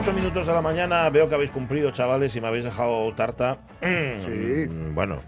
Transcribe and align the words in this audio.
8 0.00 0.12
minutos 0.12 0.46
de 0.46 0.52
la 0.52 0.60
mañana 0.60 1.10
veo 1.10 1.28
que 1.28 1.34
habéis 1.34 1.50
cumplido, 1.50 1.90
chavales, 1.90 2.34
y 2.36 2.40
me 2.40 2.46
habéis 2.46 2.62
dejado 2.64 3.12
tarta. 3.14 3.58
Sí. 4.14 4.28
Mm, 4.68 4.94
Bueno, 4.94 5.18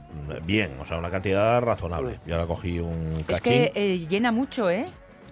bien, 0.44 0.72
o 0.80 0.84
sea, 0.84 0.98
una 0.98 1.10
cantidad 1.10 1.60
razonable. 1.60 2.20
Yo 2.26 2.36
ahora 2.36 2.46
cogí 2.46 2.78
un 2.78 3.14
cachín. 3.26 3.30
Es 3.34 3.40
que 3.40 3.72
eh, 3.74 4.06
llena 4.08 4.30
mucho, 4.30 4.70
¿eh? 4.70 4.86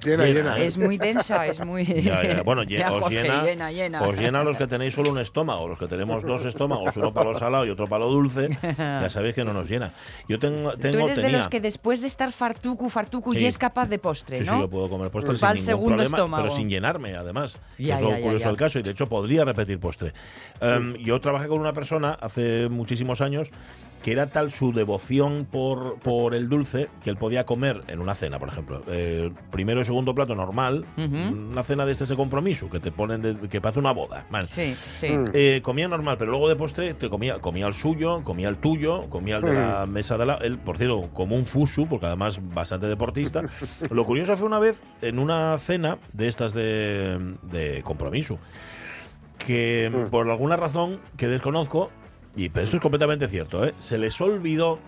Llena, 0.04 0.24
Llena. 0.26 0.58
¿eh? 0.58 0.66
Es 0.66 0.78
muy 0.78 0.96
densa, 0.98 1.46
es 1.46 1.64
muy... 1.64 1.84
Ya, 2.02 2.22
ya, 2.22 2.42
Bueno, 2.42 2.62
Ya, 2.68 2.92
os, 2.92 3.00
Jorge, 3.02 3.22
llena, 3.22 3.42
llena, 3.44 3.72
llena. 3.72 4.02
os 4.02 4.18
llena 4.18 4.44
los 4.44 4.56
que 4.56 4.66
tenéis 4.66 4.94
solo 4.94 5.10
un 5.10 5.18
estómago, 5.18 5.66
los 5.68 5.78
que 5.78 5.86
tenemos 5.88 6.24
dos 6.24 6.44
estómagos, 6.44 6.96
uno 6.96 7.12
para 7.12 7.30
lo 7.32 7.38
salado 7.38 7.66
y 7.66 7.70
otro 7.70 7.86
para 7.86 8.04
lo 8.04 8.10
dulce, 8.10 8.48
ya 8.78 9.10
sabéis 9.10 9.34
que 9.34 9.44
no 9.44 9.52
nos 9.52 9.68
llena. 9.68 9.92
Yo 10.28 10.38
tengo, 10.38 10.72
Tú 10.72 10.78
tengo 10.78 11.06
eres 11.08 11.16
de 11.22 11.30
los 11.30 11.48
que 11.48 11.60
después 11.60 12.00
de 12.00 12.06
estar 12.06 12.30
fartucu, 12.32 12.88
fartucu, 12.88 13.32
Sí. 13.32 13.40
y 13.40 13.46
es 13.46 13.58
capaz 13.58 13.86
de 13.88 13.98
postre, 13.98 14.38
Sí, 14.38 14.44
¿no? 14.44 14.52
sí, 14.54 14.58
yo 14.60 14.70
puedo 14.70 14.88
comer 14.88 15.10
postre 15.10 15.34
sin 15.36 15.46
ningún 15.48 15.62
segundo 15.62 15.96
problema, 15.96 16.16
estómago. 16.16 16.42
pero 16.44 16.54
sin 16.56 16.68
llenarme, 16.68 17.16
además. 17.16 17.56
que 17.76 17.92
es 17.92 18.00
lo 18.00 18.16
curioso 18.20 18.48
del 18.48 18.56
caso. 18.56 18.78
Y 18.78 18.82
de 18.82 18.90
hecho 18.90 19.06
podría 19.08 19.44
repetir 19.44 19.78
postre. 19.80 20.12
Em, 20.60 20.94
yo 20.96 21.20
trabajé 21.20 21.48
con 21.48 21.58
una 21.60 21.72
persona 21.72 22.16
hace 22.20 22.68
muchísimos 22.68 23.20
años 23.20 23.50
que 24.02 24.12
era 24.12 24.28
tal 24.28 24.52
su 24.52 24.72
devoción 24.72 25.46
por, 25.50 25.98
por 25.98 26.34
el 26.34 26.48
dulce 26.48 26.88
que 27.02 27.10
él 27.10 27.16
podía 27.16 27.44
comer 27.44 27.82
en 27.88 28.00
una 28.00 28.14
cena, 28.14 28.38
por 28.38 28.48
ejemplo. 28.48 28.82
eh, 28.88 29.30
primero 29.50 29.80
y 29.80 29.84
segundo 29.84 30.14
plato 30.14 30.34
normal, 30.34 30.84
una 30.96 31.62
cena 31.64 31.84
de 31.84 31.92
este 31.92 32.04
ese 32.04 32.14
compromiso 32.16 32.70
que 32.70 32.78
te 32.80 32.92
ponen 32.92 33.22
de- 33.22 33.48
que 33.48 33.60
parece 33.60 33.80
una 33.80 33.92
boda. 33.92 34.24
Vale. 34.30 34.46
Sí, 34.46 34.74
sí. 34.74 35.08
Mm. 35.10 35.24
Eh, 35.34 35.60
comía 35.62 35.88
normal, 35.88 36.16
pero 36.18 36.30
luego 36.30 36.48
de 36.48 36.56
postre 36.56 36.94
te 36.94 37.10
comía, 37.10 37.38
comía 37.40 37.66
el 37.66 37.74
suyo, 37.74 38.22
comía 38.22 38.48
el 38.48 38.56
tuyo, 38.58 39.08
comía 39.10 39.36
el 39.38 39.42
de 39.42 39.52
la 39.54 39.86
mesa 39.86 40.16
de 40.16 40.26
la. 40.26 40.34
Él, 40.36 40.58
por 40.58 40.78
cierto, 40.78 41.10
como 41.12 41.34
un 41.36 41.44
fusu, 41.44 41.86
porque 41.88 42.06
además 42.06 42.38
bastante 42.54 42.86
deportista. 42.86 43.42
Lo 43.90 44.04
curioso 44.06 44.36
fue 44.36 44.46
una 44.46 44.58
vez 44.60 44.80
en 45.02 45.18
una 45.18 45.58
cena 45.58 45.98
de 46.12 46.28
estas 46.28 46.54
de, 46.54 47.34
de 47.42 47.82
compromiso, 47.82 48.38
que 49.44 49.90
Mm. 49.92 50.10
por 50.10 50.28
alguna 50.30 50.56
razón 50.56 51.00
que 51.16 51.28
desconozco, 51.28 51.90
y 52.38 52.48
pero 52.48 52.66
eso 52.66 52.76
es 52.76 52.82
completamente 52.82 53.28
cierto, 53.28 53.64
¿eh? 53.64 53.74
se 53.78 53.98
les 53.98 54.18
olvidó 54.20 54.78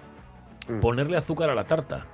Mm. 0.69 0.81
ponerle 0.81 1.17
azúcar 1.17 1.51
a 1.51 1.55
la 1.55 1.65
tarta. 1.65 2.07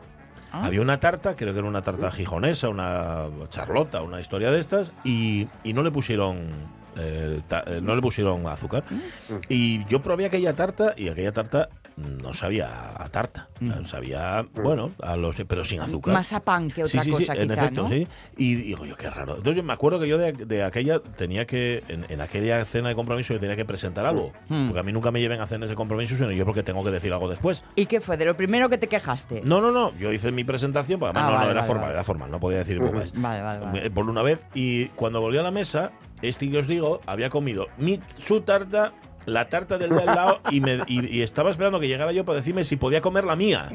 Ah. 0.53 0.65
Había 0.67 0.81
una 0.81 0.99
tarta, 1.01 1.35
creo 1.37 1.53
que 1.53 1.59
era 1.59 1.69
una 1.69 1.83
tarta 1.83 2.11
gijonesa, 2.13 2.69
una 2.69 3.27
charlota, 3.51 4.03
una 4.03 4.21
historia 4.21 4.51
de 4.51 4.61
estas, 4.61 4.93
y, 5.05 5.49
y 5.65 5.73
no 5.75 5.83
le 5.83 5.91
pusieron 5.91 6.77
eh, 6.97 7.43
ta- 7.49 7.65
eh, 7.67 7.81
no 7.83 7.95
le 7.95 8.01
pusieron 8.01 8.47
azúcar. 8.47 8.85
Y 9.51 9.85
yo 9.87 10.01
probé 10.01 10.25
aquella 10.27 10.55
tarta 10.55 10.95
y 10.97 11.09
aquella 11.11 11.33
tarta 11.33 11.69
no 11.97 12.35
sabía 12.35 12.69
a 13.03 13.09
tarta, 13.09 13.49
sea, 13.59 13.87
sabía, 13.87 14.47
bueno, 14.53 14.91
a 15.03 15.17
los 15.17 15.37
pero 15.49 15.65
sin 15.65 15.81
azúcar. 15.81 16.13
Más 16.13 16.33
a 16.33 16.41
pan 16.41 16.69
que 16.69 16.85
otra 16.85 17.03
sí, 17.03 17.11
sí, 17.11 17.17
sí, 17.17 17.27
cosa, 17.27 17.35
en 17.41 17.49
quizá, 17.49 17.61
efecto, 17.63 17.83
¿no? 17.85 17.89
sí. 17.89 18.07
Y 18.37 18.55
digo 18.57 18.85
yo, 18.85 18.97
qué 18.97 19.09
raro. 19.09 19.37
Entonces 19.37 19.57
yo 19.57 19.63
me 19.63 19.73
acuerdo 19.73 19.99
que 19.99 20.07
yo 20.09 20.19
de, 20.19 20.33
de 20.33 20.63
aquella 20.63 21.01
tenía 21.01 21.47
que, 21.47 21.83
en, 21.89 22.05
en 22.11 22.21
aquella 22.21 22.65
cena 22.67 22.91
de 22.91 22.95
compromiso, 22.95 23.33
yo 23.33 23.41
tenía 23.41 23.57
que 23.57 23.65
presentar 23.65 24.05
algo. 24.05 24.33
Mm. 24.49 24.67
Porque 24.67 24.81
a 24.81 24.83
mí 24.83 24.93
nunca 24.93 25.11
me 25.11 25.21
lleven 25.21 25.41
a 25.41 25.47
cenas 25.47 25.69
de 25.71 25.75
compromiso, 25.75 26.17
sino 26.17 26.31
yo 26.33 26.45
porque 26.45 26.63
tengo 26.63 26.85
que 26.85 26.91
decir 26.91 27.13
algo 27.13 27.29
después. 27.31 27.65
¿Y 27.75 27.87
qué 27.87 28.01
fue? 28.03 28.17
De 28.19 28.27
lo 28.27 28.37
primero 28.37 28.69
que 28.69 28.77
te 28.79 28.89
quejaste. 28.89 29.41
No, 29.45 29.61
no, 29.63 29.73
no. 29.73 29.97
Yo 29.97 30.13
hice 30.13 30.31
mi 30.33 30.45
presentación, 30.45 31.01
porque 31.01 31.19
además 31.19 31.33
Ah, 31.33 31.39
no, 31.39 31.45
no, 31.47 31.51
era 31.51 31.61
vale, 31.61 31.67
formal, 31.67 31.83
vale. 31.85 31.95
era 31.95 32.05
formal, 32.05 32.31
no 32.31 32.41
podía 32.41 32.59
decir. 32.59 32.79
Vale, 33.15 33.43
vale, 33.43 33.61
vale. 33.61 33.87
Eh, 33.87 33.91
Por 33.91 34.09
una 34.09 34.23
vez. 34.23 34.45
Y 34.55 34.87
cuando 34.89 35.21
volví 35.21 35.39
a 35.39 35.43
la 35.43 35.51
mesa, 35.51 35.91
este 36.23 36.51
que 36.51 36.59
os 36.59 36.67
digo 36.67 37.01
había 37.07 37.31
comido 37.31 37.69
mi, 37.79 38.01
su 38.19 38.41
tarta, 38.43 38.93
la 39.27 39.49
tarta 39.49 39.77
del 39.79 39.91
de 39.91 40.01
al 40.01 40.07
lado, 40.07 40.41
y, 40.51 40.61
me, 40.61 40.79
y, 40.87 41.19
y 41.19 41.23
estaba 41.23 41.51
esperando 41.51 41.79
que 41.81 41.89
llegara 41.89 42.13
yo 42.13 42.25
para 42.25 42.37
decirme 42.37 42.65
si 42.65 42.77
podía 42.77 43.01
comer 43.01 43.25
la 43.25 43.37
mía. 43.37 43.69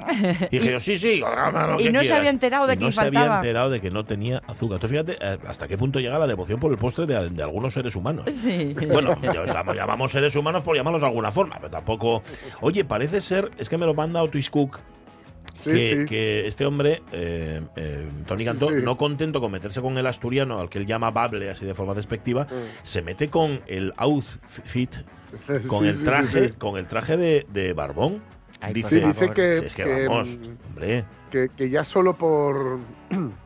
Y 0.49 0.59
dije 0.59 0.71
yo, 0.71 0.79
sí, 0.79 0.97
sí, 0.97 1.21
Y 1.79 1.83
que 1.83 1.91
no 1.91 2.03
se 2.03 2.13
había 2.13 2.29
enterado 2.29 2.67
de 2.67 2.73
Y 2.73 2.77
que 2.77 2.85
no 2.85 2.91
se 2.91 3.01
había 3.01 3.35
enterado 3.37 3.69
de 3.69 3.81
que 3.81 3.91
no 3.91 4.05
tenía 4.05 4.41
azúcar. 4.47 4.75
Entonces 4.81 4.89
fíjate 4.89 5.17
eh, 5.21 5.37
hasta 5.47 5.67
qué 5.67 5.77
punto 5.77 5.99
llega 5.99 6.17
la 6.17 6.27
devoción 6.27 6.59
por 6.59 6.71
el 6.71 6.77
postre 6.77 7.05
de, 7.05 7.29
de 7.29 7.43
algunos 7.43 7.73
seres 7.73 7.95
humanos. 7.95 8.25
Sí. 8.41 8.75
Bueno, 8.91 9.15
llamamos, 9.21 9.75
llamamos 9.75 10.11
seres 10.11 10.35
humanos 10.35 10.63
por 10.63 10.75
llamarlos 10.75 11.01
de 11.01 11.07
alguna 11.07 11.31
forma, 11.31 11.57
pero 11.57 11.69
tampoco. 11.69 12.23
Oye, 12.61 12.83
parece 12.83 13.21
ser, 13.21 13.51
es 13.59 13.69
que 13.69 13.77
me 13.77 13.85
lo 13.85 13.93
manda 13.93 14.23
Otis 14.23 14.49
Cook, 14.49 14.79
Sí, 15.53 15.71
que, 15.71 15.87
sí. 15.89 16.05
que 16.05 16.47
este 16.47 16.65
hombre, 16.65 17.03
eh, 17.11 17.61
eh, 17.75 18.07
Tony 18.25 18.45
Cantó, 18.45 18.69
sí. 18.69 18.75
no 18.81 18.97
contento 18.97 19.41
con 19.41 19.51
meterse 19.51 19.81
con 19.81 19.97
el 19.97 20.07
asturiano, 20.07 20.59
al 20.59 20.69
que 20.69 20.79
él 20.79 20.85
llama 20.85 21.11
Bable, 21.11 21.49
así 21.49 21.65
de 21.65 21.73
forma 21.73 21.93
despectiva, 21.93 22.47
se 22.83 23.01
mete 23.01 23.29
con 23.29 23.61
el 23.67 23.93
outfit, 23.97 24.95
con 25.67 25.83
Sí, 25.83 25.89
el 25.89 26.03
traje, 26.03 26.47
sí. 26.49 26.53
con 26.57 26.77
el 26.77 26.87
traje 26.87 27.17
de, 27.17 27.45
de 27.51 27.73
Barbón. 27.73 28.21
Ay, 28.59 28.73
dice, 28.73 28.89
Sí, 28.89 28.95
dice 28.95 29.13
favor. 29.13 29.33
que, 29.33 29.59
"Si 29.59 29.65
es 29.65 29.73
que, 29.73 29.83
que, 29.83 30.07
vamos, 30.07 30.37
hombre, 30.69 31.05
que, 31.31 31.49
que 31.55 31.69
ya 31.69 31.83
solo 31.83 32.17
por 32.17 32.79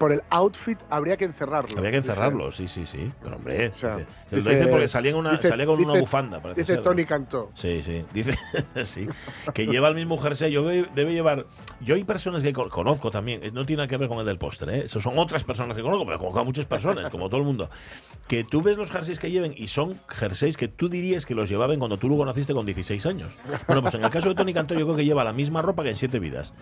por 0.00 0.12
el 0.12 0.22
outfit 0.30 0.78
habría 0.88 1.18
que 1.18 1.26
encerrarlo. 1.26 1.76
había 1.78 1.90
que 1.90 1.98
Dice- 1.98 2.08
encerrarlo, 2.10 2.50
sí, 2.50 2.66
sí, 2.68 2.86
sí. 2.86 3.12
Pero 3.22 3.36
hombre, 3.36 3.68
O 3.68 3.74
sea, 3.74 3.96
dice, 3.98 4.08
se 4.30 4.36
lo 4.36 4.42
dice- 4.42 4.56
dice 4.56 4.68
porque 4.70 4.88
salía, 4.88 5.14
una, 5.14 5.32
dice- 5.32 5.50
salía 5.50 5.66
con 5.66 5.74
una 5.76 5.88
dice- 5.92 6.00
bufanda. 6.00 6.40
parece 6.40 6.62
Dice 6.62 6.74
ser, 6.76 6.82
Tony 6.82 7.02
¿no? 7.02 7.08
Cantó. 7.08 7.50
Sí, 7.54 7.82
sí. 7.84 8.02
Dice, 8.14 8.32
sí. 8.84 9.06
Que 9.52 9.66
lleva 9.66 9.88
el 9.88 9.94
mismo 9.94 10.16
jersey. 10.16 10.50
Yo 10.50 10.62
debe 10.66 11.12
llevar. 11.12 11.44
Yo 11.82 11.96
hay 11.96 12.04
personas 12.04 12.42
que 12.42 12.52
co- 12.54 12.70
conozco 12.70 13.10
también. 13.10 13.40
eh, 13.44 13.50
No 13.52 13.66
tiene 13.66 13.80
nada 13.82 13.88
que 13.88 13.98
ver 13.98 14.08
con 14.08 14.18
el 14.20 14.24
del 14.24 14.38
postre, 14.38 14.78
¿eh? 14.78 14.82
Eso 14.86 15.02
son 15.02 15.18
otras 15.18 15.44
personas 15.44 15.76
que 15.76 15.82
conozco, 15.82 16.06
pero 16.06 16.18
conozco 16.18 16.40
a 16.40 16.44
muchas 16.44 16.64
personas, 16.64 17.10
como 17.10 17.28
todo 17.28 17.38
el 17.40 17.46
mundo. 17.46 17.68
Que 18.26 18.42
tú 18.44 18.62
ves 18.62 18.78
los 18.78 18.90
jerseys 18.90 19.18
que 19.18 19.30
lleven 19.30 19.52
y 19.54 19.66
son 19.68 20.00
jerseys 20.08 20.56
que 20.56 20.68
tú 20.68 20.88
dirías 20.88 21.26
que 21.26 21.34
los 21.34 21.48
llevaban 21.50 21.78
cuando 21.78 21.98
tú 21.98 22.08
lo 22.08 22.16
conociste 22.16 22.54
con 22.54 22.64
16 22.64 23.04
años. 23.04 23.36
Bueno, 23.66 23.82
pues 23.82 23.94
en 23.94 24.04
el 24.04 24.10
caso 24.10 24.30
de 24.30 24.34
Tony 24.34 24.54
Cantó, 24.54 24.74
yo 24.74 24.86
creo 24.86 24.96
que 24.96 25.04
lleva 25.04 25.24
la 25.24 25.32
misma 25.34 25.60
ropa 25.60 25.82
que 25.82 25.90
en 25.90 25.96
siete 25.96 26.18
vidas. 26.18 26.54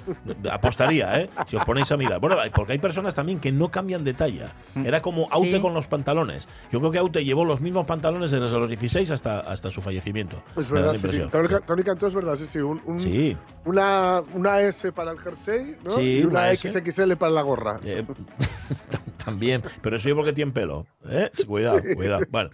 Apostaría, 0.51 1.21
¿eh? 1.21 1.31
Si 1.47 1.55
os 1.57 1.65
ponéis 1.65 1.91
a 1.93 1.97
mirar. 1.97 2.19
Bueno, 2.21 2.37
porque 2.55 2.73
hay 2.73 2.79
personas 2.79 3.15
también 3.15 3.28
que 3.37 3.53
no 3.53 3.71
cambian 3.71 4.03
de 4.05 4.15
talla. 4.15 4.55
Era 4.85 5.01
como 5.01 5.27
Aute 5.31 5.57
Sí. 5.57 5.61
con 5.61 5.75
los 5.75 5.87
pantalones. 5.89 6.47
Yo 6.73 6.79
creo 6.81 6.91
que 6.93 6.99
Aute 6.99 7.25
llevó 7.25 7.45
los 7.45 7.61
mismos 7.61 7.85
pantalones 7.87 8.31
desde 8.31 8.49
los 8.51 8.69
16 8.69 9.11
hasta, 9.11 9.41
hasta 9.41 9.71
su 9.71 9.81
fallecimiento. 9.83 10.43
Es 10.57 10.71
verdad, 10.71 10.93
la 10.95 10.99
sí, 10.99 11.09
sí. 11.09 11.23
Tony, 11.67 11.83
Cantó 11.83 12.07
es 12.07 12.15
verdad, 12.15 12.37
sí, 12.37 12.47
sí. 12.49 12.59
Un, 12.61 12.81
un- 12.87 13.01
Sí. 13.01 13.37
Una, 13.65 14.23
una 14.35 14.61
S 14.63 14.91
para 14.93 15.11
el 15.13 15.19
jersey 15.19 15.77
¿no? 15.85 15.91
Sí, 15.91 16.21
y 16.21 16.25
una. 16.25 16.55
XXL 16.55 17.17
para 17.17 17.33
la 17.33 17.43
gorra. 17.43 17.79
Eh, 17.85 18.05
también, 19.29 19.63
pero 19.83 19.97
eso 19.97 20.09
yo 20.09 20.17
porque 20.17 20.33
tiene 20.33 20.53
pelo. 20.53 20.87
¿eh? 21.09 21.31
Cuidado, 21.47 21.81
cuidado. 21.95 22.25
Bueno, 22.31 22.51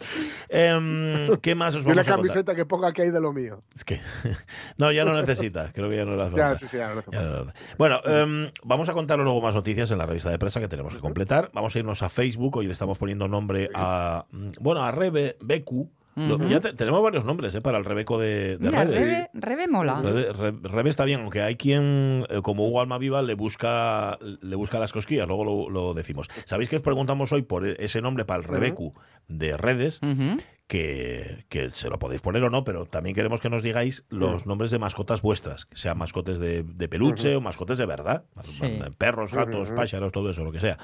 em, 0.49 1.37
¿qué 1.41 1.55
más 1.55 1.75
os 1.75 1.83
Y 1.83 1.87
una 1.87 2.03
vamos 2.03 2.09
a 2.09 2.11
contar? 2.11 2.17
camiseta 2.17 2.55
que 2.55 2.67
ponga 2.67 2.93
que 2.93 3.03
hay 3.03 3.11
de 3.11 3.21
lo 3.21 3.33
mío. 3.33 3.63
Es 3.75 3.85
que, 3.85 4.01
no, 4.77 4.91
ya 4.93 5.05
no 5.05 5.15
necesitas, 5.15 5.73
creo 5.73 5.89
que 5.89 5.97
ya 5.97 6.05
no 6.05 6.17
las 6.17 6.33
Ya, 6.33 6.57
sí, 6.57 6.67
sí, 6.67 6.77
ya, 6.77 6.93
no 6.93 7.01
hace 7.01 7.11
Ya 7.13 7.45
Bueno, 7.79 8.01
em, 8.05 8.51
vamos 8.65 8.89
a 8.89 8.93
contaros 8.93 9.25
luego 9.25 9.41
más 9.41 9.55
noticias 9.55 9.91
en 9.91 9.99
la 9.99 10.07
revista 10.07 10.31
de 10.31 10.39
prensa 10.39 10.61
que 10.61 10.69
tenemos 10.69 10.95
que 10.95 11.01
completar. 11.01 11.51
Vamos 11.53 11.75
a 11.75 11.79
irnos 11.79 12.03
a 12.03 12.09
Facebook, 12.09 12.57
hoy 12.57 12.67
le 12.67 12.73
estamos 12.73 12.99
poniendo 12.99 13.29
nombre 13.29 13.71
a, 13.75 14.27
mm, 14.31 14.51
bueno, 14.61 14.83
a 14.83 14.91
Rebe, 14.91 15.37
Becu. 15.41 15.91
Lo- 16.17 16.39
Ya 16.49 16.61
te- 16.61 16.73
tenemos 16.75 17.03
varios 17.03 17.25
nombres 17.25 17.55
¿eh? 17.55 17.61
para 17.61 17.79
el 17.79 17.85
Rebeco 17.85 18.19
de, 18.19 18.57
de 18.59 18.67
Mira, 18.71 18.85
redes. 18.85 18.95
Rebe, 18.97 19.31
Rebe 19.35 19.69
mola. 19.69 20.01
Rebe, 20.03 20.33
Re- 20.33 20.53
Rebe 20.63 20.91
está 20.91 21.05
bien, 21.05 21.23
aunque 21.23 21.43
hay 21.43 21.57
quien, 21.57 22.25
eh, 22.31 22.41
como 22.43 22.67
Hugo 22.69 22.81
Almaviva, 22.81 23.21
le 23.23 23.35
busca, 23.35 24.19
le 24.21 24.57
busca 24.57 24.79
las 24.79 24.93
cosquillas, 24.93 25.27
luego 25.27 25.45
lo, 25.45 25.71
lo 25.71 25.95
decimos. 25.95 26.29
¿Sabéis 26.45 26.69
que 26.69 26.77
os 26.77 26.83
preguntamos 26.83 27.33
hoy 27.33 27.43
por 27.43 27.67
e- 27.67 27.77
ese 27.79 28.01
nombre 28.01 28.25
para 28.25 28.39
el 28.43 28.45
Rebecu 28.49 28.95
de 29.29 29.57
redes? 29.57 30.01
Que, 30.67 31.45
que 31.51 31.69
se 31.69 31.91
lo 31.91 31.99
podéis 31.99 32.23
poner 32.23 32.43
o 32.43 32.49
no, 32.49 32.65
pero 32.65 32.87
también 32.87 33.15
queremos 33.15 33.41
que 33.43 33.51
nos 33.51 33.63
digáis 33.63 34.07
los 34.09 34.47
nombres 34.47 34.71
de 34.71 34.79
mascotas 34.79 35.21
vuestras, 35.21 35.67
que 35.67 35.77
sean 35.77 35.99
mascotes 35.99 36.39
de, 36.39 36.63
de 36.63 36.89
peluche 36.89 37.37
o 37.37 37.41
mascotes 37.43 37.77
de 37.77 37.85
verdad, 37.85 38.25
Sí. 38.43 38.79
perros, 38.97 39.35
gatos, 39.35 39.71
pájaros, 39.73 40.11
todo 40.11 40.31
eso, 40.31 40.43
lo 40.43 40.53
que 40.53 40.61
sea. 40.61 40.79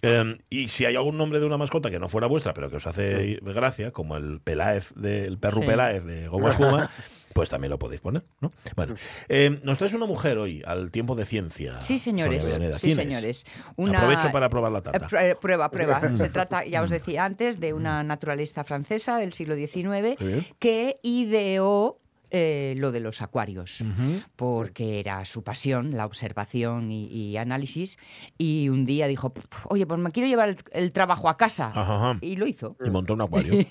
Eh, 0.00 0.38
y 0.48 0.68
si 0.68 0.86
hay 0.86 0.96
algún 0.96 1.18
nombre 1.18 1.38
de 1.38 1.44
una 1.44 1.58
mascota 1.58 1.90
que 1.90 1.98
no 1.98 2.08
fuera 2.08 2.26
vuestra, 2.28 2.54
pero 2.54 2.70
que 2.70 2.76
os 2.76 2.86
hace 2.86 3.38
gracia, 3.42 3.90
como 3.90 4.16
el 4.16 4.40
Peláez, 4.40 4.90
de, 4.96 5.26
el 5.26 5.38
perro 5.38 5.60
Sí. 5.60 5.66
Peláez 5.66 6.02
de 6.02 6.26
Goma 6.28 6.48
Espuma, 6.50 6.90
pues 7.32 7.48
también 7.48 7.70
lo 7.70 7.78
podéis 7.78 8.00
poner, 8.00 8.22
¿no? 8.40 8.50
Bueno, 8.76 8.94
eh, 9.28 9.60
nos 9.62 9.78
traes 9.78 9.94
una 9.94 10.06
mujer 10.06 10.38
hoy 10.38 10.62
al 10.66 10.90
tiempo 10.90 11.14
de 11.14 11.24
ciencia. 11.24 11.80
Sí, 11.82 11.98
señores. 11.98 12.44
Sí, 12.78 12.92
señores. 12.94 13.46
Una- 13.76 13.98
Aprovecho 13.98 14.32
para 14.32 14.48
probar 14.50 14.72
la 14.72 14.78
Eh, 14.78 14.82
tarta. 14.82 15.08
pr- 15.08 15.22
eh, 15.32 15.36
Prueba, 15.40 15.70
prueba. 15.70 16.00
Se 16.16 16.28
trata, 16.30 16.64
ya 16.64 16.82
os 16.82 16.90
decía 16.90 17.24
antes, 17.24 17.60
de 17.60 17.72
una 17.72 18.02
naturalista 18.02 18.64
francesa 18.64 19.18
del 19.18 19.32
siglo 19.32 19.54
XIX 19.54 20.16
Sí. 20.18 20.54
que 20.58 20.98
ideó 21.02 21.98
eh, 22.30 22.74
lo 22.76 22.92
de 22.92 23.00
los 23.00 23.22
acuarios, 23.22 23.84
porque 24.36 25.00
era 25.00 25.24
su 25.24 25.42
pasión, 25.42 25.96
la 25.96 26.06
observación 26.06 26.90
y, 26.90 27.06
y 27.06 27.36
análisis. 27.36 27.96
Y 28.38 28.68
un 28.68 28.84
día 28.84 29.06
dijo, 29.06 29.32
oye, 29.68 29.86
pues 29.86 30.00
me 30.00 30.10
quiero 30.10 30.28
llevar 30.28 30.48
el, 30.50 30.56
el 30.72 30.92
trabajo 30.92 31.28
a 31.28 31.36
casa. 31.36 31.68
Ajá, 31.74 31.96
ajá. 31.96 32.18
Y 32.20 32.36
lo 32.36 32.46
hizo. 32.46 32.76
Y 32.84 32.90
montó 32.90 33.14
un 33.14 33.22
acuario. 33.22 33.52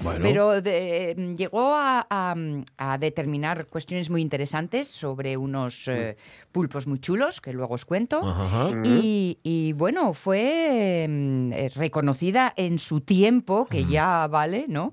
Bueno. 0.00 0.20
Pero 0.22 0.60
de- 0.62 1.34
llegó 1.36 1.74
a, 1.74 2.06
a- 2.10 2.34
a 2.78 2.98
determinar 2.98 3.66
cuestiones 3.66 4.10
muy 4.10 4.20
interesantes 4.20 4.88
sobre 4.88 5.36
unos 5.36 5.86
eh, 5.88 6.16
pulpos 6.50 6.86
muy 6.86 6.98
chulos, 6.98 7.40
que 7.40 7.52
luego 7.52 7.74
os 7.74 7.84
cuento. 7.84 8.20
Ajá, 8.26 8.66
ajá. 8.68 8.82
Y, 8.84 9.38
y, 9.42 9.72
bueno, 9.74 10.12
fue 10.14 11.06
mm, 11.08 11.52
eh, 11.52 11.68
reconocida 11.74 12.52
en 12.56 12.78
su 12.78 13.00
tiempo, 13.00 13.66
que 13.66 13.84
ya 13.84 14.26
vale, 14.26 14.66
¿no? 14.68 14.92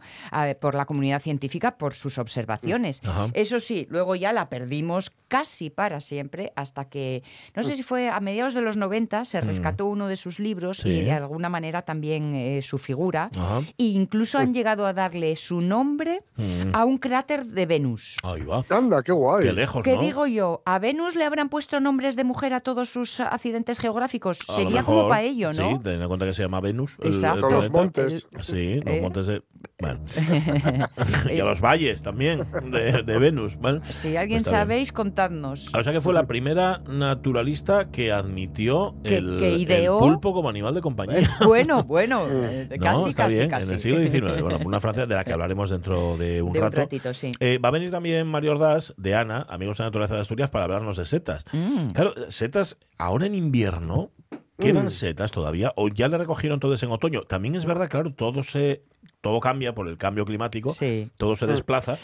Por 0.62 0.76
la 0.76 0.86
comunidad 0.86 1.22
científica 1.22 1.78
por 1.78 1.94
sus 1.94 2.18
observaciones. 2.18 2.69
Ajá. 3.06 3.30
Eso 3.34 3.60
sí, 3.60 3.88
luego 3.90 4.16
ya 4.16 4.34
la 4.34 4.50
perdimos 4.50 5.12
casi 5.28 5.70
para 5.70 6.00
siempre, 6.02 6.52
hasta 6.56 6.86
que, 6.90 7.22
no 7.56 7.62
sé 7.64 7.76
si 7.76 7.84
fue 7.84 8.10
a 8.10 8.20
mediados 8.20 8.54
de 8.56 8.62
los 8.62 8.78
90, 8.78 9.26
se 9.26 9.42
rescató 9.42 9.86
uno 9.86 10.08
de 10.08 10.16
sus 10.16 10.40
libros 10.40 10.80
Mm. 10.80 10.82
Sí. 10.88 10.90
y 10.90 11.02
de 11.02 11.12
alguna 11.12 11.50
manera 11.50 11.84
también 11.84 12.34
eh, 12.36 12.62
su 12.64 12.78
figura. 12.80 13.30
Ajá. 13.36 13.60
E 13.78 13.84
incluso 13.84 14.38
han 14.40 14.54
llegado 14.54 14.86
a 14.88 14.94
darle 14.94 15.36
su 15.36 15.62
nombre 15.62 16.22
Mm. 16.38 16.74
a 16.74 16.86
un 16.86 16.98
cráter 16.98 17.46
de 17.46 17.66
Venus. 17.66 18.16
Ahí 18.24 18.42
va. 18.44 18.64
Anda, 18.70 19.04
qué 19.04 19.12
guay. 19.12 19.46
Qué 19.46 19.54
lejos, 19.54 19.84
¿Qué 19.84 19.96
¿no? 19.96 20.02
digo 20.02 20.26
yo? 20.28 20.62
¿A 20.66 20.80
Venus 20.80 21.16
le 21.16 21.26
habrán 21.26 21.50
puesto 21.50 21.80
nombres 21.80 22.16
de 22.16 22.24
mujer 22.24 22.54
a 22.54 22.62
todos 22.62 22.90
sus 22.90 23.20
accidentes 23.20 23.80
geográficos? 23.80 24.40
A 24.50 24.54
Sería 24.54 24.70
mejor, 24.78 24.86
como 24.96 25.10
para 25.10 25.22
ello, 25.24 25.48
¿no? 25.50 25.54
Sí, 25.54 25.80
teniendo 25.84 26.04
en 26.04 26.08
cuenta 26.08 26.26
que 26.26 26.34
se 26.34 26.42
llama 26.44 26.60
Venus. 26.60 26.96
el- 27.02 27.08
el 27.10 27.14
Exacto. 27.14 27.42
Con 27.42 27.54
los 27.54 27.70
montes. 27.70 28.26
Sí, 28.42 28.82
los 28.84 28.96
¿Eh? 28.96 29.02
montes 29.02 29.28
de. 29.28 29.44
Bueno. 29.80 30.00
y 31.34 31.40
a 31.40 31.44
los 31.46 31.62
valles 31.62 32.02
también 32.02 32.46
de, 32.72 33.04
de 33.04 33.18
Venus. 33.20 33.56
Bueno, 33.58 33.82
Si 33.90 34.16
alguien 34.18 34.40
pues 34.40 34.48
está 34.48 34.58
bien. 34.58 34.68
sabéis, 34.68 34.92
contadnos. 34.92 35.74
O 35.76 35.84
sea 35.84 35.94
que 35.94 36.02
fue 36.02 36.14
la 36.14 36.26
primera 36.28 36.82
naturalista 36.88 37.90
que 37.92 38.12
admitió 38.12 38.96
Que- 39.04 39.18
el, 39.18 39.38
que 39.40 39.56
el 39.56 39.62
ideó- 39.62 40.00
pulpo 40.00 40.34
como 40.34 40.50
animal 40.50 40.74
de 40.74 40.82
compañía. 40.82 41.22
Bueno, 41.46 41.84
bueno, 41.84 42.28
eh, 42.30 42.68
No, 42.72 42.84
casi, 42.84 43.10
está 43.10 43.24
casi, 43.24 43.36
bien, 43.38 43.50
casi. 43.50 43.68
en 43.68 43.74
el 43.74 43.80
siglo 43.80 44.02
XIX. 44.04 44.42
Bueno, 44.42 44.60
una 44.66 44.80
Francia 44.80 45.06
de 45.06 45.16
la 45.16 45.24
que 45.24 45.34
hablaremos 45.34 45.70
dentro 45.70 46.18
de 46.18 46.42
un 46.42 46.54
De 46.54 46.62
un 46.62 46.72
ratito, 46.72 47.14
sí. 47.14 47.32
Eh, 47.40 47.58
va 47.64 47.70
a 47.70 47.72
venir 47.72 47.92
también 47.92 48.28
Mario 48.28 48.52
Ordaz, 48.52 48.94
de 48.98 49.16
Ana, 49.16 49.46
Amigos 49.50 49.78
de 49.78 49.84
la 49.84 49.88
Naturaleza 49.88 50.16
de 50.16 50.22
Asturias, 50.22 50.50
para 50.50 50.66
hablarnos 50.66 50.98
de 50.98 51.06
setas. 51.06 51.44
Mm. 51.52 51.90
Claro, 51.92 52.14
setas, 52.30 52.78
ahora 52.98 53.26
en 53.26 53.36
invierno, 53.36 54.12
¿quedan 54.58 54.86
Mm. 54.88 54.90
setas 54.90 55.32
todavía? 55.32 55.74
¿O 55.76 55.88
ya 55.90 56.08
le 56.08 56.18
recogieron 56.18 56.60
todas 56.60 56.82
en 56.84 56.92
otoño? 56.92 57.22
También 57.24 57.56
es 57.56 57.66
verdad, 57.66 57.90
claro, 57.90 58.14
todo 58.14 58.44
se 58.44 58.84
todo 59.22 59.42
cambia 59.42 59.74
por 59.76 59.90
el 59.90 59.98
cambio 59.98 60.24
climático, 60.24 60.70
Sí. 60.70 61.10
todo 61.18 61.36
se 61.36 61.46
desplaza. 61.46 61.98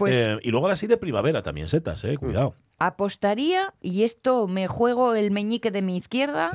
Pues- 0.00 0.14
Eh, 0.16 0.38
y 0.42 0.50
luego 0.50 0.66
ahora 0.66 0.76
sí 0.76 0.86
de 0.86 0.96
primavera 0.96 1.42
también 1.42 1.68
setas, 1.68 2.02
eh, 2.04 2.16
cuidado. 2.16 2.54
Apostaría, 2.78 3.74
y 3.82 4.02
esto 4.04 4.48
me 4.48 4.66
juego 4.66 5.14
el 5.14 5.30
meñique 5.30 5.70
de 5.70 5.82
mi 5.82 5.96
izquierda, 5.98 6.50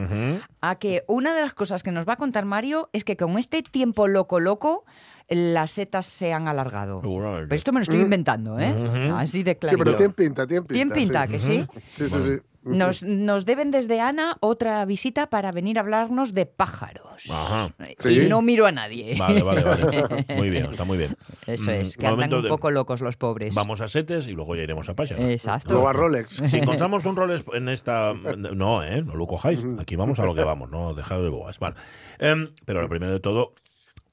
a 0.61 0.75
que 0.79 1.03
una 1.07 1.33
de 1.35 1.41
las 1.41 1.53
cosas 1.53 1.83
que 1.83 1.91
nos 1.91 2.07
va 2.09 2.13
a 2.13 2.17
contar 2.17 2.45
Mario 2.45 2.89
es 2.93 3.03
que 3.03 3.15
con 3.15 3.37
este 3.37 3.61
tiempo 3.61 4.07
loco 4.07 4.39
loco, 4.39 4.83
las 5.29 5.71
setas 5.71 6.05
se 6.07 6.33
han 6.33 6.47
alargado. 6.47 6.99
Pero 7.01 7.47
esto 7.51 7.71
me 7.71 7.79
lo 7.79 7.83
estoy 7.83 7.99
Mm. 7.99 8.01
inventando, 8.01 8.59
¿eh? 8.59 9.11
Así 9.15 9.43
de 9.43 9.53
Sí, 9.53 9.57
claro. 9.59 9.77
pero 9.77 9.95
tiene 9.95 10.13
pinta, 10.13 10.45
tiene 10.47 10.61
pinta. 10.63 10.73
¿Tiene 10.73 10.95
pinta, 10.95 11.25
sí. 11.25 11.31
que 11.31 11.39
sí? 11.39 11.65
Sí, 11.89 12.09
sí, 12.09 12.21
sí. 12.21 12.31
Nos, 12.65 13.03
nos 13.03 13.45
deben 13.45 13.71
desde 13.71 14.01
Ana 14.01 14.37
otra 14.39 14.83
visita 14.85 15.29
para 15.29 15.51
venir 15.51 15.77
a 15.77 15.81
hablarnos 15.81 16.33
de 16.33 16.45
pájaros. 16.45 17.29
Ajá. 17.29 17.73
Sí. 17.99 18.21
Y 18.21 18.27
no 18.27 18.41
miro 18.41 18.65
a 18.65 18.71
nadie. 18.71 19.15
Vale, 19.17 19.43
vale, 19.43 19.63
vale. 19.63 20.25
Muy 20.35 20.49
bien, 20.49 20.71
está 20.71 20.83
muy 20.83 20.97
bien. 20.97 21.15
Eso 21.45 21.71
es, 21.71 21.95
Mm, 21.97 22.01
que 22.01 22.07
andan 22.07 22.33
un 22.33 22.47
poco 22.47 22.71
locos 22.71 23.01
los 23.01 23.17
pobres. 23.17 23.53
Vamos 23.55 23.81
a 23.81 23.87
setes 23.87 24.27
y 24.27 24.31
luego 24.31 24.55
ya 24.55 24.63
iremos 24.63 24.89
a 24.89 24.95
Pájaro. 24.95 25.21
Exacto. 25.29 25.73
Luego 25.73 25.89
a 25.89 25.93
Rolex. 25.93 26.41
Si 26.49 26.57
encontramos 26.57 27.05
un 27.05 27.15
Rolex 27.15 27.43
en 27.53 27.69
esta... 27.69 28.13
No, 28.13 28.83
¿eh? 28.83 29.01
No 29.01 29.15
lo 29.15 29.27
cojáis. 29.27 29.61
Aquí 29.79 29.95
vamos 29.95 30.19
a 30.19 30.25
lo 30.25 30.33
que 30.35 30.43
vamos, 30.43 30.69
no 30.69 30.93
dejad 30.93 31.21
de 31.21 31.29
boas. 31.29 31.59
Vale. 31.59 31.75
Em, 32.19 32.49
pero 32.65 32.81
lo 32.81 32.89
primero 32.89 33.11
de 33.11 33.19
todo... 33.19 33.53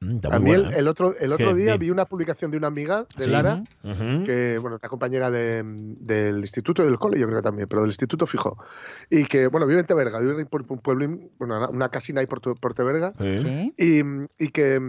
mm, 0.02 0.10
Está 0.16 0.36
A 0.36 0.38
mí 0.38 0.50
el, 0.50 0.64
¿eh? 0.72 0.78
el 0.78 0.88
otro, 0.88 1.14
el 1.18 1.32
otro 1.32 1.48
¿Qué? 1.54 1.62
día 1.62 1.76
vi 1.76 1.90
una 1.90 2.04
publicación 2.06 2.50
de 2.50 2.56
una 2.56 2.66
amiga 2.66 3.06
de 3.16 3.24
Sí. 3.24 3.30
Lara, 3.30 3.62
que, 3.82 4.58
bueno, 4.60 4.76
una 4.82 4.88
compañera 4.88 5.30
de- 5.30 5.62
del 5.64 6.38
instituto 6.40 6.84
del 6.84 6.98
cole, 6.98 7.18
yo 7.20 7.26
creo 7.26 7.38
que 7.38 7.42
también, 7.44 7.68
pero 7.68 7.82
del 7.82 7.90
instituto 7.90 8.26
fijo. 8.26 8.58
Y 9.10 9.24
que, 9.26 9.46
bueno, 9.46 9.66
vive 9.66 9.80
en 9.80 9.86
Teverga, 9.86 10.18
vive 10.18 10.32
en 10.42 10.48
un 10.68 10.78
pueblo, 10.78 11.06
bueno, 11.38 11.56
una- 11.58 11.68
una 11.68 11.88
casina 11.88 12.20
ahí 12.20 12.26
por, 12.26 12.40
por 12.58 12.74
Teverga. 12.74 13.12
Sí. 13.18 13.72
Y, 13.78 14.00
y 14.44 14.48
que, 14.48 14.80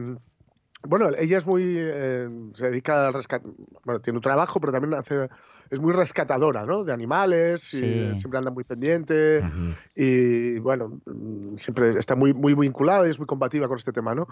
bueno, 0.88 1.10
ella 1.18 1.38
es 1.38 1.46
muy. 1.46 1.64
eh, 1.78 2.30
se 2.54 2.70
dedica 2.70 3.08
al 3.08 3.14
rescate. 3.14 3.48
Bueno, 3.84 4.02
tiene 4.02 4.18
un 4.18 4.24
trabajo, 4.24 4.60
pero 4.60 4.72
también 4.72 4.94
hace, 4.94 5.30
es 5.70 5.80
muy 5.80 5.94
rescatadora, 5.94 6.66
¿no? 6.66 6.84
De 6.84 6.92
animales, 6.94 7.74
y 7.74 7.78
Sí. 7.80 8.16
siempre 8.16 8.38
anda 8.40 8.52
muy 8.52 8.64
pendiente. 8.64 9.40
Ujú. 9.40 9.74
Y 9.96 10.60
bueno, 10.60 11.00
mm, 11.06 11.56
siempre 11.58 11.98
está 12.00 12.16
muy, 12.16 12.34
muy 12.34 12.54
vinculada 12.54 13.08
y 13.08 13.12
es 13.12 13.18
muy 13.18 13.28
combativa 13.28 13.68
con 13.68 13.78
este 13.78 13.92
tema, 13.94 14.14
¿no? 14.16 14.28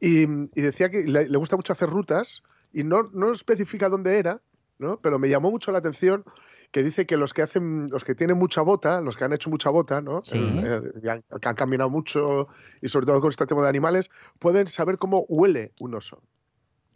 Y, 0.00 0.22
y 0.22 0.60
decía 0.62 0.90
que 0.90 1.04
le, 1.04 1.28
le 1.28 1.38
gusta 1.38 1.56
mucho 1.56 1.72
hacer 1.72 1.88
rutas 1.88 2.42
y 2.72 2.84
no, 2.84 3.10
no 3.12 3.32
especifica 3.32 3.88
dónde 3.88 4.18
era, 4.18 4.40
¿no? 4.78 4.98
Pero 5.00 5.18
me 5.18 5.28
llamó 5.28 5.50
mucho 5.50 5.70
la 5.72 5.78
atención 5.78 6.24
que 6.72 6.82
dice 6.82 7.06
que 7.06 7.16
los 7.16 7.32
que 7.34 7.42
hacen, 7.42 7.86
los 7.90 8.04
que 8.04 8.14
tienen 8.14 8.36
mucha 8.38 8.62
bota, 8.62 9.00
los 9.00 9.16
que 9.16 9.24
han 9.24 9.32
hecho 9.32 9.50
mucha 9.50 9.70
bota, 9.70 10.00
¿no? 10.00 10.22
Sí. 10.22 10.38
Eh, 10.38 10.80
eh, 11.04 11.10
han- 11.10 11.22
que 11.40 11.48
han 11.48 11.54
caminado 11.54 11.90
mucho 11.90 12.48
y 12.80 12.88
sobre 12.88 13.06
todo 13.06 13.20
con 13.20 13.30
este 13.30 13.46
tema 13.46 13.62
de 13.62 13.68
animales, 13.68 14.10
pueden 14.38 14.66
saber 14.66 14.98
cómo 14.98 15.24
huele 15.28 15.72
un 15.78 15.94
oso. 15.94 16.22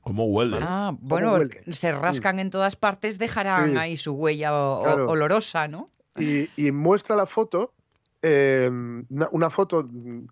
¿Cómo 0.01 0.25
huele? 0.27 0.59
Ah, 0.63 0.93
bueno, 1.01 1.33
huele? 1.35 1.63
se 1.73 1.93
rascan 1.93 2.39
en 2.39 2.49
todas 2.51 2.75
partes, 2.77 3.19
dejarán 3.19 3.73
Sí. 3.73 3.77
ahí 3.77 3.97
su 3.97 4.13
huella 4.15 4.55
o- 4.55 4.79
o- 4.81 4.83
Claro. 4.83 5.09
olorosa, 5.09 5.69
¿no? 5.69 5.91
y, 6.19 6.49
y 6.57 6.73
muestra 6.73 7.15
la 7.15 7.27
foto, 7.27 7.75
eh, 8.23 8.71
una, 9.11 9.29
una 9.33 9.51
foto 9.51 9.87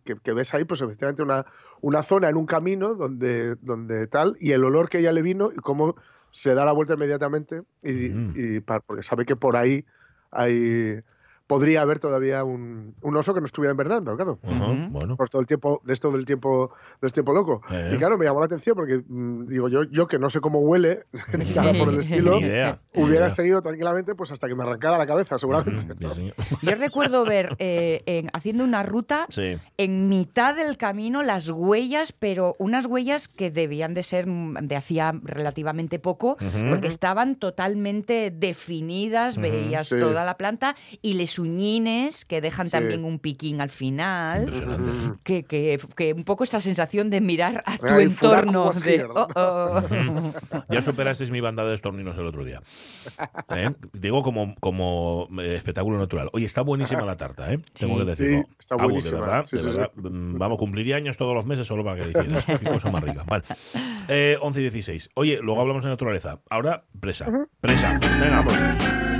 que, 0.05 0.17
que 0.17 0.32
ves 0.32 0.55
ahí, 0.55 0.64
pues 0.64 0.81
efectivamente 0.81 1.23
una, 1.23 1.44
una 1.82 2.02
zona 2.02 2.31
en 2.31 2.37
un 2.37 2.47
camino 2.47 2.94
donde, 2.94 3.56
donde 3.56 4.06
tal, 4.06 4.35
y 4.40 4.52
el 4.52 4.64
olor 4.64 4.88
que 4.88 5.00
ella 5.00 5.12
le 5.12 5.20
vino 5.20 5.50
y 5.52 5.56
cómo 5.56 5.97
se 6.35 6.53
da 6.53 6.65
la 6.65 6.73
vuelta 6.73 6.95
inmediatamente, 6.95 7.63
y, 7.81 7.93
Mm. 8.11 8.35
y 8.35 8.61
porque 8.61 9.05
sabe 9.05 9.25
que 9.25 9.37
por 9.37 9.57
ahí 9.57 9.85
hay, 10.33 11.01
podría 11.46 11.82
haber 11.82 11.99
todavía 12.00 12.43
un, 12.43 12.94
un 13.02 13.17
oso 13.17 13.35
que 13.35 13.41
no 13.41 13.46
estuviera 13.46 13.73
invernando, 13.73 14.17
claro. 14.17 14.38
Bueno. 14.91 15.17
Por 15.17 15.29
todo 15.29 15.41
el 15.43 15.46
tiempo, 15.46 15.82
de 15.85 15.93
esto 15.93 16.11
del 16.11 16.25
tiempo, 16.25 16.73
del 17.02 17.12
tiempo 17.12 17.32
loco. 17.35 17.61
Eh. 17.70 17.93
Y 17.94 17.99
claro, 17.99 18.17
me 18.17 18.25
llamó 18.25 18.41
la 18.41 18.46
atención 18.46 18.75
porque 18.75 19.02
mm, 19.06 19.46
digo, 19.49 19.69
yo, 19.69 19.82
yo 19.85 20.06
que 20.06 20.19
no 20.19 20.31
sé 20.31 20.41
cómo 20.41 20.61
huele, 20.61 21.05
ni 21.37 21.44
nada 21.55 21.73
por 21.79 21.91
el 21.93 22.00
estilo, 22.00 22.38
idea. 22.41 22.81
hubiera 22.94 23.26
idea. 23.26 23.31
seguido 23.31 23.61
tranquilamente 23.61 24.14
pues 24.14 24.31
hasta 24.32 24.49
que 24.49 24.55
me 24.55 24.62
arrancara 24.62 24.96
la 24.96 25.06
cabeza, 25.06 25.38
seguramente. 25.38 25.85
Yo 26.62 26.75
recuerdo 26.76 27.25
ver 27.25 27.56
eh, 27.58 28.02
en- 28.06 28.31
haciendo 28.32 28.64
una 28.64 28.82
ruta 28.82 29.26
Sí. 29.29 29.58
en 29.76 30.08
mitad 30.08 30.55
del 30.55 30.76
camino 30.79 31.23
las 31.23 31.50
huellas, 31.50 32.12
pero 32.12 32.56
unas 32.58 32.87
huellas 32.87 33.29
que 33.29 33.50
debían 33.50 33.93
de 33.94 34.02
ser 34.02 34.26
mm, 34.26 34.55
de 34.67 34.76
hacía 34.76 35.12
relativamente 35.23 35.99
poco, 35.99 36.37
porque 36.70 36.87
estaban 36.88 37.37
totalmente 37.37 38.30
definidas, 38.30 39.37
veías 39.37 39.88
sí. 39.88 39.99
toda 39.99 40.25
la 40.25 40.37
planta, 40.37 40.75
y 41.02 41.14
les 41.14 41.34
uñines 41.38 42.25
que 42.25 42.41
dejan 42.41 42.67
Sí. 42.67 42.73
también 42.73 43.05
un 43.05 43.19
piquín 43.19 43.61
al 43.61 43.71
final. 43.71 44.47
Mm. 44.47 45.19
Que, 45.25 45.45
que, 45.45 45.79
que 45.97 46.12
un 46.12 46.25
poco 46.25 46.45
esta 46.45 46.61
sensación 46.61 47.11
de 47.11 47.21
mirar 47.21 47.62
a 47.67 47.79
tu 47.79 47.87
Ay, 47.87 48.05
entorno, 48.05 48.73
de 48.73 49.05
oh, 49.05 49.29
oh. 49.35 49.83
Ya 50.71 50.83
superasteis 50.83 51.31
mi 51.31 51.41
banda 51.41 51.64
de 51.64 51.71
destorninos 51.73 52.17
el 52.19 52.26
otro 52.26 52.45
día. 52.45 52.62
¿Eh? 53.55 53.71
Digo 53.93 54.23
como, 54.23 54.55
como 54.61 55.29
eh, 55.41 55.55
espectáculo 55.57 55.99
natural. 55.99 56.29
Oye, 56.33 56.47
está 56.47 56.62
buenísima 56.62 57.03
la 57.03 57.17
tarta, 57.17 57.53
¿eh? 57.53 57.59
Tengo 57.79 57.95
Sí. 57.95 58.00
que 58.00 58.05
decirlo. 58.11 58.43
Sí, 58.49 58.55
está 58.59 58.75
Abu, 58.76 58.85
buenísima. 58.85 59.14
De 59.17 59.21
verdad, 59.21 59.47
Sí, 59.47 59.57
de 59.57 59.62
sí, 59.62 59.71
sí. 59.71 59.76
verdad. 59.76 59.93
Mm, 59.97 60.38
Vamos, 60.38 60.59
cumpliría 60.59 60.97
años 60.97 61.17
todos 61.17 61.35
los 61.35 61.47
meses 61.47 61.67
solo 61.67 61.85
para 61.85 61.97
que 61.97 62.03
le 62.05 62.11
hicieras. 62.11 62.45
Qué 62.45 62.59
cosa 62.69 62.91
más 62.91 63.03
rica. 63.03 63.25
Vale. 63.26 63.45
Eh, 64.09 64.37
11 64.41 64.61
y 64.61 64.62
16. 64.64 65.11
Oye, 65.14 65.38
luego 65.43 65.61
hablamos 65.61 65.83
de 65.85 65.91
naturaleza. 65.91 66.38
Ahora, 66.50 66.85
presa. 67.00 67.26
Presa. 67.61 67.99
Venga, 68.21 68.43
vamos. 68.45 69.13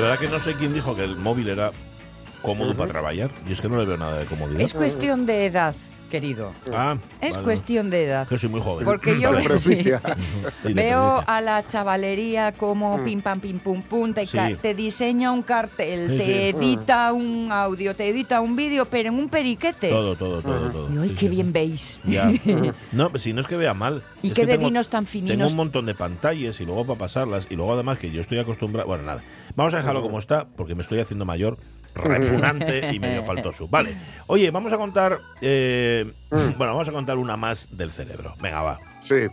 De 0.00 0.06
verdad 0.06 0.18
que 0.18 0.28
no 0.28 0.40
sé 0.40 0.54
quién 0.54 0.72
dijo 0.72 0.96
que 0.96 1.04
el 1.04 1.16
móvil 1.16 1.50
era 1.50 1.72
cómodo 2.40 2.74
para 2.74 2.90
trabajar. 2.90 3.30
Y 3.46 3.52
es 3.52 3.60
que 3.60 3.68
no 3.68 3.76
le 3.76 3.84
veo 3.84 3.98
nada 3.98 4.18
de 4.18 4.24
comodidad. 4.24 4.62
Es 4.62 4.72
cuestión 4.72 5.26
de 5.26 5.44
edad. 5.44 5.74
Querido. 6.10 6.52
Ah, 6.72 6.98
Es 7.22 7.34
vale. 7.36 7.44
cuestión 7.44 7.88
de 7.88 8.04
edad. 8.04 8.28
Que 8.28 8.38
soy 8.38 8.48
muy 8.50 8.60
joven. 8.60 8.84
Porque 8.84 9.18
yo 9.18 9.30
sí, 9.58 9.82
veo 10.74 11.22
a 11.26 11.40
la 11.40 11.66
chavalería 11.66 12.52
como 12.52 13.02
pim 13.04 13.20
pam 13.22 13.40
pim 13.40 13.58
pum 13.58 13.82
pum, 13.82 14.12
te, 14.12 14.26
ca- 14.26 14.48
Sí. 14.48 14.56
te 14.60 14.74
diseña 14.74 15.30
un 15.32 15.42
cartel, 15.42 16.10
Sí, 16.10 16.16
te 16.18 16.24
sí. 16.26 16.32
edita 16.56 17.12
un 17.12 17.48
audio, 17.50 17.94
te 17.94 18.08
edita 18.08 18.40
un 18.40 18.56
vídeo, 18.56 18.84
pero 18.86 19.08
en 19.08 19.14
un 19.18 19.28
periquete. 19.28 19.88
Todo, 19.90 20.16
todo, 20.16 20.42
todo. 20.42 20.70
todo. 20.70 20.94
Y, 20.94 20.98
¡Ay, 20.98 21.08
Sí, 21.10 21.14
qué 21.14 21.20
sí, 21.20 21.28
bien 21.28 21.52
veis! 21.52 22.00
Ya. 22.04 22.30
No, 22.92 23.10
pues 23.10 23.22
si 23.22 23.32
no 23.32 23.40
es 23.40 23.46
que 23.46 23.56
vea 23.56 23.74
mal. 23.74 24.02
Y 24.22 24.28
Es 24.28 24.34
qué 24.34 24.42
que 24.42 24.46
tengo- 24.46 24.62
dedinos 24.64 24.88
tan 24.88 25.04
Tengo 25.04 25.10
fininos. 25.12 25.50
un 25.52 25.56
montón 25.56 25.86
de 25.86 25.94
pantallas 25.94 26.60
y 26.60 26.66
luego 26.66 26.84
para 26.86 26.98
pasarlas 26.98 27.46
y 27.50 27.56
luego 27.56 27.72
además 27.74 27.98
que 27.98 28.10
yo 28.10 28.20
estoy 28.20 28.38
acostumbrado... 28.38 28.86
Bueno, 28.88 29.04
nada. 29.04 29.22
Vamos 29.56 29.74
a 29.74 29.78
dejarlo 29.78 30.02
como 30.02 30.18
está 30.18 30.46
porque 30.56 30.74
me 30.74 30.82
estoy 30.82 31.00
haciendo 31.00 31.24
mayor, 31.24 31.58
repugnante 31.94 32.92
y 32.92 32.98
medio 33.00 33.22
faltoso. 33.22 33.68
Vale. 33.68 33.96
Oye, 34.26 34.50
vamos 34.50 34.72
a 34.72 34.76
contar... 34.76 35.20
eh, 35.40 36.10
bueno, 36.30 36.72
vamos 36.74 36.88
a 36.88 36.92
contar 36.92 37.18
una 37.18 37.36
más 37.36 37.68
del 37.76 37.90
cerebro. 37.90 38.34
Venga, 38.40 38.62
va. 38.62 38.80
Sí. 39.00 39.26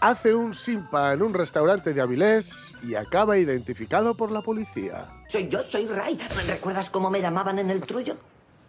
Hace 0.00 0.34
un 0.34 0.52
simpa 0.52 1.12
en 1.12 1.22
un 1.22 1.32
restaurante 1.32 1.94
de 1.94 2.00
Avilés 2.00 2.74
y 2.82 2.96
acaba 2.96 3.38
identificado 3.38 4.16
por 4.16 4.32
la 4.32 4.42
policía. 4.42 5.06
Soy 5.28 5.48
yo, 5.48 5.62
soy 5.62 5.86
Ray. 5.86 6.18
¿Recuerdas 6.48 6.90
cómo 6.90 7.08
me 7.08 7.20
llamaban 7.20 7.60
en 7.60 7.70
el 7.70 7.82
trullo? 7.82 8.16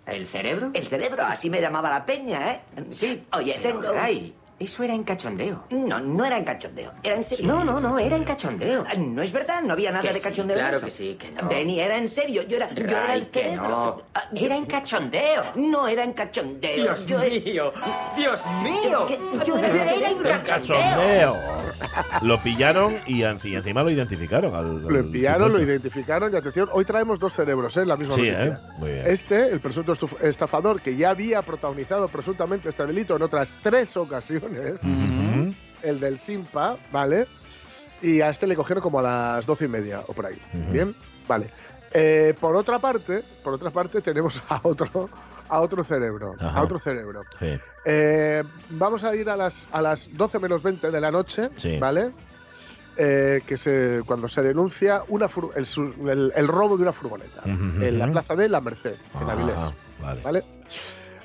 ¿El 0.05 0.27
cerebro? 0.27 0.69
El 0.74 0.86
cerebro, 0.86 1.24
así 1.24 1.50
me 1.50 1.60
llamaba 1.60 1.89
la 1.89 2.05
peña, 2.05 2.51
¿eh? 2.51 2.62
Sí. 2.91 3.24
Oye, 3.31 3.57
pero, 3.63 3.79
tengo... 3.79 3.93
Ray, 3.93 4.36
eso 4.60 4.83
era 4.83 4.93
en 4.93 5.03
cachondeo. 5.03 5.63
No, 5.69 6.00
no 6.00 6.24
era 6.25 6.38
en 6.38 6.43
cachondeo, 6.45 6.91
era 7.03 7.15
en 7.15 7.24
serio. 7.24 7.45
No, 7.48 7.63
no, 7.63 7.79
no, 7.79 8.00
era 8.00 8.15
en 8.15 8.24
cachondeo. 8.24 8.86
Ah, 8.88 8.95
No 8.98 9.22
es 9.22 9.31
verdad, 9.31 9.62
no 9.62 9.74
había 9.74 9.91
nada 9.91 10.01
Que 10.03 10.10
de 10.10 10.13
sí, 10.15 10.22
cachondeo 10.22 10.57
en 10.57 10.62
claro 10.63 10.77
eso. 10.77 10.86
que 10.86 10.91
sí, 10.91 11.15
que 11.19 11.31
no. 11.31 11.48
Benny, 11.50 11.79
era 11.79 11.98
en 11.98 12.07
serio, 12.07 12.43
yo 12.43 12.57
era, 12.57 12.69
yo 12.69 12.83
era 12.83 13.15
el 13.15 13.27
que 13.27 13.41
cerebro. 13.41 13.67
no. 13.69 14.01
Ah, 14.13 14.25
Era 14.36 14.55
en 14.55 14.65
cachondeo. 14.65 15.43
No 15.55 15.88
era 15.88 16.03
en 16.03 16.13
cachondeo. 16.13 16.75
Dios 16.75 17.05
yo 17.05 17.19
mío, 17.19 17.74
Dios 18.15 18.41
mío. 18.62 19.05
¿Qué? 19.07 19.19
Yo 19.45 19.57
era 19.57 19.93
Era 19.93 20.10
en. 20.12 20.43
¡Cachondeo! 20.43 21.38
Lo 22.21 22.41
pillaron 22.41 22.95
y 23.05 23.19
enci- 23.21 23.55
encima 23.55 23.83
lo 23.83 23.89
identificaron. 23.89 24.55
Al, 24.55 24.81
Lo 24.83 25.11
pillaron, 25.11 25.41
lo 25.51 25.59
supuesto. 25.59 25.71
identificaron 25.71 26.33
y 26.33 26.35
atención, 26.35 26.69
hoy 26.71 26.85
traemos 26.85 27.19
dos 27.19 27.33
cerebros, 27.33 27.75
¿eh? 27.77 27.85
La 27.85 27.95
misma 27.97 28.15
Sí, 28.15 28.21
noticia. 28.21 28.45
¿eh? 28.45 28.53
Muy 28.77 28.91
bien. 28.91 29.03
Este, 29.07 29.49
el 29.51 29.59
presunto 29.59 29.93
estafador 30.21 30.81
que 30.81 30.95
ya 30.95 31.09
había 31.11 31.41
protagonizado 31.41 32.07
presuntamente 32.07 32.69
este 32.69 32.85
delito 32.85 33.15
en 33.15 33.21
otras 33.23 33.53
tres 33.61 33.95
ocasiones, 33.97 34.81
el 35.83 35.99
del 35.99 36.17
Simpa, 36.17 36.77
¿vale? 36.91 37.27
Y 38.01 38.21
a 38.21 38.29
este 38.29 38.47
le 38.47 38.55
cogieron 38.55 38.81
como 38.81 38.99
a 38.99 39.01
las 39.03 39.45
doce 39.45 39.65
y 39.65 39.69
media 39.69 40.01
o 40.07 40.13
por 40.13 40.25
ahí. 40.25 40.39
Bien, 40.71 40.93
vale. 41.27 41.47
Eh, 41.93 42.33
por 42.39 42.55
otra 42.55 42.79
parte, 42.79 43.23
por 43.43 43.53
otra 43.53 43.69
parte 43.69 44.01
tenemos 44.01 44.41
a 44.49 44.59
otro, 44.63 45.09
a 45.50 45.59
otro 45.62 45.83
cerebro, 45.83 46.35
Ajá. 46.39 46.59
a 46.59 46.63
otro 46.63 46.79
cerebro. 46.79 47.21
Sí. 47.39 47.59
Eh, 47.85 48.43
vamos 48.71 49.03
a 49.03 49.15
ir 49.15 49.29
a 49.29 49.35
las, 49.35 49.67
a 49.71 49.81
las 49.81 50.09
12 50.15 50.39
menos 50.39 50.63
20 50.63 50.89
de 50.91 51.01
la 51.01 51.12
noche, 51.12 51.50
Sí. 51.57 51.77
¿vale? 51.79 52.12
Eh, 52.95 53.41
que 53.47 53.57
se, 53.57 54.01
cuando 54.05 54.27
se 54.29 54.41
denuncia 54.43 55.01
una 55.07 55.27
el, 55.55 55.65
su- 55.65 55.93
el- 56.09 56.31
el 56.35 56.47
robo 56.47 56.77
de 56.77 56.83
una 56.83 56.93
furgoneta 56.93 57.41
en 57.45 57.97
la 57.97 58.12
plaza 58.12 58.35
de 58.35 58.47
La 58.50 58.62
Merced, 58.62 58.95
en 59.19 59.29
Avilés. 59.29 59.55
Vale. 60.00 60.21
¿Vale? 60.21 60.43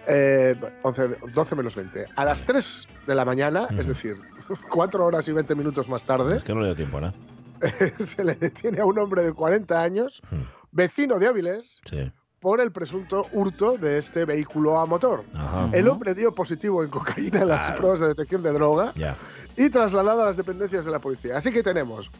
Eh, 0.06 0.56
11, 0.82 1.18
12 1.34 1.54
menos 1.54 1.74
20. 1.76 2.06
A 2.16 2.24
las 2.24 2.42
3 2.44 2.88
de 3.06 3.14
la 3.14 3.24
mañana, 3.26 3.68
es 3.76 3.86
decir, 3.86 4.16
4 4.70 5.04
horas 5.04 5.28
y 5.28 5.32
20 5.32 5.54
minutos 5.54 5.88
más 5.88 6.04
tarde, 6.04 6.38
Es 6.38 6.42
que 6.42 6.54
no 6.54 6.60
le 6.60 6.66
dio 6.68 6.76
tiempo, 6.76 7.00
¿no? 7.00 7.12
se 7.98 8.24
le 8.24 8.34
detiene 8.36 8.80
a 8.80 8.86
un 8.86 8.98
hombre 8.98 9.22
de 9.24 9.32
40 9.32 9.78
años, 9.80 10.22
Mm, 10.30 10.42
vecino 10.72 11.18
de 11.18 11.26
Avilés, 11.26 11.80
Sí. 11.84 12.10
Por 12.40 12.60
el 12.60 12.70
presunto 12.70 13.26
hurto 13.32 13.76
de 13.76 13.98
este 13.98 14.24
vehículo 14.24 14.78
a 14.78 14.86
motor. 14.86 15.24
Ajá. 15.34 15.68
El 15.72 15.88
hombre 15.88 16.14
dio 16.14 16.32
positivo 16.34 16.84
en 16.84 16.90
cocaína 16.90 17.42
en 17.42 17.48
las 17.48 17.60
Claro. 17.66 17.76
pruebas 17.78 18.00
de 18.00 18.08
detección 18.08 18.42
de 18.42 18.52
droga 18.52 18.92
Ya. 18.94 19.16
y 19.56 19.68
trasladado 19.70 20.22
a 20.22 20.26
las 20.26 20.36
dependencias 20.36 20.84
de 20.84 20.90
la 20.90 21.00
policía. 21.00 21.36
Así 21.36 21.50
que 21.50 21.62
tenemos 21.62 22.10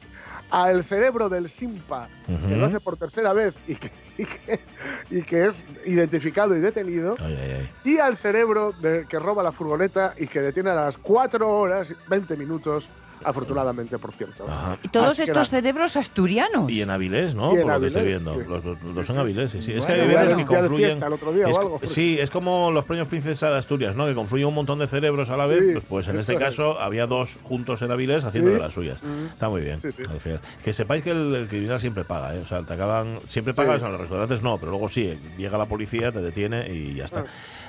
al 0.51 0.83
cerebro 0.83 1.29
del 1.29 1.49
Simpa, 1.49 2.09
que 2.27 2.57
lo 2.57 2.67
hace 2.67 2.81
por 2.81 2.97
tercera 2.97 3.33
vez 3.35 3.55
y 3.69 3.75
que, 3.77 3.93
y 4.17 4.25
que, 4.25 4.61
y 5.11 5.23
que 5.23 5.47
es 5.47 5.67
identificado 5.85 6.57
y 6.57 6.61
detenido, 6.61 7.15
Ay, 7.21 7.37
ay, 7.39 7.51
ay. 7.61 7.71
y 7.85 7.99
al 7.99 8.17
cerebro 8.17 8.73
de- 8.73 9.05
que 9.07 9.19
roba 9.19 9.43
la 9.43 9.53
furgoneta 9.53 10.15
y 10.19 10.27
que 10.27 10.41
detiene 10.41 10.71
a 10.71 10.75
las 10.75 10.97
4 10.99 11.49
horas 11.49 11.91
y 11.91 11.95
20 12.09 12.35
minutos, 12.37 12.89
afortunadamente, 13.25 13.99
por 13.99 14.13
cierto. 14.15 14.47
Ajá. 14.49 14.79
Y 14.83 14.89
todos 14.89 15.09
Así 15.13 15.23
estos 15.23 15.51
cerebros 15.51 15.97
asturianos. 15.97 16.71
Y 16.71 16.83
en 16.83 16.91
Avilés, 16.91 17.35
¿no? 17.35 17.53
Y 17.53 17.57
en 17.57 17.63
Por 17.63 17.73
lo 17.75 17.81
que 17.81 17.87
estoy 17.89 18.01
Avilés, 18.03 18.23
viendo. 18.25 18.35
sí. 18.43 18.49
Los, 18.49 18.65
los- 18.65 18.83
los 18.97 19.07
Sí, 19.07 19.13
en 19.13 19.17
sí. 19.17 19.19
Avilés, 19.19 19.51
sí, 19.53 19.63
sí. 19.63 19.73
Es 19.73 19.87
que 19.87 19.93
hay 19.93 20.01
de- 20.09 20.37
que 20.37 20.45
confluyen. 20.45 21.03
el 21.03 21.13
otro 21.13 21.33
día 21.33 21.47
o 21.47 21.51
es- 21.51 21.59
algo. 21.59 21.81
Sí, 21.85 22.19
es 22.21 22.31
como 22.31 22.71
los 22.71 22.85
premios 22.85 23.09
Princesa 23.09 23.51
de 23.51 23.59
Asturias, 23.59 23.97
¿no? 23.97 24.07
Que 24.07 24.15
confluyen 24.15 24.49
un 24.49 24.55
montón 24.55 24.79
de 24.79 24.87
cerebros 24.87 25.31
a 25.31 25.37
la 25.37 25.47
vez. 25.47 25.65
Sí, 25.65 25.73
Pues, 25.73 25.85
pues 25.89 26.09
en 26.09 26.19
este 26.19 26.35
es. 26.35 26.39
caso 26.39 26.81
había 26.81 27.07
dos 27.07 27.39
juntos 27.45 27.83
en 27.83 27.91
Avilés 27.91 28.25
haciendo 28.25 28.51
Sí. 28.51 28.55
de 28.57 28.61
las 28.63 28.75
suyas. 28.75 29.03
Mm. 29.03 29.27
Está 29.33 29.49
muy 29.49 29.61
bien. 29.63 29.81
Sí, 29.81 29.93
sí. 29.93 30.03
al 30.09 30.21
final. 30.21 30.41
Que 30.65 30.73
sepáis 30.73 31.03
que 31.03 31.11
el, 31.11 31.35
el 31.35 31.49
criminal 31.49 31.81
siempre 31.81 32.05
paga, 32.05 32.35
¿eh? 32.35 32.41
O 32.41 32.47
sea, 32.47 32.63
te 32.63 32.75
acaban. 32.75 33.21
Siempre 33.29 33.55
pagas, 33.55 33.81
Sí. 33.81 33.85
en 33.87 33.93
los 33.93 34.01
restaurantes 34.01 34.43
no, 34.43 34.59
pero 34.59 34.71
luego 34.73 34.89
sí. 34.89 35.19
Llega 35.37 35.59
la 35.59 35.67
policía, 35.67 36.13
te 36.13 36.21
detiene 36.21 36.69
y 36.73 36.95
ya 36.95 37.05
está. 37.07 37.25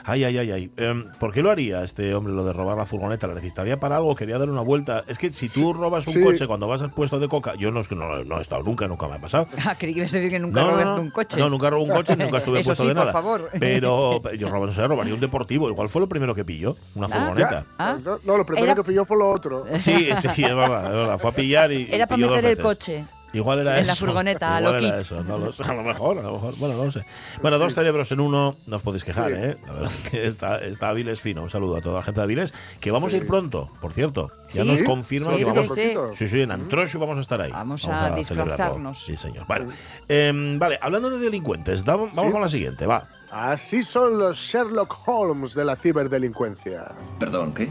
Ay, 0.06 0.24
ay, 0.24 0.38
ay, 0.38 0.52
ay. 0.52 0.72
Em, 0.78 1.12
¿Por 1.20 1.32
qué 1.34 1.42
lo 1.42 1.52
haría 1.52 1.84
este 1.84 2.16
hombre 2.16 2.34
lo 2.34 2.44
de 2.46 2.54
robar 2.54 2.78
la 2.78 2.86
furgoneta? 2.86 3.28
¿La 3.28 3.34
necesitaría 3.36 3.80
para 3.80 3.98
algo? 3.98 4.16
¿Quería 4.16 4.38
dar 4.40 4.50
una 4.50 4.62
vuelta? 4.62 5.04
Es 5.08 5.18
que 5.18 5.32
si 5.48 5.50
tú 5.50 5.74
robas 5.74 6.06
un 6.08 6.14
Sí. 6.14 6.22
coche 6.22 6.48
cuando 6.48 6.68
vas 6.68 6.82
al 6.82 6.92
puesto 6.92 7.20
de 7.20 7.28
coca, 7.28 7.56
yo 7.56 7.72
no 7.72 7.80
es 7.80 7.88
que 7.88 7.96
no, 7.96 8.24
no 8.24 8.40
he 8.40 8.42
estado 8.42 8.64
nunca, 8.64 8.88
nunca 8.88 9.08
me 9.08 9.16
ha 9.16 9.22
pasado. 9.22 9.48
Ah, 9.66 9.76
creí 9.78 9.94
que 9.94 10.00
ibas 10.02 10.14
a 10.14 10.18
decir 10.18 10.32
que 10.32 10.40
nunca 10.40 10.62
No, 10.62 10.84
no. 10.96 11.02
un 11.02 11.12
coche. 11.12 11.38
No, 11.40 11.50
nunca 11.50 11.70
robé 11.70 11.84
un 11.84 11.90
coche, 11.90 12.16
nunca 12.16 12.38
estuve 12.40 12.60
Eso 12.60 12.70
puesto 12.70 12.84
sí, 12.84 12.90
de 12.90 12.96
por 12.96 13.00
nada. 13.06 13.12
favor. 13.14 13.50
Pero 13.60 14.22
yo 14.34 14.50
robo, 14.50 14.66
no 14.66 14.72
sé, 14.72 14.88
robaría 14.88 15.14
un 15.14 15.20
deportivo. 15.20 15.70
Igual 15.70 15.90
fue 15.90 16.02
lo 16.02 16.10
primero 16.10 16.34
que 16.36 16.44
pilló, 16.46 16.76
una 16.96 17.08
Ah. 17.08 17.10
furgoneta. 17.10 17.66
Ah. 17.78 17.98
No, 18.04 18.20
no, 18.24 18.38
lo 18.38 18.46
primero 18.46 18.66
Era- 18.66 18.76
que 18.76 18.84
pilló 18.84 19.06
fue 19.06 19.18
lo 19.18 19.30
otro. 19.32 19.66
Sí, 19.80 20.10
sí, 20.36 20.44
es 20.44 20.56
verdad, 20.56 20.86
es 20.88 20.92
verdad. 20.94 21.18
Fue 21.20 21.30
a 21.30 21.34
pillar 21.34 21.72
y. 21.72 21.88
Era 21.92 22.04
y 22.06 22.08
para 22.08 22.18
meter 22.18 22.38
el 22.38 22.42
veces. 22.44 22.64
coche. 22.64 23.06
Igual 23.34 23.60
era 23.60 23.74
En 23.78 23.84
eso. 23.84 23.88
la 23.92 23.96
furgoneta, 23.96 24.58
a 24.58 24.60
Igual 24.62 24.74
lo 24.82 24.88
era 24.88 24.98
Kit. 24.98 25.06
eso, 25.06 25.24
no 25.24 25.38
lo 25.38 25.52
sé. 25.54 25.64
A 25.64 25.74
lo 25.74 25.84
mejor, 25.84 26.18
a 26.20 26.22
lo 26.24 26.34
mejor. 26.34 26.56
Bueno, 26.58 26.76
no 26.76 26.86
lo 26.86 26.92
sé. 26.92 27.06
Bueno, 27.42 27.58
dos 27.60 27.74
cerebros 27.76 28.12
en 28.12 28.20
uno, 28.20 28.56
no 28.66 28.76
os 28.76 28.82
podéis 28.82 29.04
quejar, 29.04 29.32
Sí. 29.32 29.38
¿eh? 29.38 29.58
La 29.68 29.74
verdad 29.74 29.92
es 29.92 30.10
que 30.10 30.26
está, 30.28 30.58
está 30.60 30.90
Avilés 30.90 31.22
fino. 31.22 31.44
Un 31.44 31.50
saludo 31.50 31.78
a 31.78 31.82
toda 31.82 31.98
la 32.00 32.04
gente 32.04 32.20
de 32.20 32.24
Avilés, 32.24 32.54
que 32.80 32.92
vamos 32.92 33.14
a 33.14 33.18
ir 33.18 33.28
pronto, 33.28 33.70
por 33.82 33.94
cierto. 33.94 34.32
Ya 34.50 34.64
Sí. 34.64 34.70
nos 34.72 34.84
confirman 34.84 35.34
Sí, 35.34 35.40
que 35.40 35.46
sí, 35.46 35.52
vamos 35.56 35.74
sí. 35.76 35.94
Sí, 36.16 36.28
sí, 36.28 36.42
en 36.42 36.52
Antroshu 36.52 37.00
vamos 37.00 37.18
a 37.18 37.22
estar 37.22 37.40
ahí. 37.42 37.52
Vamos 37.52 37.88
a 37.88 38.12
disfrazarnos. 38.16 39.04
Sí, 39.06 39.16
señor. 39.16 39.46
Vale, 39.48 39.68
Em, 40.08 40.58
vale 40.58 40.80
hablando 40.82 41.10
de 41.10 41.20
delincuentes, 41.20 41.84
vamos 41.86 42.10
Sí. 42.14 42.32
con 42.32 42.42
la 42.42 42.50
siguiente, 42.50 42.86
va. 42.88 43.08
Así 43.32 43.84
son 43.84 44.18
los 44.18 44.40
Sherlock 44.40 45.08
Holmes 45.08 45.54
de 45.54 45.64
la 45.64 45.76
ciberdelincuencia. 45.76 46.86
Perdón, 47.20 47.54
¿qué? 47.54 47.70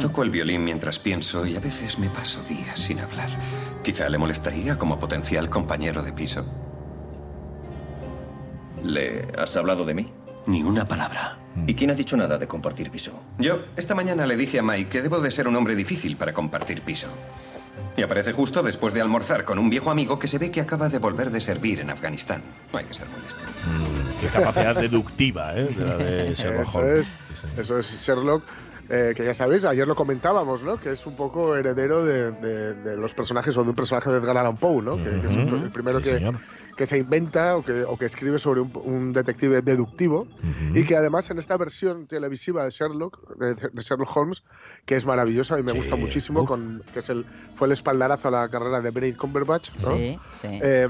Toco 0.00 0.22
el 0.22 0.30
violín 0.30 0.62
mientras 0.62 1.00
pienso 1.00 1.44
y 1.44 1.56
a 1.56 1.60
veces 1.60 1.98
me 1.98 2.08
paso 2.08 2.40
días 2.48 2.78
sin 2.78 3.00
hablar. 3.00 3.28
Quizá 3.84 4.08
le 4.08 4.16
molestaría 4.18 4.78
como 4.78 4.98
potencial 4.98 5.50
compañero 5.50 6.02
de 6.02 6.12
piso. 6.12 6.44
¿Le 8.82 9.28
has 9.38 9.56
hablado 9.56 9.84
de 9.84 9.92
mí? 9.94 10.06
Ni 10.46 10.62
una 10.62 10.88
palabra. 10.88 11.38
¿Y 11.66 11.74
quién 11.74 11.90
ha 11.90 11.94
dicho 11.94 12.16
nada 12.16 12.38
de 12.38 12.46
compartir 12.48 12.90
piso? 12.90 13.20
Yo 13.38 13.60
esta 13.76 13.94
mañana 13.94 14.24
le 14.26 14.36
dije 14.36 14.58
a 14.58 14.62
Mike 14.62 14.88
que 14.88 15.02
debo 15.02 15.20
de 15.20 15.30
ser 15.30 15.48
un 15.48 15.56
hombre 15.56 15.76
difícil 15.76 16.16
para 16.16 16.32
compartir 16.32 16.80
piso. 16.80 17.08
Y 17.96 18.02
aparece 18.02 18.32
justo 18.32 18.62
después 18.62 18.92
de 18.94 19.00
almorzar 19.02 19.44
con 19.44 19.58
un 19.58 19.68
viejo 19.70 19.90
amigo 19.90 20.18
que 20.18 20.28
se 20.28 20.38
ve 20.38 20.50
que 20.50 20.60
acaba 20.62 20.88
de 20.88 20.98
volver 20.98 21.30
de 21.30 21.40
servir 21.40 21.80
en 21.80 21.90
Afganistán. 21.90 22.42
No 22.72 22.78
hay 22.78 22.86
que 22.86 22.94
ser 22.94 23.06
muy 23.08 23.20
listo. 23.20 23.40
Qué 24.20 24.26
capacidad 24.28 24.74
deductiva, 24.74 25.54
¿eh? 25.54 25.64
De 25.66 25.84
la 25.84 25.96
de 25.96 26.34
Sherlock 26.38 26.68
Eso 26.68 26.78
Holmes. 26.78 27.06
es, 27.06 27.58
eso 27.58 27.78
es 27.78 28.00
Sherlock, 28.02 28.42
eh, 28.88 29.12
que 29.16 29.24
ya 29.24 29.34
sabéis, 29.34 29.64
ayer 29.64 29.86
lo 29.86 29.94
comentábamos, 29.94 30.62
¿no? 30.62 30.78
Que 30.78 30.92
es 30.92 31.06
un 31.06 31.16
poco 31.16 31.56
heredero 31.56 32.04
de, 32.04 32.32
de- 32.32 32.74
de 32.74 32.96
los 32.96 33.14
personajes 33.14 33.56
o 33.56 33.62
de 33.62 33.70
un 33.70 33.74
personaje 33.76 34.10
de 34.10 34.18
Edgar 34.18 34.36
Allan 34.38 34.56
Poe, 34.56 34.82
¿no? 34.82 34.96
Que, 34.96 35.04
que 35.20 35.26
es 35.26 35.34
el 35.36 35.70
primero 35.70 35.98
Sí, 36.00 36.04
que, 36.04 36.14
señor. 36.16 36.36
Que 36.76 36.86
se 36.86 36.98
inventa 36.98 37.56
o 37.56 37.64
que, 37.64 37.84
o 37.84 37.96
que 37.96 38.06
escribe 38.06 38.38
sobre 38.38 38.60
un, 38.60 38.72
un 38.84 39.12
detective 39.12 39.62
deductivo 39.62 40.26
y 40.74 40.84
que 40.84 40.96
además 40.96 41.30
en 41.30 41.38
esta 41.38 41.56
versión 41.56 42.06
televisiva 42.06 42.64
de 42.64 42.70
Sherlock, 42.70 43.36
de, 43.38 43.54
de 43.54 43.82
Sherlock 43.82 44.16
Holmes, 44.16 44.42
que 44.84 44.96
es 44.96 45.06
maravillosa 45.06 45.58
y 45.58 45.62
me 45.62 45.70
Sí, 45.72 45.78
gusta 45.78 45.96
muchísimo, 45.96 46.42
uf. 46.42 46.48
con, 46.48 46.82
que 46.92 46.98
es 47.00 47.08
el, 47.10 47.24
fue 47.56 47.68
el 47.68 47.72
espaldarazo 47.72 48.28
a 48.28 48.30
la 48.32 48.48
carrera 48.48 48.80
de 48.80 48.90
Benedict 48.90 49.18
Cumberbatch, 49.18 49.70
¿no? 49.82 49.96
Sí, 49.96 50.18
sí. 50.40 50.48
Eh, 50.50 50.88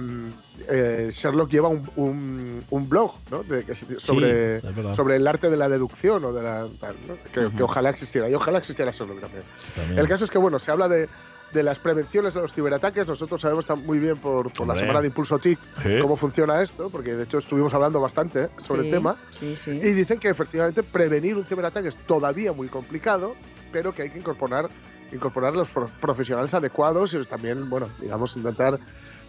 eh, 0.69 1.09
Sherlock 1.13 1.51
lleva 1.51 1.69
un, 1.69 1.91
un- 1.97 2.65
un 2.71 2.89
blog 2.89 3.13
¿no? 3.31 3.43
De- 3.43 3.75
sobre, 3.99 4.61
sobre 4.95 5.17
el 5.17 5.27
arte 5.27 5.51
de 5.51 5.57
la 5.57 5.69
deducción 5.69 6.25
o 6.25 6.33
de 6.33 6.43
la, 6.43 6.67
tal, 6.81 6.97
¿no? 7.07 7.15
que, 7.33 7.55
que 7.55 7.63
ojalá 7.63 7.91
existiera 7.91 8.29
y 8.31 8.35
ojalá 8.35 8.59
existiera 8.59 8.91
Sherlock 8.91 9.21
también. 9.21 9.43
También. 9.75 9.99
El 9.99 10.09
caso 10.09 10.25
es 10.25 10.31
que 10.31 10.39
bueno 10.39 10.59
se 10.59 10.71
habla 10.71 10.89
de, 10.89 11.09
de 11.55 11.63
las 11.63 11.79
prevenciones 11.79 12.35
de 12.35 12.41
los 12.41 12.53
ciberataques 12.53 13.07
nosotros 13.07 13.41
sabemos 13.41 13.65
tan- 13.65 13.87
muy 13.87 13.99
bien 13.99 14.19
por, 14.19 14.53
por 14.53 14.67
la 14.67 14.77
semana 14.77 15.01
de 15.01 15.07
Impulso 15.07 15.39
TIC 15.39 15.59
Sí. 15.83 15.99
cómo 16.03 16.17
funciona 16.17 16.61
esto 16.61 16.91
porque 16.91 17.15
de 17.15 17.23
hecho 17.25 17.39
estuvimos 17.39 17.73
hablando 17.73 18.01
bastante 18.01 18.45
¿eh? 18.45 18.49
sobre 18.59 18.83
Sí, 18.83 18.89
el 18.89 18.93
tema 18.95 19.17
Sí, 19.31 19.57
sí. 19.57 19.71
y 19.71 19.93
dicen 19.93 20.19
que 20.19 20.29
efectivamente 20.29 20.83
prevenir 20.83 21.37
un 21.37 21.45
ciberataque 21.45 21.89
es 21.89 21.97
todavía 21.97 22.53
muy 22.53 22.69
complicado, 22.69 23.37
pero 23.73 23.95
que 23.95 24.03
hay 24.03 24.11
que 24.11 24.19
incorporar, 24.19 24.69
incorporar 25.13 25.55
los 25.55 25.71
pro- 25.71 25.89
profesionales 26.01 26.53
adecuados 26.55 27.15
y 27.15 27.25
también, 27.25 27.71
bueno, 27.71 27.89
digamos, 28.01 28.37
intentar 28.37 28.79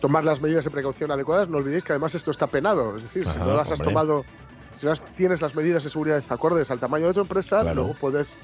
tomar 0.01 0.23
las 0.23 0.41
medidas 0.41 0.65
de 0.65 0.71
precaución 0.71 1.11
adecuadas. 1.11 1.47
No 1.47 1.57
olvidéis 1.57 1.83
que 1.83 1.93
además 1.93 2.15
esto 2.15 2.31
está 2.31 2.47
penado, 2.47 2.97
es 2.97 3.03
decir, 3.03 3.27
si 3.27 3.37
no 3.39 3.53
las 3.53 3.71
has 3.71 3.79
hombre. 3.79 3.87
tomado 3.93 4.25
si 4.77 4.87
las- 4.87 4.99
tienes 5.15 5.41
las 5.41 5.55
medidas 5.55 5.83
de 5.83 5.89
seguridad 5.91 6.23
acordes 6.29 6.69
al 6.71 6.79
tamaño 6.79 7.07
de 7.07 7.13
tu 7.13 7.21
empresa, 7.21 7.61
Claro. 7.61 7.75
luego 7.75 7.93
puedes, 7.99 8.35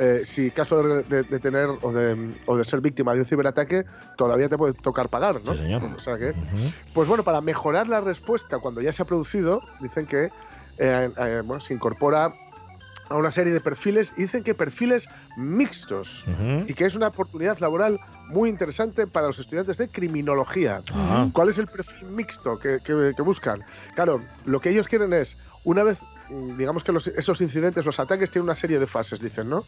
eh, 0.00 0.20
si 0.24 0.50
caso 0.50 0.82
de, 0.82 1.02
de- 1.04 1.24
de 1.24 1.38
tener 1.40 1.68
o 1.82 1.92
de, 1.92 2.34
o 2.46 2.56
de 2.56 2.64
ser 2.64 2.80
víctima 2.80 3.12
de 3.14 3.20
un 3.20 3.26
ciberataque, 3.26 3.84
todavía 4.16 4.48
te 4.48 4.56
puede 4.56 4.72
tocar 4.72 5.08
pagar, 5.10 5.36
¿no? 5.44 5.52
Sí, 5.54 5.58
señor. 5.62 5.82
O 5.94 6.00
sea 6.00 6.16
que, 6.16 6.32
pues 6.94 7.06
bueno, 7.06 7.22
para 7.22 7.40
mejorar 7.42 7.86
la 7.88 8.00
respuesta 8.00 8.58
cuando 8.58 8.80
ya 8.80 8.92
se 8.92 9.02
ha 9.02 9.04
producido, 9.04 9.60
dicen 9.80 10.06
que 10.06 10.30
eh, 10.78 11.10
eh, 11.18 11.42
bueno, 11.44 11.60
se 11.60 11.74
incorpora 11.74 12.32
a 13.10 13.16
una 13.16 13.30
serie 13.32 13.52
de 13.52 13.60
perfiles 13.60 14.14
y 14.16 14.22
dicen 14.22 14.42
que 14.44 14.54
perfiles 14.54 15.08
mixtos 15.36 16.24
y 16.68 16.74
que 16.74 16.86
es 16.86 16.94
una 16.94 17.08
oportunidad 17.08 17.58
laboral 17.58 18.00
muy 18.28 18.48
interesante 18.48 19.06
para 19.08 19.26
los 19.26 19.38
estudiantes 19.38 19.78
de 19.78 19.88
criminología. 19.88 20.80
¿Cuál 21.32 21.48
es 21.48 21.58
el 21.58 21.66
perfil 21.66 22.08
mixto 22.10 22.58
que, 22.58 22.78
que- 22.84 23.12
que 23.16 23.22
buscan? 23.22 23.64
Claro, 23.94 24.20
lo 24.44 24.60
que 24.60 24.70
ellos 24.70 24.86
quieren 24.88 25.12
es, 25.12 25.36
una 25.64 25.82
vez, 25.82 25.98
digamos 26.56 26.84
que 26.84 26.92
los- 26.92 27.08
esos 27.08 27.40
incidentes, 27.40 27.84
los 27.84 27.98
ataques 27.98 28.30
tienen 28.30 28.44
una 28.44 28.54
serie 28.54 28.78
de 28.78 28.86
fases, 28.86 29.20
dicen, 29.20 29.48
¿no? 29.50 29.64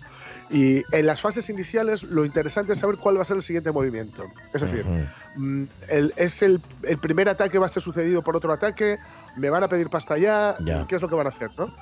Y 0.50 0.83
en 0.92 1.07
las 1.07 1.21
fases 1.21 1.49
iniciales 1.50 2.02
lo 2.02 2.25
interesante 2.25 2.73
es 2.75 2.78
saber 2.78 2.97
cuál 2.97 3.19
va 3.19 3.23
a 3.23 3.25
ser 3.25 3.37
el 3.37 3.42
siguiente 3.42 3.71
movimiento. 3.73 4.25
Es 4.54 4.62
decir, 4.62 4.85
mm, 5.37 5.62
el, 5.88 6.12
es 6.16 6.42
el, 6.42 6.61
el 6.83 6.99
primer 6.99 7.28
ataque 7.28 7.59
va 7.59 7.66
a 7.66 7.71
ser 7.71 7.83
sucedido 7.83 8.23
por 8.23 8.37
otro 8.37 8.52
ataque, 8.52 8.99
me 9.37 9.50
van 9.50 9.62
a 9.64 9.69
pedir 9.69 9.88
pasta 9.88 10.19
ya, 10.19 10.57
Ya. 10.61 10.87
¿qué 10.87 10.97
es 10.97 11.02
lo 11.02 11.09
que 11.09 11.14
van 11.14 11.26
a 11.26 11.31
hacer? 11.31 11.50
¿no? 11.59 11.66
Mm. 11.66 11.73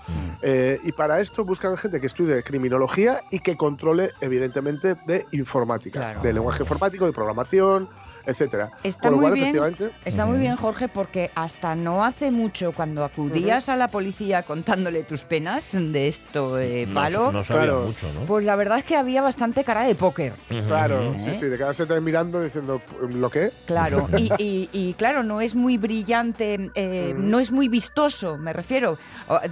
Eh, 0.42 0.80
y 0.84 0.92
para 0.92 1.20
esto 1.20 1.44
buscan 1.44 1.76
gente 1.76 2.00
que 2.00 2.06
estudie 2.06 2.42
criminología 2.42 3.22
y 3.30 3.40
que 3.40 3.56
controle, 3.56 4.12
evidentemente, 4.20 4.96
de 5.06 5.26
informática, 5.32 6.00
Claro. 6.00 6.22
de 6.22 6.32
lenguaje 6.32 6.62
informático, 6.62 7.06
de 7.06 7.12
programación, 7.12 7.88
etcétera. 8.30 8.70
Está 8.82 9.10
muy 9.10 9.20
cual, 9.20 9.34
bien. 9.34 9.46
efectivamente, 9.48 9.90
Está 10.04 10.26
muy 10.26 10.38
bien, 10.38 10.56
Jorge, 10.56 10.88
porque 10.88 11.30
hasta 11.34 11.74
no 11.74 12.04
hace 12.04 12.30
mucho, 12.30 12.72
cuando 12.72 13.04
acudías 13.04 13.68
a 13.68 13.76
la 13.76 13.88
policía 13.88 14.42
contándole 14.42 15.02
tus 15.04 15.24
penas 15.24 15.72
de 15.78 16.08
esto 16.08 16.54
de 16.56 16.86
No- 16.86 16.94
palo, 16.94 17.32
No, 17.32 17.44
sabía 17.44 17.62
Claro. 17.64 17.82
mucho, 17.86 18.06
¿no? 18.14 18.20
pues 18.26 18.44
la 18.44 18.56
verdad 18.56 18.78
es 18.78 18.84
que 18.84 18.96
había 18.96 19.22
bastante 19.22 19.64
cara 19.64 19.84
de 19.84 19.94
póker. 19.94 20.32
claro, 20.66 21.14
sí, 21.18 21.30
¿Eh? 21.30 21.34
sí, 21.34 21.46
de 21.46 21.56
quedarse 21.56 21.86
mirando 22.00 22.40
diciendo, 22.42 22.80
¿lo 23.08 23.30
qué? 23.30 23.50
Claro, 23.66 24.08
y, 24.18 24.30
y- 24.42 24.68
y 24.72 24.94
claro, 24.94 25.22
no 25.22 25.40
es 25.40 25.54
muy 25.54 25.76
brillante, 25.76 26.70
eh, 26.74 27.14
no 27.16 27.40
es 27.40 27.50
muy 27.52 27.68
vistoso, 27.68 28.36
me 28.38 28.52
refiero. 28.52 28.96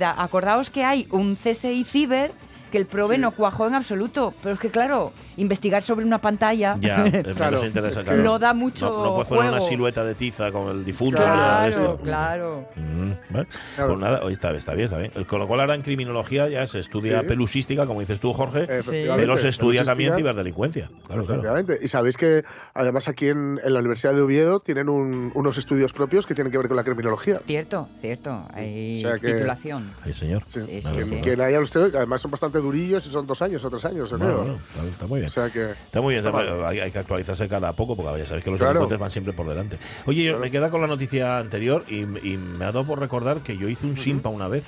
Acordaos 0.01 0.71
que 0.71 0.85
hay 0.85 1.07
un 1.11 1.37
CSI 1.37 1.85
Ciber 1.85 2.33
que 2.71 2.79
el 2.79 2.87
probe 2.87 3.17
Sí. 3.17 3.21
no 3.21 3.31
cuajó 3.33 3.67
en 3.67 3.75
absoluto, 3.75 4.35
pero 4.43 4.55
es 4.55 4.61
que 4.61 4.71
claro, 4.71 5.13
investigar 5.39 5.83
sobre 5.83 6.05
una 6.05 6.19
pantalla 6.19 6.77
Ya, 6.81 7.05
Claro, 7.37 7.65
interesa, 7.65 8.05
claro. 8.05 8.39
da 8.39 8.53
mucho 8.55 8.91
No, 8.91 9.05
no 9.05 9.15
puedes 9.15 9.29
poner 9.29 9.51
una 9.53 9.61
silueta 9.61 10.05
de 10.05 10.15
tiza 10.15 10.53
con 10.53 10.69
el 10.69 10.85
difunto. 10.85 11.17
Claro, 11.23 11.67
esto. 11.69 11.99
claro. 12.03 12.69
Mm, 12.77 13.11
¿vale? 13.31 13.47
Claro. 13.77 13.89
Pues 13.95 13.99
nada, 14.01 14.31
está, 14.31 14.51
está 14.53 14.75
bien, 14.75 14.85
está 14.87 14.99
bien. 14.99 15.13
Con 15.27 15.39
lo 15.39 15.47
cual 15.49 15.61
ahora 15.61 15.75
en 15.75 15.83
criminología 15.83 16.49
ya 16.49 16.67
se 16.67 16.79
estudia 16.81 17.21
Sí. 17.21 17.27
pelusística, 17.27 17.87
como 17.87 18.01
dices 18.01 18.21
tú, 18.21 18.33
Jorge, 18.35 18.67
pero 18.67 19.39
se 19.39 19.49
estudia 19.49 19.85
también 19.85 20.15
ciberdelincuencia. 20.15 20.91
Claro, 21.07 21.25
claro. 21.25 21.65
Y 21.81 21.89
sabéis 21.89 22.17
que 22.17 22.45
además 22.75 23.09
aquí 23.09 23.29
en, 23.29 23.61
en 23.65 23.73
la 23.73 23.81
Universidad 23.81 24.15
de 24.15 24.21
Oviedo 24.21 24.61
tienen 24.61 24.89
un- 24.89 25.31
unos 25.35 25.59
estudios 25.59 25.93
propios 25.93 26.27
que 26.27 26.35
tienen 26.35 26.51
que 26.53 26.59
ver 26.59 26.69
con 26.69 26.77
la 26.77 26.85
criminología. 26.85 27.39
Cierto, 27.45 27.89
cierto. 28.01 28.43
Hay 28.55 29.05
O 29.05 29.09
sea 29.09 29.19
que- 29.19 29.33
titulación. 29.33 29.93
Ay, 30.05 30.15
señor. 30.15 30.43
Sí, 30.49 30.61
sí, 30.61 30.67
que, 30.93 31.03
sí. 31.03 31.21
que 31.21 31.33
hayan 31.43 31.63
ustedes, 31.63 31.91
que 31.91 31.97
además 31.99 32.21
son 32.23 32.31
bastante 32.31 32.59
durillos 32.59 33.07
y 33.07 33.11
son 33.11 33.27
dos 33.27 33.41
años 33.43 33.65
o 33.65 33.71
tres 33.71 33.85
años, 33.85 34.11
Bueno, 34.11 34.35
bueno, 34.43 34.59
está 34.91 35.07
muy 35.07 35.21
bien. 35.21 35.28
O 35.29 35.31
sea 35.31 35.51
que. 35.51 35.71
Está 35.73 36.01
muy 36.01 36.15
bien, 36.15 36.27
Está 36.27 36.41
está- 36.43 36.69
hay, 36.69 36.81
hay 36.81 36.91
que 36.91 36.99
actualizarse 36.99 37.49
cada 37.49 37.73
poco 37.73 37.97
porque 37.97 38.19
ya 38.21 38.27
sabéis 38.27 38.45
que 38.45 38.51
los 38.51 38.59
Claro. 38.59 38.73
delincuentes 38.75 38.99
van 38.99 39.11
siempre 39.11 39.33
por 39.33 39.49
delante. 39.49 39.79
Oye, 40.07 40.25
yo 40.25 40.39
me 40.39 40.51
queda 40.51 40.71
con 40.71 40.81
la 40.81 40.87
noticia 40.87 41.39
anterior 41.39 41.85
y, 41.89 42.01
y 42.01 42.37
me 42.37 42.65
ha 42.65 42.73
dado 42.73 42.85
por 42.85 42.99
recordar 43.01 43.41
que 43.43 43.57
yo 43.57 43.69
hice 43.69 43.87
un 43.87 43.97
simpa 43.97 44.29
una 44.29 44.49
vez. 44.49 44.65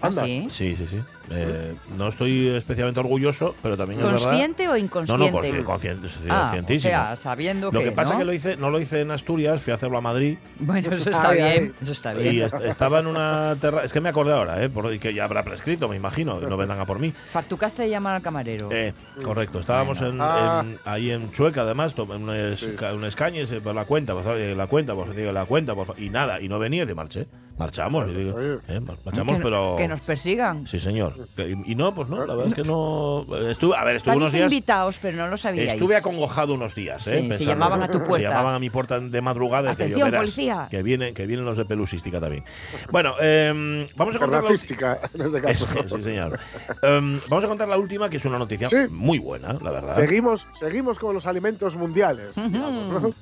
¿Ah, 0.00 0.08
Anda. 0.08 0.24
sí? 0.24 0.46
Sí, 0.50 0.74
sí, 0.76 0.86
sí. 0.88 1.00
Eh, 1.30 1.74
no 1.96 2.08
estoy 2.08 2.48
especialmente 2.48 2.98
orgulloso, 2.98 3.54
pero 3.62 3.76
también 3.76 4.00
es 4.00 4.06
verdad. 4.06 4.24
¿Consciente 4.24 4.68
o 4.68 4.72
No, 4.72 4.76
inconsciente? 4.76 5.30
no, 5.30 5.38
consci- 5.38 5.62
consciente, 5.64 6.08
sí, 6.08 6.16
Ah, 6.28 6.34
o 6.38 6.40
conscientísimo. 6.42 6.90
sea, 6.90 7.14
sabiendo 7.16 7.70
Lo 7.70 7.78
que, 7.78 7.84
que 7.86 7.92
pasa 7.92 8.12
¿no? 8.14 8.18
que 8.18 8.24
lo 8.24 8.32
hice, 8.32 8.56
no 8.56 8.70
lo 8.70 8.80
hice 8.80 9.00
en 9.02 9.12
Asturias, 9.12 9.62
fui 9.62 9.70
a 9.72 9.76
hacerlo 9.76 9.98
a 9.98 10.00
Madrid 10.00 10.36
Bueno, 10.58 10.90
eso 10.92 11.08
está 11.10 11.28
Ay, 11.28 11.36
bien, 11.36 11.48
ay. 11.48 11.72
eso 11.80 11.92
está 11.92 12.12
bien. 12.14 12.34
y 12.34 12.40
est- 12.40 12.60
estaba 12.62 12.98
en 12.98 13.06
una 13.06 13.56
terraza. 13.60 13.84
Es 13.86 13.92
que 13.92 14.00
me 14.00 14.08
acordé 14.08 14.32
ahora, 14.32 14.62
¿eh? 14.62 14.68
Por- 14.68 14.98
que 14.98 15.14
ya 15.14 15.24
habrá 15.24 15.44
prescrito, 15.44 15.88
me 15.88 15.94
imagino, 15.94 16.40
que 16.40 16.46
no 16.46 16.56
vendrán 16.56 16.80
a 16.80 16.84
por 16.84 16.98
mí. 16.98 17.12
Fartucaste 17.32 17.82
de 17.82 17.90
llamar 17.90 18.16
al 18.16 18.22
camarero. 18.22 18.68
Eh, 18.72 18.92
correcto, 19.22 19.60
estábamos 19.60 20.00
en, 20.00 20.18
Ah. 20.20 20.64
en- 20.66 20.78
ahí 20.84 21.12
en 21.12 21.30
Chueca, 21.30 21.62
además, 21.62 21.94
en 21.96 22.10
un, 22.10 22.30
es- 22.34 22.58
Sí. 22.58 22.66
un 22.92 23.04
escañes, 23.04 23.50
eh, 23.52 23.60
por 23.60 23.74
la 23.76 23.84
cuenta, 23.84 24.12
por 24.14 24.24
favor, 24.24 24.38
eh, 24.40 24.56
la 24.56 24.66
cuenta, 24.66 24.94
por 24.96 25.06
favor, 25.14 25.32
la 25.32 25.44
cuenta, 25.44 25.74
por 25.76 25.86
favor, 25.86 26.02
y 26.02 26.10
nada, 26.10 26.40
y 26.40 26.48
no 26.48 26.58
venía, 26.58 26.82
y 26.82 26.86
de 26.86 26.94
marché. 26.96 27.26
Marchamos, 27.58 28.08
y 28.08 28.14
digo, 28.14 28.34
Oye. 28.36 28.58
eh, 28.66 28.80
mar- 28.80 28.96
marchamos, 29.04 29.36
que, 29.36 29.42
pero. 29.52 29.76
que 29.76 29.88
nos 29.88 30.00
persigan. 30.00 30.66
Sí, 30.66 30.80
señor. 30.80 31.28
Que- 31.36 31.56
Y, 31.66 31.74
no, 31.74 31.94
pues 31.94 32.08
no, 32.08 32.24
la 32.26 32.34
verdad 32.34 32.48
es 32.48 32.54
que 32.54 32.62
no. 32.62 33.24
Estuve, 33.48 33.76
a 33.76 33.84
ver, 33.84 33.96
estuve 33.96 34.16
unos 34.16 34.32
días. 34.32 34.44
invitados, 34.50 34.98
pero 35.00 35.16
no 35.18 35.28
lo 35.28 35.36
sabíais. 35.36 35.72
Estuve 35.74 35.96
acongojado 35.96 36.54
unos 36.54 36.74
días, 36.74 37.06
¿eh? 37.06 37.26
Sí, 37.30 37.36
se 37.38 37.44
llamaban 37.44 37.82
a 37.82 37.88
tu 37.88 37.98
Se 37.98 38.04
puerta. 38.04 38.28
llamaban 38.28 38.54
a 38.54 38.58
mi 38.58 38.70
puerta 38.70 38.98
de 39.00 39.20
madrugada. 39.20 39.72
y 39.72 39.76
decía 39.76 39.86
yo, 39.86 39.92
Atención, 39.96 40.10
"Verás, 40.10 40.20
policía". 40.22 40.68
Que 40.70 40.82
vienen, 40.82 41.14
que 41.14 41.26
vienen 41.26 41.44
los 41.44 41.56
de 41.56 41.64
pelusística 41.64 42.20
también. 42.20 42.44
Bueno, 42.90 43.14
em, 43.20 43.86
vamos 43.96 44.16
a 44.16 44.18
contar 44.18 44.42
la 44.42 44.48
en 44.48 44.54
este 44.54 44.76
caso. 44.76 45.08
Eso, 45.48 45.66
sí, 45.96 46.02
señor. 46.02 46.38
Em, 46.82 47.20
vamos 47.28 47.44
a 47.44 47.48
contar 47.48 47.68
la 47.68 47.76
última, 47.78 48.08
que 48.08 48.16
es 48.16 48.24
una 48.24 48.38
noticia 48.38 48.68
Sí. 48.68 48.76
muy 48.90 49.18
buena, 49.18 49.52
la 49.54 49.70
verdad. 49.70 49.94
Seguimos, 49.94 50.46
seguimos 50.58 50.98
con 50.98 51.14
los 51.14 51.26
alimentos 51.26 51.76
mundiales. 51.76 52.34
digamos, 52.34 53.02
¿no? 53.02 53.14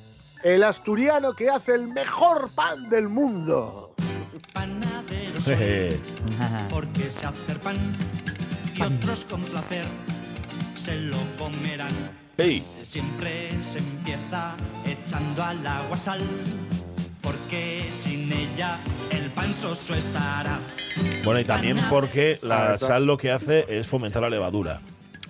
El 0.42 0.62
asturiano 0.64 1.34
que 1.34 1.50
hace 1.50 1.74
el 1.74 1.88
mejor 1.88 2.50
pan 2.54 2.88
del 2.88 3.08
mundo. 3.08 3.94
porque 6.70 7.10
se 7.10 7.26
hace 7.26 7.54
pan 7.62 7.76
y 8.76 8.82
otros 8.82 9.24
con 9.24 9.42
placer 9.42 9.84
se 10.78 10.96
lo 10.96 11.18
comerán. 11.38 11.92
Siempre 12.82 13.50
se 13.62 13.78
empieza 13.78 14.54
echando 14.86 15.42
al 15.42 15.66
agua 15.66 15.96
sal, 15.96 16.20
porque 17.20 17.84
sin 17.92 18.32
ella 18.32 18.78
el 19.10 19.28
pan 19.30 19.52
soso 19.52 19.94
estará. 19.94 20.58
Bueno, 21.22 21.40
y 21.40 21.44
también 21.44 21.76
porque 21.90 22.38
la 22.42 22.78
sal 22.78 23.04
lo 23.04 23.18
que 23.18 23.30
hace 23.30 23.66
es 23.68 23.86
fomentar 23.86 24.22
la 24.22 24.30
levadura. 24.30 24.80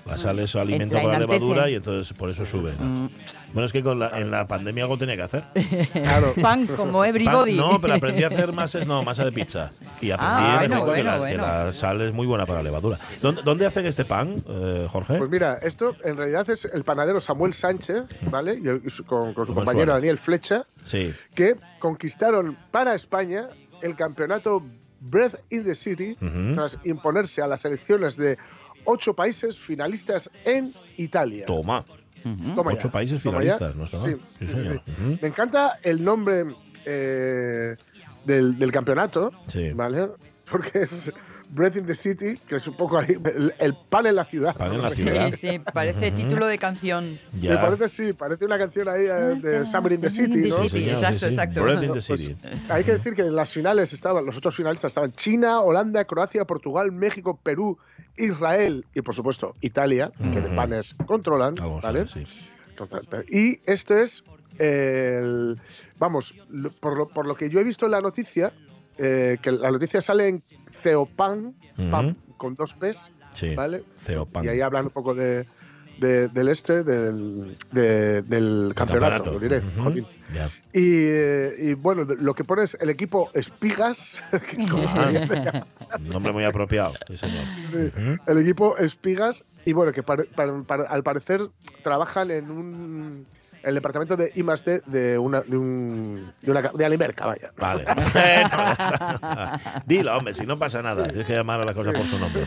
La 0.06 0.16
sal 0.16 0.38
es 0.38 0.56
alimento 0.56 0.96
para 0.96 1.08
la 1.12 1.18
levadura 1.20 1.68
y 1.70 1.74
entonces 1.74 2.16
por 2.16 2.30
eso 2.30 2.44
sube. 2.46 2.72
¿no? 2.78 2.84
Mm. 2.84 3.10
Bueno, 3.52 3.66
es 3.66 3.72
que 3.72 3.82
con 3.82 3.98
la- 3.98 4.18
en 4.18 4.30
la 4.30 4.46
pandemia 4.46 4.84
algo 4.84 4.96
tenía 4.96 5.16
que 5.16 5.22
hacer. 5.22 5.42
Claro. 5.92 6.32
Pan 6.40 6.66
como 6.68 7.00
Pan- 7.00 7.08
everybody. 7.08 7.54
no, 7.56 7.80
pero 7.80 7.94
aprendí 7.94 8.22
a 8.24 8.28
hacer 8.28 8.52
masa, 8.52 8.84
no, 8.84 9.02
masa 9.02 9.24
de 9.24 9.32
pizza. 9.32 9.70
Y 10.00 10.10
aprendí 10.10 10.34
Ah, 10.36 10.60
en 10.64 10.70
bueno, 10.70 10.84
que, 10.84 10.90
bueno, 10.90 11.04
la, 11.04 11.12
que 11.14 11.18
bueno. 11.20 11.42
la 11.42 11.72
sal 11.72 12.00
es 12.00 12.12
muy 12.12 12.26
buena 12.26 12.46
para 12.46 12.60
la 12.60 12.62
levadura. 12.64 12.98
¿Dónde, 13.20 13.42
dónde 13.42 13.66
hacen 13.66 13.86
este 13.86 14.04
pan, 14.04 14.42
eh, 14.48 14.86
Jorge? 14.90 15.18
Pues 15.18 15.30
mira, 15.30 15.58
esto 15.62 15.94
en 16.04 16.16
realidad 16.16 16.48
es 16.50 16.64
el 16.64 16.84
panadero 16.84 17.20
Samuel 17.20 17.52
Sánchez, 17.52 18.04
¿vale? 18.30 18.58
Y 18.62 18.68
el- 18.68 18.82
con, 19.06 19.34
con 19.34 19.46
su 19.46 19.52
Como 19.52 19.56
compañero 19.64 19.86
suena. 19.86 19.94
Daniel 19.94 20.18
Flecha, 20.18 20.64
sí. 20.84 21.12
que 21.34 21.56
conquistaron 21.80 22.56
para 22.70 22.94
España 22.94 23.48
el 23.82 23.96
campeonato 23.96 24.62
Breath 25.02 25.36
in 25.50 25.64
the 25.64 25.74
City, 25.74 26.14
tras 26.54 26.78
imponerse 26.84 27.40
a 27.40 27.46
las 27.46 27.62
selecciones 27.62 28.16
de 28.18 28.36
ocho 28.84 29.14
países 29.14 29.58
finalistas 29.58 30.30
en 30.44 30.72
Italia. 30.96 31.46
Toma. 31.46 31.84
Ujú. 32.24 32.54
Toma 32.54 32.72
Ocho 32.72 32.88
ya, 32.88 32.92
países 32.92 33.22
finalistas, 33.22 33.74
no 33.76 33.84
está 33.84 33.98
mal. 33.98 34.06
Sí, 34.06 34.16
Sí, 34.38 34.46
sí, 34.46 34.52
señor. 34.52 34.82
sí. 34.84 34.92
Ujú. 34.92 35.18
Me 35.22 35.28
encanta 35.28 35.78
el 35.82 36.04
nombre 36.04 36.44
eh, 36.84 37.76
del, 38.24 38.58
del 38.58 38.72
campeonato, 38.72 39.32
Sí. 39.46 39.72
¿vale? 39.72 40.08
Porque 40.50 40.80
es 40.82 41.10
Breath 41.52 41.76
in 41.76 41.84
the 41.86 41.94
City, 41.96 42.36
que 42.48 42.56
es 42.56 42.66
un 42.68 42.76
poco 42.76 42.98
ahí, 42.98 43.16
el, 43.24 43.52
el 43.58 43.74
pan 43.88 44.06
en 44.06 44.14
la 44.14 44.24
ciudad. 44.24 44.54
Pan 44.56 44.72
en 44.74 44.82
la 44.82 44.88
Sí, 44.88 45.02
ciudad. 45.02 45.30
sí, 45.32 45.58
parece 45.72 46.10
título 46.12 46.46
de 46.46 46.58
canción. 46.58 47.18
Me 47.42 47.56
parece, 47.56 47.88
sí, 47.88 48.12
parece 48.12 48.44
una 48.44 48.56
canción 48.58 48.88
ahí 48.88 49.04
eh, 49.06 49.40
de 49.42 49.66
Summer 49.66 49.92
in 49.92 50.00
the 50.00 50.10
City, 50.10 50.48
¿no? 50.48 50.56
Sí, 50.62 50.68
Sí, 50.68 50.88
exacto, 50.90 51.18
sí, 51.18 51.18
sí. 51.20 51.26
exacto. 51.26 51.62
Bread 51.62 51.82
in 51.82 51.92
the 51.92 52.00
Pues, 52.06 52.22
city. 52.22 52.36
hay 52.68 52.84
que 52.84 52.92
decir 52.92 53.14
que 53.14 53.22
en 53.22 53.34
las 53.34 53.52
finales 53.52 53.92
estaban, 53.92 54.24
los 54.24 54.36
otros 54.36 54.54
finalistas 54.54 54.90
estaban 54.90 55.12
China, 55.12 55.60
Holanda, 55.60 56.04
Croacia, 56.04 56.44
Portugal, 56.44 56.92
México, 56.92 57.38
Perú, 57.42 57.78
Israel 58.16 58.84
y 58.94 59.02
por 59.02 59.14
supuesto 59.14 59.54
Italia, 59.60 60.12
que 60.18 60.40
de 60.40 60.48
panes 60.54 60.94
controlan, 61.06 61.54
Algo 61.60 61.80
¿vale? 61.80 62.06
sabe, 62.06 62.24
sí. 62.26 62.26
Y 63.30 63.60
este 63.70 64.02
es 64.02 64.22
el. 64.58 65.58
Vamos, 65.98 66.34
por 66.80 66.96
lo, 66.96 67.08
por 67.08 67.26
lo 67.26 67.34
que 67.34 67.50
yo 67.50 67.60
he 67.60 67.64
visto 67.64 67.84
en 67.86 67.92
la 67.92 68.00
noticia, 68.00 68.52
eh, 68.98 69.36
que 69.42 69.52
la 69.52 69.70
noticia 69.70 70.00
sale 70.00 70.28
en 70.28 70.42
Ceopan, 70.82 71.54
pan, 71.90 72.16
con 72.36 72.54
dos 72.54 72.74
P's, 72.74 73.10
Sí. 73.34 73.54
¿vale? 73.54 73.82
Ceopan. 73.98 74.44
Y 74.44 74.48
ahí 74.48 74.60
hablan 74.60 74.86
un 74.86 74.90
poco 74.90 75.14
de, 75.14 75.46
de- 75.98 76.28
del 76.28 76.48
este, 76.48 76.82
del, 76.82 77.56
de- 77.72 78.22
del 78.22 78.72
campeonato, 78.74 79.24
campeonato. 79.24 79.32
lo 79.32 79.38
diré. 79.40 79.62
Y, 80.72 81.04
eh, 81.06 81.54
y 81.58 81.74
bueno, 81.74 82.04
lo 82.04 82.34
que 82.34 82.44
pone 82.44 82.62
es 82.64 82.76
el 82.80 82.90
equipo 82.90 83.30
Espigas, 83.34 84.22
nombre 86.00 86.32
muy 86.32 86.44
apropiado, 86.44 86.94
sí, 87.08 87.16
señor. 87.16 87.44
sí, 87.64 87.90
el 88.26 88.38
equipo 88.38 88.76
Espigas, 88.78 89.58
y 89.64 89.72
bueno, 89.72 89.92
que 89.92 90.02
pare- 90.02 90.24
para- 90.24 90.62
para- 90.62 90.84
al 90.84 91.02
parecer 91.02 91.48
trabajan 91.82 92.30
en 92.30 92.50
un 92.50 93.26
el 93.62 93.74
departamento 93.74 94.16
de 94.16 94.32
I 94.34 94.42
D 94.42 94.82
de 94.86 95.18
una 95.18 95.40
de, 95.42 95.56
un, 95.56 96.32
de, 96.42 96.50
una, 96.50 96.62
de 96.62 96.84
Alimerca, 96.84 97.26
vaya. 97.26 97.50
Vale. 97.56 97.84
No. 98.50 99.50
Dilo, 99.86 100.16
hombre, 100.16 100.34
si 100.34 100.46
no 100.46 100.58
pasa 100.58 100.82
nada. 100.82 101.04
Tienes 101.08 101.26
que 101.26 101.34
llamar 101.34 101.60
a 101.60 101.64
la 101.64 101.74
cosa 101.74 101.92
por 101.92 102.06
su 102.06 102.18
nombre. 102.18 102.46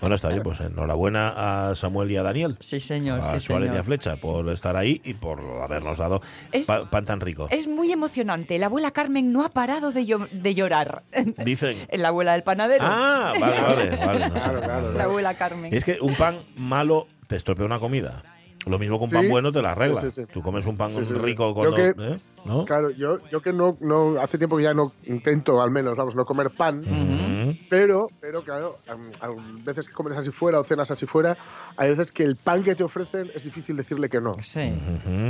Bueno, 0.00 0.16
está 0.16 0.28
bien, 0.28 0.42
pues 0.42 0.60
enhorabuena 0.60 1.70
a 1.70 1.74
Samuel 1.74 2.10
y 2.10 2.16
a 2.16 2.22
Daniel. 2.22 2.56
Sí, 2.60 2.80
señor. 2.80 3.20
A 3.20 3.32
sí, 3.32 3.40
Suárez 3.40 3.66
y 3.66 3.68
señor. 3.70 3.80
a 3.80 3.84
Flecha 3.84 4.16
por 4.16 4.48
estar 4.50 4.76
ahí 4.76 5.00
y 5.04 5.14
por 5.14 5.40
habernos 5.62 5.98
dado 5.98 6.20
Es- 6.52 6.66
pa- 6.66 6.88
pan 6.90 7.04
tan 7.04 7.20
rico. 7.20 7.48
Es 7.50 7.66
muy 7.66 7.92
emocionante. 7.92 8.58
La 8.58 8.66
abuela 8.66 8.90
Carmen 8.90 9.32
no 9.32 9.44
ha 9.44 9.50
parado 9.50 9.92
de, 9.92 10.04
de 10.32 10.54
llorar. 10.54 11.02
Dicen. 11.44 11.86
La 11.92 12.08
abuela 12.08 12.32
del 12.32 12.42
panadero. 12.42 12.84
Ah, 12.86 13.32
vale, 13.40 13.60
vale. 13.60 13.96
vale 13.96 14.28
no 14.28 14.34
sé. 14.34 14.40
Claro, 14.40 14.60
claro, 14.62 14.92
La 14.92 15.04
abuela 15.04 15.34
Carmen. 15.34 15.74
Es 15.74 15.84
que 15.84 15.98
un 16.00 16.14
pan 16.14 16.36
malo 16.56 17.06
te 17.26 17.36
estropea 17.36 17.66
una 17.66 17.78
comida. 17.78 18.22
Lo 18.66 18.80
mismo 18.80 18.98
con 18.98 19.08
pan 19.08 19.22
Sí. 19.22 19.28
bueno 19.30 19.52
te 19.52 19.62
la 19.62 19.70
arregla. 19.70 20.00
Sí, 20.00 20.10
sí, 20.10 20.22
sí. 20.22 20.26
Tú 20.32 20.42
comes 20.42 20.66
un 20.66 20.76
pan 20.76 20.90
Sí, 20.90 20.98
sí, 20.98 21.06
sí. 21.06 21.14
rico 21.14 21.48
Yo 21.62 21.70
con 21.70 21.74
que- 21.76 21.94
¿eh? 21.98 22.16
¿no? 22.44 22.64
Claro, 22.64 22.90
yo, 22.90 23.18
yo 23.30 23.40
que 23.40 23.52
no, 23.52 23.76
no, 23.80 24.20
hace 24.20 24.38
tiempo 24.38 24.56
que 24.56 24.64
ya 24.64 24.74
no 24.74 24.92
intento, 25.04 25.62
al 25.62 25.70
menos, 25.70 25.94
vamos, 25.94 26.16
no 26.16 26.24
comer 26.24 26.50
pan, 26.50 26.82
pero, 27.70 28.08
pero 28.20 28.42
claro, 28.42 28.74
a, 28.88 29.24
a 29.26 29.30
veces 29.64 29.86
que 29.86 29.94
comes 29.94 30.18
así 30.18 30.30
fuera 30.32 30.58
o 30.58 30.64
cenas 30.64 30.90
así 30.90 31.06
fuera, 31.06 31.36
hay 31.76 31.90
veces 31.90 32.10
que 32.10 32.24
el 32.24 32.34
pan 32.34 32.64
que 32.64 32.74
te 32.74 32.82
ofrecen 32.82 33.30
es 33.34 33.44
difícil 33.44 33.76
decirle 33.76 34.08
que 34.08 34.20
no. 34.20 34.32
Sí. 34.42 34.72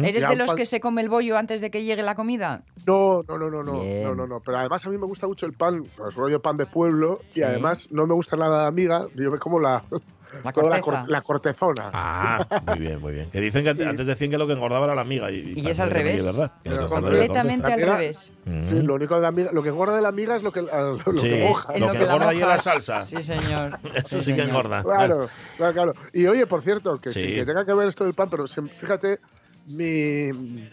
¿Eres 0.02 0.22
Ya, 0.22 0.30
de 0.30 0.36
los 0.36 0.48
pan- 0.48 0.56
que 0.56 0.64
se 0.64 0.80
come 0.80 1.02
el 1.02 1.10
bollo 1.10 1.36
antes 1.36 1.60
de 1.60 1.70
que 1.70 1.84
llegue 1.84 2.02
la 2.02 2.14
comida? 2.14 2.62
No, 2.86 3.20
no, 3.28 3.36
no, 3.36 3.50
no, 3.50 3.62
no, 3.62 3.82
no, 4.02 4.14
no, 4.14 4.26
no. 4.26 4.40
Pero 4.40 4.56
además 4.58 4.86
a 4.86 4.88
mí 4.88 4.96
me 4.96 5.06
gusta 5.06 5.26
mucho 5.26 5.44
el 5.44 5.52
pan, 5.52 5.74
el 5.84 6.12
rollo 6.14 6.40
pan 6.40 6.56
de 6.56 6.64
pueblo, 6.64 7.20
y 7.34 7.42
además 7.42 7.88
no 7.90 8.06
me 8.06 8.14
gusta 8.14 8.36
nada 8.36 8.62
la 8.62 8.66
amiga, 8.68 9.06
yo 9.14 9.30
me 9.30 9.38
como 9.38 9.60
la, 9.60 9.84
La 10.44 10.52
corteza. 10.52 10.80
cor- 10.82 11.08
la 11.08 11.20
cortezona. 11.22 11.90
Ah, 11.92 12.62
muy 12.66 12.78
bien, 12.78 13.00
muy 13.00 13.12
bien. 13.12 13.30
Que 13.30 13.40
dicen 13.40 13.64
que 13.64 13.70
antes- 13.70 13.86
antes 13.86 14.06
decían 14.06 14.30
que 14.30 14.38
lo 14.38 14.46
que 14.46 14.52
engordaba 14.54 14.84
era 14.86 14.94
la 14.94 15.00
amiga. 15.02 15.30
Y, 15.30 15.54
Y 15.56 15.68
es 15.68 15.80
al 15.80 15.90
verdad, 15.90 16.52
Pero 16.62 16.74
es 16.74 16.78
al 16.78 16.78
revés, 16.80 16.80
la 16.80 16.88
Completamente 16.88 17.72
al 17.72 17.82
revés. 17.82 18.32
Sí, 18.64 18.82
lo 18.82 18.94
único 18.94 19.14
de 19.16 19.20
la 19.22 19.28
amiga, 19.28 19.50
lo 19.52 19.62
que 19.62 19.68
engorda 19.70 19.96
de 19.96 20.02
la 20.02 20.08
amiga 20.08 20.36
es 20.36 20.42
lo 20.42 20.52
que, 20.52 20.62
lo 20.62 20.98
Sí, 21.20 21.28
que 21.28 21.44
moja. 21.48 21.72
Lo 21.78 21.86
¿no? 21.86 21.92
que 21.92 22.02
engorda 22.04 22.28
ahí 22.28 22.40
es 22.40 22.46
la 22.48 22.60
salsa. 22.60 23.04
Sí, 23.06 23.22
señor. 23.22 23.78
Eso 23.94 24.08
sí, 24.08 24.08
Sí, 24.08 24.16
que 24.18 24.22
señor. 24.24 24.48
engorda. 24.48 24.82
Claro, 24.82 25.28
claro, 25.56 25.72
claro. 25.72 25.92
Y 26.12 26.26
oye, 26.26 26.46
por 26.46 26.62
cierto, 26.62 26.98
que 26.98 27.12
Sí. 27.12 27.22
que 27.34 27.44
tenga 27.44 27.64
que 27.64 27.74
ver 27.74 27.88
esto 27.88 28.04
del 28.04 28.14
pan, 28.14 28.28
pero 28.30 28.46
fíjate, 28.46 29.20
mi, 29.68 30.30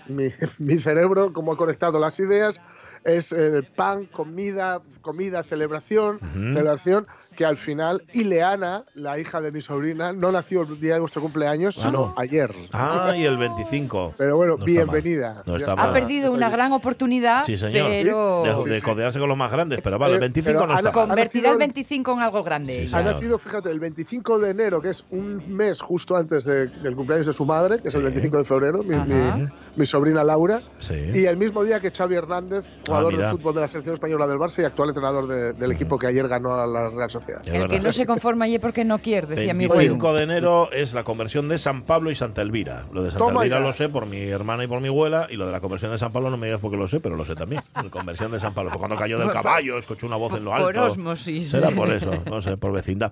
mi, 0.07 0.31
mi 0.59 0.77
cerebro, 0.79 1.33
cómo 1.33 1.53
ha 1.53 1.57
conectado 1.57 1.99
las 1.99 2.19
ideas, 2.19 2.61
es 3.03 3.31
eh, 3.31 3.61
pan, 3.75 4.05
comida, 4.05 4.81
comida, 5.01 5.43
celebración, 5.43 6.19
celebración, 6.33 7.07
que 7.35 7.45
al 7.45 7.57
final 7.57 8.03
Ileana, 8.13 8.85
la 8.93 9.19
hija 9.19 9.41
de 9.41 9.51
mi 9.51 9.61
sobrina, 9.61 10.13
no 10.13 10.31
nació 10.31 10.61
el 10.61 10.79
día 10.79 10.95
de 10.95 10.99
vuestro 11.01 11.21
cumpleaños, 11.21 11.75
sino 11.75 11.91
no. 11.91 12.13
ayer. 12.17 12.53
Ah, 12.71 13.13
y 13.15 13.25
el 13.25 13.37
25. 13.37 14.15
Pero 14.17 14.37
bueno, 14.37 14.55
No 14.57 14.65
bienvenida. 14.65 15.43
No 15.45 15.53
mal. 15.57 15.75
Ha 15.79 15.93
perdido 15.93 16.31
una 16.31 16.49
gran 16.49 16.71
oportunidad, 16.73 17.43
Sí, 17.43 17.57
señor. 17.57 17.87
pero 17.89 18.43
De, 18.63 18.69
de 18.71 18.75
sí. 18.77 18.81
codearse 18.83 19.19
con 19.19 19.27
los 19.29 19.37
más 19.37 19.51
grandes, 19.51 19.81
pero 19.81 19.97
vale, 19.99 20.13
el 20.13 20.17
Eh, 20.17 20.21
25 20.21 20.59
pero 20.59 20.67
no 20.67 20.75
está 20.75 20.91
convertirá 20.91 21.49
el 21.49 21.53
el- 21.53 21.59
25 21.59 22.13
en 22.13 22.19
algo 22.19 22.43
grande. 22.43 22.87
Sí, 22.87 22.95
Ha 22.95 23.01
nacido, 23.01 23.37
fíjate, 23.39 23.69
el 23.71 23.79
25 23.79 24.39
de 24.39 24.51
enero, 24.51 24.81
que 24.81 24.89
es 24.89 25.03
un 25.09 25.43
mes 25.55 25.81
justo 25.81 26.15
antes 26.15 26.43
de- 26.45 26.67
del 26.67 26.95
cumpleaños 26.95 27.27
de 27.27 27.33
su 27.33 27.45
madre, 27.45 27.79
que 27.81 27.87
es 27.87 27.95
el 27.95 28.01
Sí. 28.01 28.05
25 28.05 28.37
de 28.37 28.43
febrero, 28.43 28.83
mi, 28.83 28.95
mi- 28.95 29.47
mi 29.75 29.85
sobrina 29.85 30.23
Laura. 30.23 30.61
Sí. 30.79 30.93
Y 31.15 31.25
el 31.25 31.37
mismo 31.37 31.63
día 31.63 31.79
que 31.79 31.89
Xavi 31.89 32.15
Hernández, 32.15 32.65
jugador 33.01 33.13
Ah, 33.23 33.25
de 33.25 33.31
fútbol 33.37 33.55
de 33.55 33.61
la 33.61 33.67
selección 33.67 33.95
española 33.95 34.27
del 34.27 34.37
Barça 34.37 34.61
y 34.61 34.65
actual 34.65 34.89
entrenador 34.89 35.27
de- 35.27 35.53
del 35.53 35.71
equipo 35.71 35.97
que 35.99 36.07
ayer 36.07 36.27
ganó 36.27 36.53
a 36.53 36.65
la 36.67 36.89
Real 36.89 37.09
Sociedad. 37.09 37.41
Es 37.45 37.53
El 37.53 37.67
que 37.69 37.79
no 37.79 37.91
se 37.91 38.05
conforma 38.05 38.47
y 38.47 38.55
es 38.55 38.61
porque 38.61 38.83
no 38.85 38.99
quiere, 38.99 39.27
decía 39.27 39.53
mi 39.53 39.67
25 39.67 40.07
abuelo. 40.07 40.13
de 40.17 40.23
enero 40.23 40.71
es 40.71 40.93
la 40.93 41.03
conversión 41.03 41.47
de 41.49 41.57
San 41.57 41.83
Pablo 41.83 42.11
y 42.11 42.15
Santa 42.15 42.41
Elvira. 42.41 42.83
Lo 42.93 43.03
de 43.03 43.11
Santa 43.11 43.25
Toma 43.25 43.41
Elvira 43.41 43.57
ya. 43.59 43.63
lo 43.65 43.73
sé 43.73 43.89
por 43.89 44.05
mi 44.07 44.21
hermana 44.21 44.63
y 44.63 44.67
por 44.67 44.81
mi 44.81 44.87
abuela, 44.89 45.27
y 45.29 45.35
lo 45.35 45.45
de 45.45 45.51
la 45.51 45.59
conversión 45.59 45.91
de 45.91 45.97
San 45.97 46.11
Pablo 46.11 46.29
no 46.29 46.37
me 46.37 46.47
digas 46.47 46.59
porque 46.61 46.77
lo 46.77 46.87
sé, 46.87 46.99
pero 46.99 47.15
lo 47.15 47.25
sé 47.25 47.35
también. 47.35 47.61
La 47.75 47.83
conversión 47.89 48.31
de 48.31 48.39
San 48.39 48.53
Pablo 48.53 48.69
fue 48.71 48.79
cuando 48.79 48.95
cayó 48.95 49.17
del 49.19 49.29
caballo, 49.31 49.77
escuchó 49.77 50.07
una 50.07 50.15
voz 50.17 50.33
en 50.33 50.45
lo 50.45 50.53
alto. 50.53 50.65
Por 50.67 50.77
osmosis. 50.77 51.49
Será 51.51 51.69
por 51.71 51.89
eso, 51.91 52.11
no 52.29 52.41
sé, 52.41 52.57
por 52.57 52.71
vecindad. 52.71 53.11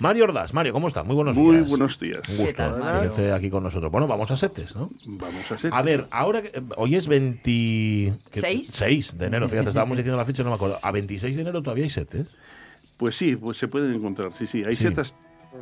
Mario 0.00 0.24
Ordaz, 0.24 0.52
Mario, 0.54 0.72
¿cómo 0.72 0.88
estás? 0.88 1.04
Muy 1.04 1.14
buenos 1.16 1.36
Muy 1.36 1.56
días. 1.56 1.68
buenos 1.68 1.98
días. 1.98 2.20
Un 2.28 2.36
gusto 2.46 2.54
tal, 2.56 3.34
aquí 3.34 3.50
con 3.50 3.62
nosotros. 3.62 3.90
Bueno, 3.90 4.06
vamos 4.06 4.30
a 4.30 4.36
setes, 4.36 4.74
¿no? 4.76 4.88
Vamos 5.06 5.50
a 5.50 5.54
hacer. 5.54 5.70
A 5.74 5.82
ver, 5.82 6.06
ahora 6.10 6.42
que, 6.42 6.48
eh, 6.48 6.62
hoy 6.76 6.94
es 6.96 7.06
20... 7.06 8.12
¿qué? 8.32 8.40
¿Seis? 8.40 8.70
6 8.72 9.17
de 9.18 9.26
enero, 9.26 9.48
fíjate, 9.48 9.68
estábamos 9.70 9.96
diciendo 9.96 10.16
la 10.16 10.24
fecha, 10.24 10.42
no 10.42 10.50
me 10.50 10.54
acuerdo. 10.56 10.78
A 10.82 10.90
26 10.92 11.34
de 11.36 11.42
enero 11.42 11.60
todavía 11.62 11.84
hay 11.84 11.90
setes. 11.90 12.26
Pues 12.96 13.16
sí, 13.16 13.36
pues 13.36 13.56
se 13.56 13.68
pueden 13.68 13.92
encontrar. 13.94 14.32
Sí, 14.34 14.46
sí. 14.46 14.64
Hay 14.64 14.76
Sí. 14.76 14.84
setas 14.84 15.14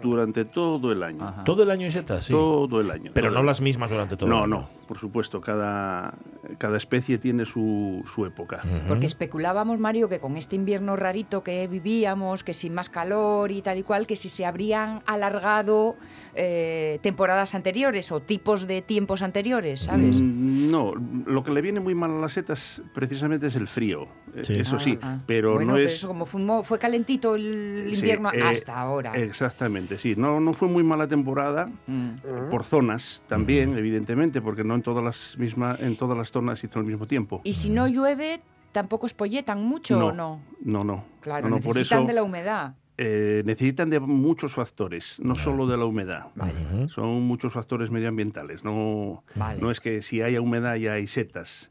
durante 0.02 0.44
todo 0.44 0.90
el 0.92 1.02
año. 1.02 1.32
Todo 1.44 1.62
el 1.62 1.70
año 1.70 1.86
hay 1.86 1.92
setas, 1.92 2.24
sí. 2.24 2.32
Todo 2.32 2.80
el 2.80 2.90
año. 2.90 3.10
Pero 3.14 3.30
no 3.30 3.42
las 3.42 3.60
mismas 3.60 3.88
durante 3.90 4.16
todo 4.16 4.28
No, 4.28 4.38
el 4.38 4.52
año. 4.52 4.60
no, 4.62 4.68
por 4.88 4.98
supuesto, 4.98 5.40
cada, 5.40 6.14
cada 6.58 6.76
especie 6.76 7.18
tiene 7.18 7.44
su, 7.46 8.04
su 8.14 8.26
época. 8.26 8.62
Porque 8.88 9.06
especulábamos, 9.06 9.78
Mario, 9.78 10.08
que 10.08 10.18
con 10.18 10.36
este 10.36 10.56
invierno 10.56 10.96
rarito 10.96 11.42
que 11.42 11.66
vivíamos, 11.68 12.42
que 12.42 12.52
sin 12.54 12.74
más 12.74 12.88
calor 12.90 13.50
y 13.52 13.62
tal 13.62 13.78
y 13.78 13.82
cual, 13.84 14.06
que 14.06 14.16
si 14.16 14.28
se 14.28 14.44
habrían 14.44 15.02
alargado 15.06 15.96
eh, 16.36 16.98
temporadas 17.02 17.54
anteriores 17.54 18.12
o 18.12 18.20
tipos 18.20 18.66
de 18.66 18.82
tiempos 18.82 19.22
anteriores, 19.22 19.80
¿sabes? 19.80 20.20
Mm, 20.20 20.70
No, 20.70 20.92
lo 21.26 21.42
que 21.44 21.50
le 21.52 21.62
viene 21.62 21.80
muy 21.80 21.94
mal 21.94 22.10
a 22.10 22.18
las 22.20 22.32
setas 22.32 22.82
precisamente 22.94 23.46
es 23.46 23.56
el 23.56 23.68
frío. 23.68 24.04
Eh, 24.34 24.42
Sí. 24.44 24.52
Eso 24.54 24.78
sí, 24.78 24.98
Ah, 25.02 25.16
ah. 25.18 25.22
pero 25.26 25.54
Bueno, 25.54 25.72
no 25.72 25.76
pero 25.76 25.86
es... 25.88 25.94
eso 25.94 26.08
como 26.08 26.26
fue, 26.26 26.40
fue 26.62 26.78
calentito 26.78 27.34
el 27.36 27.88
Sí, 27.92 27.96
invierno 28.00 28.30
eh, 28.32 28.42
hasta 28.42 28.78
ahora. 28.78 29.12
Exactamente, 29.16 29.96
sí. 29.98 30.14
No, 30.16 30.40
no 30.40 30.52
fue 30.52 30.68
muy 30.68 30.82
mala 30.82 31.06
temporada. 31.08 31.70
Mm. 31.86 32.50
Por 32.50 32.64
zonas 32.64 33.22
también, 33.26 33.76
evidentemente, 33.76 34.40
porque 34.40 34.64
no 34.64 34.74
en 34.74 34.82
todas 34.82 35.02
las 35.02 35.36
mismas, 35.38 35.80
en 35.80 35.96
todas 35.96 36.16
las 36.18 36.30
zonas 36.30 36.62
hizo 36.64 36.78
al 36.78 36.84
mismo 36.84 37.06
tiempo. 37.06 37.40
Y 37.44 37.54
si 37.54 37.70
no 37.70 37.86
llueve, 37.86 38.40
tampoco 38.72 39.06
espolletan 39.06 39.62
mucho 39.64 39.98
no, 39.98 40.08
o 40.08 40.12
no. 40.12 40.40
no, 40.62 40.84
no. 40.84 41.04
Claro, 41.20 41.48
No, 41.48 41.56
no, 41.56 41.62
por 41.62 41.74
necesitan 41.76 42.00
eso 42.00 42.06
de 42.08 42.12
la 42.14 42.22
humedad. 42.22 42.74
Eh, 42.98 43.42
necesitan 43.44 43.90
de 43.90 44.00
muchos 44.00 44.54
factores, 44.54 45.20
no 45.22 45.34
solo 45.36 45.66
de 45.66 45.76
la 45.76 45.84
humedad. 45.84 46.26
Vale. 46.34 46.88
Son 46.88 47.22
muchos 47.22 47.52
factores 47.52 47.90
medioambientales. 47.90 48.64
No, 48.64 49.22
Vale. 49.34 49.60
no 49.60 49.70
es 49.70 49.80
que 49.80 50.02
si 50.02 50.22
haya 50.22 50.40
humedad 50.40 50.76
ya 50.76 50.94
hay 50.94 51.06
setas. 51.06 51.70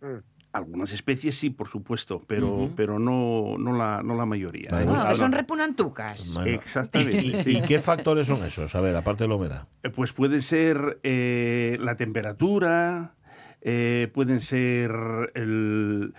Mm. 0.00 0.18
Algunas 0.52 0.92
especies 0.92 1.36
sí, 1.36 1.50
por 1.50 1.66
supuesto, 1.66 2.22
pero, 2.28 2.70
pero 2.76 3.00
no, 3.00 3.56
no, 3.58 3.76
la, 3.76 4.02
no 4.04 4.14
la 4.14 4.24
mayoría. 4.24 4.70
Vale. 4.70 4.84
Bueno, 4.84 5.02
Ah, 5.02 5.08
que 5.08 5.14
son 5.16 5.32
no. 5.32 5.36
repunantucas. 5.36 6.32
Bueno. 6.32 6.48
Exactamente. 6.48 7.16
¿Y, 7.26 7.42
sí. 7.42 7.56
y 7.58 7.62
qué 7.62 7.80
factores 7.80 8.28
son 8.28 8.40
esos? 8.44 8.72
A 8.76 8.80
ver, 8.80 8.94
aparte 8.94 9.24
de 9.24 9.28
la 9.28 9.34
humedad. 9.34 9.66
Eh, 9.82 9.90
Pues 9.90 10.12
puede 10.12 10.42
ser 10.42 11.00
eh, 11.02 11.76
la 11.80 11.96
temperatura, 11.96 13.14
eh, 13.62 14.08
pueden 14.14 14.40
ser 14.40 14.92
el- 15.34 16.14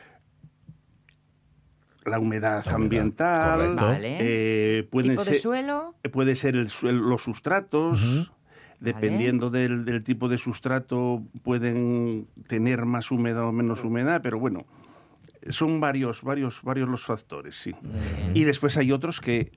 la 2.05 2.19
humedad 2.19 2.63
La 2.65 2.75
humedad, 2.75 2.75
ambiental. 2.75 3.75
Vale. 3.75 4.17
eh, 4.19 4.87
pueden 4.89 5.11
tipo 5.11 5.23
de 5.23 5.31
ser, 5.31 5.41
suelo. 5.41 5.95
puede 6.11 6.35
ser 6.35 6.55
el 6.55 6.69
suel- 6.69 6.99
los 6.99 7.23
sustratos. 7.23 8.31
Dependiendo 8.79 9.49
del, 9.49 9.85
del 9.85 10.03
tipo 10.03 10.27
de 10.27 10.37
sustrato, 10.37 11.23
pueden 11.43 12.27
tener 12.47 12.85
más 12.85 13.09
humedad 13.09 13.43
o 13.45 13.51
menos 13.53 13.83
humedad, 13.85 14.19
pero 14.21 14.37
bueno, 14.37 14.65
son 15.49 15.79
varios, 15.79 16.21
varios, 16.21 16.61
varios 16.61 16.89
los 16.89 17.03
factores, 17.05 17.55
sí. 17.55 17.73
Y 18.33 18.43
después 18.43 18.77
hay 18.77 18.91
otros 18.91 19.21
que 19.21 19.53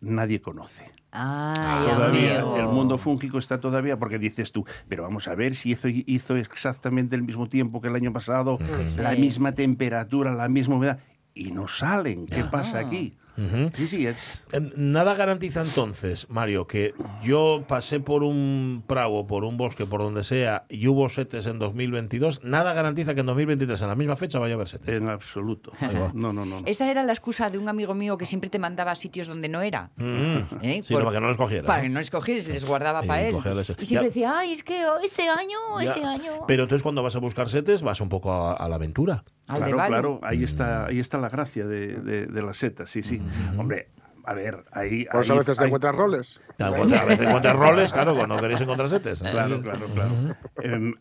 nadie 0.00 0.40
conoce. 0.40 0.90
Ah, 1.12 1.84
ya 1.86 1.94
Todavía 1.94 2.38
el 2.56 2.66
mundo 2.68 2.96
fúngico 2.98 3.38
está 3.38 3.60
todavía 3.60 3.98
porque 3.98 4.18
dices 4.18 4.50
tú, 4.50 4.64
pero 4.88 5.02
vamos 5.04 5.28
a 5.28 5.34
ver 5.34 5.54
si 5.54 5.70
hizo, 5.72 5.88
hizo 5.88 6.34
exactamente 6.36 7.14
el 7.14 7.22
mismo 7.22 7.48
tiempo 7.48 7.80
que 7.80 7.88
el 7.88 7.94
año 7.94 8.12
pasado, 8.12 8.58
la 8.96 9.14
Sí. 9.14 9.20
misma 9.20 9.52
temperatura, 9.52 10.34
la 10.34 10.48
misma 10.48 10.76
humedad 10.76 10.98
y 11.34 11.50
no 11.50 11.68
salen. 11.68 12.26
¿Qué 12.26 12.44
pasa 12.44 12.78
aquí? 12.78 13.16
Sí, 13.74 13.88
sí, 13.88 14.06
es 14.06 14.44
Eh, 14.52 14.60
Nada 14.76 15.14
garantiza 15.16 15.60
entonces, 15.62 16.30
Mario, 16.30 16.68
que 16.68 16.94
yo 17.24 17.64
pasé 17.66 17.98
por 17.98 18.22
un 18.22 18.84
prado, 18.86 19.26
por 19.26 19.42
un 19.42 19.56
bosque, 19.56 19.86
por 19.86 20.00
donde 20.02 20.22
sea, 20.22 20.66
y 20.68 20.86
hubo 20.86 21.08
setes 21.08 21.46
en 21.46 21.58
2022. 21.58 22.44
Nada 22.44 22.72
garantiza 22.74 23.12
que 23.12 23.20
en 23.22 23.26
2023, 23.26 23.82
en 23.82 23.88
la 23.88 23.96
misma 23.96 24.14
fecha, 24.14 24.38
vaya 24.38 24.54
a 24.54 24.54
haber 24.54 24.68
setes. 24.68 24.88
en 24.94 25.08
absoluto. 25.08 25.72
No, 25.80 26.12
no, 26.14 26.32
no. 26.32 26.44
no. 26.44 26.62
Esa 26.64 26.88
era 26.88 27.02
la 27.02 27.10
excusa 27.12 27.48
de 27.48 27.58
un 27.58 27.68
amigo 27.68 27.92
mío 27.94 28.16
que 28.16 28.24
siempre 28.24 28.50
te 28.50 28.60
mandaba 28.60 28.92
a 28.92 28.94
sitios 28.94 29.26
donde 29.26 29.48
no 29.48 29.62
era. 29.62 29.90
Mm. 29.96 30.36
¿eh? 30.62 30.82
Sí, 30.84 30.94
no, 30.94 31.00
para 31.00 31.10
que 31.16 31.20
no 31.20 31.26
los 31.26 31.36
cogiera. 31.36 31.66
Para 31.66 31.78
¿no? 31.78 31.82
que 31.82 31.88
no 31.88 31.98
escogieras, 31.98 32.46
les 32.46 32.64
guardaba 32.64 33.02
Sí, 33.02 33.08
para 33.08 33.22
él. 33.22 33.34
cogerles. 33.34 33.70
Y 33.80 33.84
siempre 33.84 34.10
Ya. 34.10 34.14
decía, 34.14 34.38
ay, 34.38 34.52
es 34.52 34.62
que 34.62 34.86
oh, 34.86 35.00
este 35.02 35.28
año, 35.28 35.58
Ya. 35.82 35.90
este 35.92 36.04
año. 36.04 36.30
Pero 36.46 36.62
entonces 36.62 36.84
cuando 36.84 37.02
vas 37.02 37.16
a 37.16 37.18
buscar 37.18 37.50
setes, 37.50 37.82
vas 37.82 38.00
un 38.00 38.08
poco 38.10 38.30
a, 38.32 38.52
a 38.52 38.68
la 38.68 38.76
aventura. 38.76 39.24
Al 39.48 39.58
claro, 39.58 39.76
claro, 39.88 40.20
ahí 40.22 40.42
está, 40.42 40.86
ahí 40.86 40.98
está 41.00 41.18
la 41.18 41.28
gracia 41.28 41.66
de, 41.66 41.96
de- 42.00 42.26
de 42.26 42.42
las 42.42 42.56
setas, 42.56 42.88
sí, 42.90 43.02
sí. 43.02 43.20
Hombre, 43.58 43.88
A 44.26 44.32
ver, 44.32 44.64
ahí... 44.72 45.04
Por 45.12 45.20
eso 45.20 45.34
a 45.34 45.38
veces 45.40 45.58
te 45.58 45.66
encuentras 45.66 45.94
roles. 45.94 46.40
A 46.58 46.70
veces 46.70 47.26
encuentras 47.26 47.54
roles, 47.56 47.92
claro, 47.92 48.14
cuando 48.14 48.36
queréis 48.40 48.58
encontrar 48.62 48.88
setes. 48.88 49.18
Claro, 49.18 49.60
claro, 49.60 49.86
claro. 49.92 50.12
Em, 50.62 50.94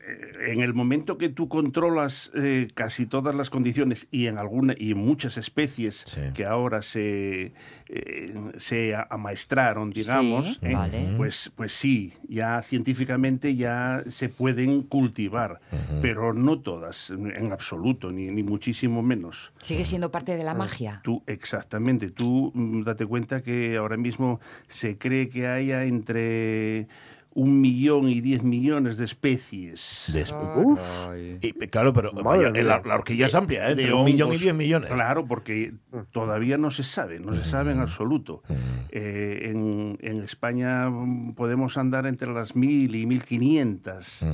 eh, 0.00 0.52
en 0.52 0.62
el 0.62 0.72
momento 0.72 1.18
que 1.18 1.28
tú 1.28 1.46
controlas 1.50 2.30
eh, 2.34 2.68
casi 2.74 3.04
todas 3.04 3.34
las 3.34 3.50
condiciones 3.50 4.08
y 4.10 4.28
en 4.28 4.38
alguna 4.38 4.74
y 4.78 4.92
en 4.92 4.96
muchas 4.98 5.36
especies 5.36 6.06
que 6.32 6.46
ahora 6.46 6.80
se 6.80 7.52
eh, 7.92 8.34
se 8.56 8.94
amaestraron, 9.10 9.90
digamos, 9.90 10.54
Sí, 10.54 10.58
¿eh? 10.66 10.74
vale. 10.74 11.14
pues 11.16 11.50
pues 11.56 11.72
sí, 11.72 12.12
ya 12.28 12.62
científicamente 12.62 13.56
ya 13.56 14.04
se 14.06 14.28
pueden 14.28 14.82
cultivar, 14.82 15.60
pero 16.00 16.32
no 16.32 16.60
todas 16.60 17.10
en 17.10 17.52
absoluto 17.52 18.10
ni, 18.10 18.28
ni 18.28 18.42
muchísimo 18.44 19.02
menos. 19.02 19.52
Sigue 19.58 19.84
siendo 19.84 20.10
parte 20.12 20.36
de 20.36 20.44
la 20.44 20.54
magia. 20.54 21.00
Tú, 21.02 21.22
exactamente. 21.26 22.10
Tú 22.10 22.52
mm, 22.54 22.82
date 22.82 23.06
cuenta 23.06 23.42
que 23.42 23.76
ahora 23.76 23.96
mismo 23.96 24.40
se 24.68 24.96
cree 24.96 25.28
que 25.28 25.48
haya 25.48 25.84
entre 25.84 26.86
un 27.32 27.60
millón 27.60 28.08
y 28.08 28.20
diez 28.20 28.42
millones 28.42 28.96
de 28.96 29.04
especies. 29.04 30.04
De 30.12 30.24
espe- 30.24 31.38
Y, 31.40 31.52
claro, 31.68 31.92
pero 31.92 32.10
vaya, 32.12 32.50
la, 32.50 32.82
la 32.84 32.94
horquilla 32.96 33.26
es 33.26 33.34
amplia, 33.34 33.66
¿eh? 33.70 33.74
De 33.76 33.82
Entre 33.82 33.94
un 33.94 34.04
millón 34.04 34.32
y 34.32 34.38
diez 34.38 34.54
millones. 34.54 34.90
Claro, 34.92 35.26
porque 35.26 35.72
todavía 36.10 36.58
no 36.58 36.70
se 36.70 36.82
sabe, 36.82 37.20
no 37.20 37.34
se 37.34 37.44
sabe 37.44 37.72
en 37.72 37.80
absoluto. 37.80 38.42
Mm. 38.48 38.54
Eh, 38.90 39.40
en, 39.50 39.98
en 40.00 40.22
España 40.22 40.90
mm, 40.90 41.34
podemos 41.34 41.76
andar 41.78 42.06
entre 42.06 42.32
las 42.32 42.56
mil 42.56 42.94
y 42.94 43.06
mil 43.06 43.22
quinientas. 43.22 44.26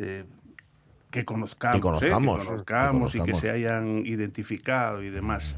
eh, 0.00 0.24
que 1.10 1.24
conozcamos, 1.24 1.76
Que 1.76 1.80
conozcamos, 1.80 2.36
¿eh? 2.36 2.40
que 2.40 2.44
que 2.44 2.50
conozcamos 2.50 3.14
y 3.14 3.18
que 3.18 3.18
conozcamos. 3.20 3.40
se 3.40 3.50
hayan 3.50 4.04
identificado 4.04 5.02
y 5.02 5.08
demás. 5.10 5.56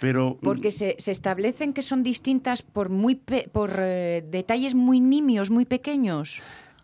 Pero 0.00 0.38
Porque 0.42 0.70
se, 0.70 0.96
se 0.98 1.10
establecen 1.10 1.72
que 1.72 1.82
son 1.82 2.02
distintas 2.02 2.62
por 2.62 2.88
muy 2.88 3.14
pe- 3.16 3.48
por 3.52 3.70
eh, 3.78 4.24
detalles 4.28 4.74
muy 4.74 4.98
nimios, 5.00 5.50
muy 5.50 5.66
pequeños. 5.66 6.40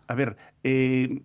A 0.07 0.13
ver, 0.13 0.37
eh, 0.63 1.21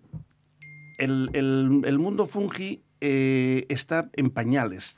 el, 0.97 1.29
el- 1.33 1.81
el 1.85 1.99
mundo 1.99 2.25
fungi 2.25 2.81
eh, 3.01 3.65
está 3.69 4.09
en 4.13 4.29
pañales 4.29 4.97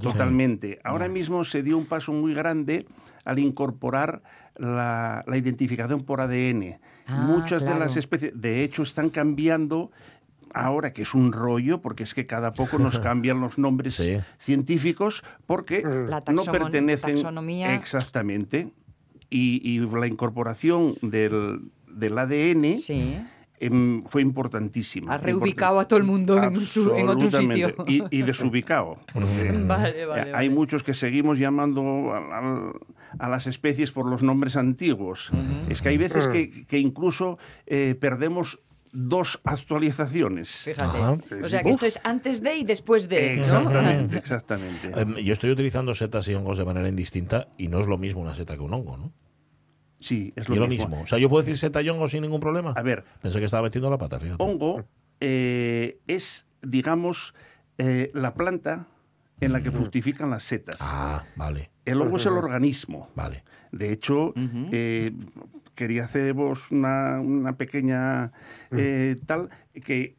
totalmente. 0.00 0.80
Ahora 0.84 1.08
mismo 1.08 1.44
se 1.44 1.62
dio 1.62 1.78
un 1.78 1.86
paso 1.86 2.12
muy 2.12 2.34
grande 2.34 2.84
al 3.24 3.38
incorporar 3.38 4.22
la, 4.58 5.22
la 5.26 5.36
identificación 5.36 6.02
por 6.04 6.20
ADN. 6.20 6.78
Ah, 7.06 7.16
Muchas 7.16 7.64
de 7.64 7.74
las 7.78 7.96
especies, 7.96 8.32
de 8.34 8.64
hecho, 8.64 8.82
están 8.82 9.08
cambiando 9.08 9.92
ahora 10.54 10.92
que 10.92 11.02
es 11.02 11.14
un 11.14 11.32
rollo, 11.32 11.82
porque 11.82 12.02
es 12.04 12.14
que 12.14 12.26
cada 12.26 12.52
poco 12.54 12.78
nos 12.78 12.98
cambian 13.00 13.40
los 13.40 13.58
nombres 13.58 14.00
científicos, 14.38 15.22
porque 15.46 15.82
La 15.82 16.22
no 16.32 16.44
pertenecen 16.44 17.14
taxonomía. 17.16 17.74
exactamente. 17.74 18.70
Y, 19.30 19.60
y 19.68 19.80
la 19.80 20.06
incorporación 20.06 20.94
del, 21.02 21.70
del 21.88 22.16
ADN 22.18 22.74
em, 23.60 24.04
fue 24.04 24.22
importantísima. 24.22 25.14
Ha 25.14 25.18
reubicado 25.18 25.80
a 25.80 25.88
todo 25.88 25.98
el 25.98 26.04
mundo 26.04 26.40
en, 26.42 26.60
su- 26.60 26.94
en 26.94 27.08
otro 27.08 27.30
sitio. 27.30 27.74
Y, 27.86 28.02
y 28.10 28.22
desubicado. 28.30 28.98
porque 29.12 29.52
Vale, 29.66 30.06
vale, 30.06 30.22
Hay 30.22 30.32
vale. 30.32 30.50
muchos 30.50 30.82
que 30.82 30.94
seguimos 30.94 31.38
llamando 31.38 32.12
a, 33.18 33.28
las 33.28 33.46
especies 33.46 33.92
por 33.92 34.06
los 34.06 34.22
nombres 34.22 34.56
antiguos. 34.56 35.30
Es 35.68 35.82
que 35.82 35.88
hay 35.88 35.96
veces 35.96 36.28
que, 36.28 36.66
que 36.66 36.78
incluso 36.78 37.38
eh, 37.66 37.96
perdemos 37.98 38.60
dos 38.94 39.40
actualizaciones. 39.44 40.62
Fíjate. 40.64 40.98
Ajá. 40.98 41.18
O 41.42 41.48
sea 41.48 41.62
que 41.62 41.70
esto 41.70 41.84
es 41.84 42.00
antes 42.04 42.42
de 42.42 42.56
y 42.56 42.64
después 42.64 43.08
de. 43.08 43.36
¿no? 43.36 43.40
Exactamente, 43.42 44.16
exactamente. 44.16 44.92
Em, 44.96 45.16
yo 45.16 45.32
estoy 45.32 45.50
utilizando 45.50 45.92
setas 45.94 46.26
y 46.28 46.34
hongos 46.34 46.56
de 46.56 46.64
manera 46.64 46.88
indistinta 46.88 47.48
y 47.58 47.68
no 47.68 47.80
es 47.80 47.86
lo 47.86 47.98
mismo 47.98 48.20
una 48.22 48.34
seta 48.34 48.54
que 48.54 48.62
un 48.62 48.72
hongo, 48.72 48.96
¿no? 48.96 49.12
Sí, 49.98 50.32
es 50.36 50.48
Y 50.48 50.54
lo 50.54 50.60
lo 50.60 50.68
mismo. 50.68 50.86
mismo. 50.88 51.02
O 51.02 51.06
sea, 51.06 51.18
yo 51.18 51.28
puedo 51.28 51.42
decir 51.42 51.58
seta 51.58 51.82
y 51.82 51.88
hongo 51.88 52.08
sin 52.08 52.22
ningún 52.22 52.40
problema. 52.40 52.72
A 52.76 52.82
ver. 52.82 53.04
Pensé 53.20 53.38
que 53.38 53.46
estaba 53.46 53.62
metiendo 53.64 53.90
la 53.90 53.98
pata, 53.98 54.18
fíjate. 54.20 54.42
Hongo 54.42 54.84
eh, 55.20 55.98
es, 56.06 56.46
digamos, 56.62 57.34
eh, 57.78 58.10
la 58.14 58.34
planta 58.34 58.86
en 59.40 59.52
la 59.52 59.62
que 59.62 59.70
fructifican 59.70 60.30
las 60.30 60.42
setas. 60.44 60.76
Ah, 60.80 61.24
vale. 61.36 61.70
El 61.84 62.00
hongo 62.00 62.16
es 62.16 62.26
el 62.26 62.34
organismo. 62.34 63.10
Vale. 63.14 63.44
De 63.72 63.90
hecho, 63.92 64.32
eh, 64.72 65.12
quería 65.74 66.04
haceros 66.04 66.70
una, 66.70 67.20
una 67.20 67.56
pequeña 67.56 68.32
eh, 68.70 69.16
tal 69.26 69.50
que 69.84 70.16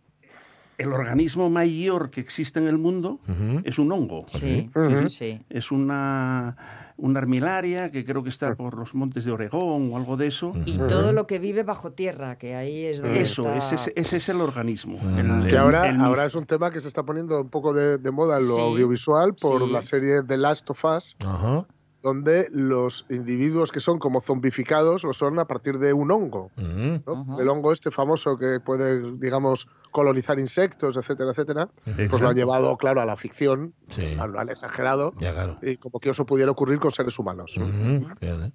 el 0.77 0.91
organismo 0.91 1.49
mayor 1.49 2.09
que 2.09 2.19
existe 2.19 2.59
en 2.59 2.67
el 2.67 2.77
mundo 2.77 3.21
es 3.63 3.79
un 3.79 3.89
hongo. 3.93 4.25
Sí, 4.27 4.69
Sí, 4.73 4.95
sí. 4.97 5.09
sí. 5.09 5.41
Es 5.49 5.71
una, 5.71 6.57
una 6.97 7.19
armilaria 7.19 7.91
que 7.91 8.03
creo 8.03 8.23
que 8.23 8.27
está 8.29 8.55
por 8.55 8.77
los 8.77 8.93
montes 8.93 9.23
de 9.23 9.31
Oregón 9.31 9.93
o 9.93 9.95
algo 9.97 10.17
de 10.17 10.27
eso. 10.27 10.51
Y 10.65 10.77
todo 10.77 11.13
lo 11.13 11.27
que 11.27 11.39
vive 11.39 11.63
bajo 11.63 11.93
tierra, 11.93 12.37
que 12.37 12.55
ahí 12.57 12.83
es 12.83 13.01
donde 13.01 13.21
Eso, 13.21 13.45
está- 13.53 13.57
ese, 13.57 13.75
es- 13.75 13.93
ese 13.95 14.17
es 14.17 14.27
el 14.27 14.41
organismo. 14.41 14.99
Mm. 15.01 15.17
El- 15.43 15.47
Que 15.47 15.57
ahora, 15.57 15.89
el 15.89 15.97
ahora 16.01 16.25
es 16.25 16.35
un 16.35 16.45
tema 16.45 16.69
que 16.71 16.81
se 16.81 16.89
está 16.89 17.03
poniendo 17.03 17.39
un 17.39 17.49
poco 17.49 17.73
de, 17.73 17.97
de 17.97 18.11
moda 18.11 18.37
en 18.37 18.45
lo 18.45 18.55
Sí, 18.55 18.61
audiovisual 18.61 19.33
por 19.35 19.65
sí. 19.65 19.71
la 19.71 19.81
serie 19.81 20.23
The 20.23 20.35
Last 20.35 20.69
of 20.71 20.83
Us, 20.83 21.15
Ajá. 21.25 21.65
Donde 22.05 22.49
los 22.51 23.07
individuos 23.09 23.71
que 23.71 23.79
son 23.79 23.97
como 23.97 24.21
zombificados 24.21 25.03
lo 25.03 25.11
son 25.11 25.39
a 25.39 25.45
partir 25.45 25.79
de 25.79 25.91
un 25.91 26.11
hongo. 26.11 26.51
Mm. 26.55 26.97
¿no? 27.03 27.39
El 27.39 27.49
hongo 27.49 27.71
este 27.71 27.89
famoso 27.89 28.37
que 28.37 28.59
puede, 28.59 29.17
digamos, 29.17 29.67
colonizar 29.95 30.37
insectos, 30.39 30.97
etcétera, 30.97 31.31
etcétera, 31.31 31.69
pues 32.09 32.21
lo 32.21 32.27
han 32.27 32.35
llevado, 32.35 32.75
claro, 32.75 32.99
a 32.99 33.05
la 33.05 33.15
ficción, 33.15 33.73
Sí. 33.87 34.15
al, 34.19 34.37
al 34.37 34.49
exagerado, 34.49 35.13
Ya, 35.21 35.31
claro. 35.31 35.57
y 35.61 35.77
como 35.77 36.01
que 36.01 36.09
eso 36.09 36.25
pudiera 36.25 36.51
ocurrir 36.51 36.79
con 36.79 36.91
seres 36.91 37.17
humanos. 37.17 37.57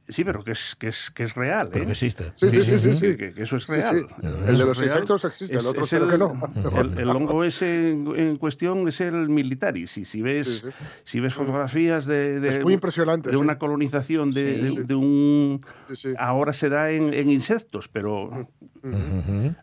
Sí, 0.09 0.23
pero 0.25 0.43
que 0.45 0.53
es, 0.53 0.77
que 0.77 0.89
es, 0.89 1.11
que 1.11 1.23
es 1.23 1.35
real. 1.35 1.71
Pero 1.73 1.85
¿eh? 1.85 1.87
que 1.87 1.93
existe. 1.93 2.31
Sí, 2.35 2.51
sí, 2.51 2.61
sí, 2.63 2.77
sí, 2.77 2.93
sí. 2.93 3.01
Que, 3.01 3.17
que- 3.17 3.33
que 3.35 3.43
eso 3.45 3.57
es 3.57 3.67
real. 3.69 4.07
sí. 4.11 4.17
El 4.27 4.45
de 4.47 4.53
es 4.53 4.59
los 4.59 4.77
real. 4.79 4.91
insectos 4.91 5.25
existe, 5.25 5.57
el 5.57 5.67
otro 5.67 5.83
creo 5.87 6.05
el, 6.05 6.11
que 6.11 6.19
no. 6.19 6.81
El, 6.81 6.99
el 7.01 7.09
hongo 7.09 7.43
ese 7.45 7.91
en, 7.93 8.07
en 8.17 8.37
cuestión 8.37 8.87
es 8.89 9.01
el 9.01 9.29
militaris. 9.31 9.97
Y 9.97 10.05
si 10.05 10.21
ves, 10.21 10.47
Sí, 10.61 10.61
sí. 10.69 10.85
si 11.05 11.21
ves 11.21 11.33
fotografías 11.33 12.05
de, 12.05 12.39
de- 12.41 12.49
Es 12.51 12.63
muy 12.63 12.75
impresionante, 12.75 13.31
de 13.31 13.37
sí. 13.37 13.41
una 13.41 13.57
colonización 13.59 14.31
de, 14.33 14.57
Sí, 14.57 14.61
de- 14.63 14.71
sí. 14.73 14.77
de 14.85 14.95
un... 14.95 15.61
Sí, 15.89 15.97
sí. 15.97 16.09
Ahora 16.19 16.53
se 16.53 16.69
da 16.69 16.91
en, 16.91 17.15
en 17.15 17.31
insectos, 17.31 17.89
pero 17.89 18.49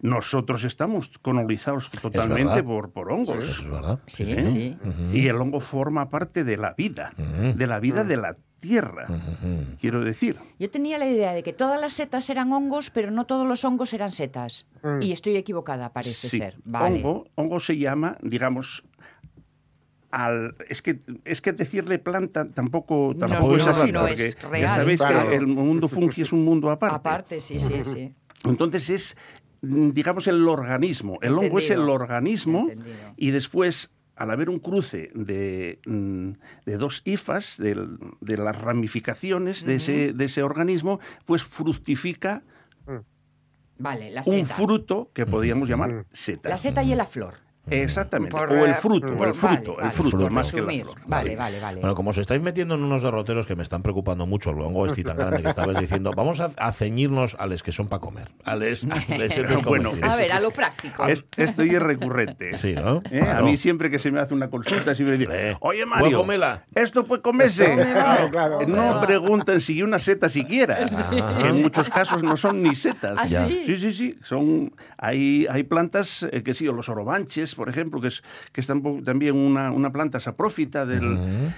Nosotros 0.02 0.64
estamos 0.64 1.12
colonizados 1.22 1.90
totalmente 1.90 2.64
por, 2.64 2.92
por 2.92 3.12
hongos. 3.12 3.44
Es 3.60 3.70
verdad. 3.70 4.00
Sí, 4.08 4.24
¿eh? 4.28 4.46
sí. 4.46 4.78
Y 5.14 5.28
el 5.28 5.36
hongo 5.38 5.60
forma 5.60 6.10
parte 6.10 6.44
de 6.44 6.58
la 6.58 6.74
vida, 6.78 7.14
de 7.18 7.68
la 7.68 7.80
vida 7.80 8.04
de 8.04 8.18
la 8.18 8.34
tierra, 8.60 9.08
quiero 9.80 10.04
decir. 10.04 10.38
Yo 10.60 10.70
tenía 10.70 10.98
la 10.98 11.08
idea 11.08 11.34
de 11.34 11.44
que 11.44 11.54
todas 11.54 11.80
las 11.80 11.94
setas 11.94 12.30
eran 12.30 12.52
hongos, 12.52 12.90
pero 12.90 13.12
no 13.12 13.26
todos 13.26 13.48
los 13.48 13.64
hongos 13.64 13.94
eran 13.94 14.12
setas. 14.12 14.66
Mm. 14.84 15.02
Y 15.04 15.12
estoy 15.12 15.36
equivocada, 15.38 15.94
parece 15.94 16.28
Sí, 16.28 16.38
ser. 16.40 16.56
Vale. 16.66 16.98
hongo, 16.98 17.28
hongo 17.36 17.60
se 17.60 17.78
llama, 17.78 18.18
digamos, 18.22 18.84
al, 20.10 20.56
es 20.70 20.82
que 20.82 21.02
es 21.26 21.42
que 21.42 21.52
decirle 21.52 22.00
planta 22.00 22.50
tampoco 22.50 23.14
tampoco 23.20 23.52
no, 23.52 23.58
es 23.58 23.68
así, 23.68 23.92
no 23.92 24.02
porque 24.08 24.28
es 24.28 24.38
ya 24.42 24.48
real. 24.50 24.70
sabéis 24.70 25.02
Claro. 25.02 25.30
que 25.30 25.36
el 25.36 25.48
mundo 25.48 25.88
fungi 25.90 26.22
es 26.22 26.32
un 26.32 26.46
mundo 26.46 26.72
aparte. 26.72 26.96
Aparte, 26.96 27.42
sí, 27.42 27.60
sí, 27.60 27.74
sí. 27.84 28.14
Entonces 28.46 28.90
es, 28.90 29.18
mm, 29.62 29.92
digamos, 29.92 30.28
el 30.28 30.48
organismo. 30.48 31.20
El 31.22 31.34
hongo 31.34 31.60
es 31.60 31.70
el 31.70 31.90
organismo 31.90 32.68
Entendido. 32.70 33.14
y 33.18 33.32
después, 33.32 33.92
al 34.16 34.32
haber 34.32 34.50
un 34.50 34.60
cruce 34.60 35.12
de, 35.14 35.80
mm, 35.86 36.32
de 36.66 36.78
dos 36.78 37.02
hifas, 37.06 37.58
de, 37.58 37.76
las 38.38 38.62
ramificaciones 38.62 39.66
de, 39.66 39.76
ese, 39.76 40.14
de 40.14 40.26
ese 40.26 40.44
organismo, 40.44 41.00
pues 41.26 41.44
fructifica 41.44 42.44
Vale, 43.80 44.10
la 44.12 44.24
un 44.26 44.46
fruto 44.46 45.12
que 45.14 45.26
podríamos 45.26 45.70
llamar 45.70 46.06
seta. 46.12 46.50
La 46.50 46.58
seta 46.58 46.84
y 46.84 46.96
la 46.96 47.06
flor. 47.06 47.36
Exactamente. 47.70 48.32
Por, 48.36 48.52
o 48.52 48.66
el 48.66 48.74
fruto, 48.76 49.14
por- 49.16 49.28
el 49.28 49.34
fruto, 49.34 49.76
vale, 49.76 49.88
el 49.88 49.94
fruto, 49.94 50.18
vale, 50.18 50.30
más 50.30 50.52
que 50.52 50.62
la 50.62 50.72
flor. 50.72 50.96
Vale, 51.06 51.36
vale, 51.36 51.60
vale. 51.60 51.80
Bueno, 51.82 51.96
como 51.96 52.10
os 52.12 52.18
estáis 52.18 52.42
metiendo 52.42 52.76
en 52.76 52.84
unos 52.84 53.02
derroteros 53.04 53.46
que 53.46 53.56
me 53.56 53.64
están 53.64 53.82
preocupando 53.84 54.26
mucho, 54.26 54.52
hongo 54.52 54.86
este 54.88 55.04
tan 55.04 55.18
grande 55.18 55.44
que 55.44 55.50
estabas 55.50 55.80
diciendo, 55.80 56.12
vamos 56.16 56.40
a, 56.40 56.52
a 56.58 56.72
ceñirnos 56.72 57.36
a 57.40 57.48
les 57.48 57.64
que 57.64 57.72
son 57.72 57.88
para 57.88 58.00
comer. 58.00 58.30
A 58.46 58.56
les, 58.56 58.86
a 58.86 58.96
les 59.18 59.64
Bueno. 59.64 59.92
A 60.02 60.16
ver, 60.16 60.32
a 60.32 60.40
lo 60.40 60.52
práctico. 60.52 61.06
Es- 61.06 61.26
esto 61.36 61.64
ya 61.64 61.74
es 61.78 61.84
recurrente. 61.84 62.52
Sí, 62.58 62.74
¿no? 62.74 63.02
¿Eh? 63.12 63.22
A 63.22 63.42
mí 63.42 63.56
siempre 63.58 63.90
que 63.92 64.00
se 64.00 64.12
me 64.12 64.20
hace 64.20 64.34
una 64.34 64.50
consulta, 64.50 64.96
siempre 64.96 65.18
digo, 65.18 65.32
oye 65.60 65.86
¿puedo 66.00 66.26
Mario, 66.26 66.62
esto 66.74 67.06
puede 67.06 67.22
comerse. 67.22 67.74
Claro, 67.76 68.30
claro. 68.30 68.60
No 68.68 69.02
preguntan 69.02 69.62
si 69.62 69.84
una 69.84 70.00
seta 70.00 70.30
siquiera, 70.30 70.86
que 71.42 71.48
en 71.48 71.62
muchos 71.62 71.90
casos 71.90 72.24
no 72.24 72.36
son 72.38 72.62
ni 72.64 72.74
setas. 72.76 73.16
¿Ah, 73.18 73.28
sí? 73.48 73.64
sí, 73.66 73.76
sí, 73.78 73.94
sí. 73.94 74.20
Son, 74.24 74.72
hay, 74.98 75.46
hay 75.50 75.64
plantas, 75.64 76.24
eh, 76.32 76.42
que 76.44 76.54
sí, 76.54 76.68
o 76.68 76.74
los 76.74 76.90
orobanches, 76.90 77.56
por 77.58 77.68
ejemplo, 77.68 78.00
que 78.00 78.08
es, 78.08 78.24
que 78.54 78.62
es 78.62 78.68
también 78.68 79.36
una, 79.36 79.72
una 79.72 79.92
planta 79.92 80.22
saprófita 80.22 80.86
del, 80.86 81.18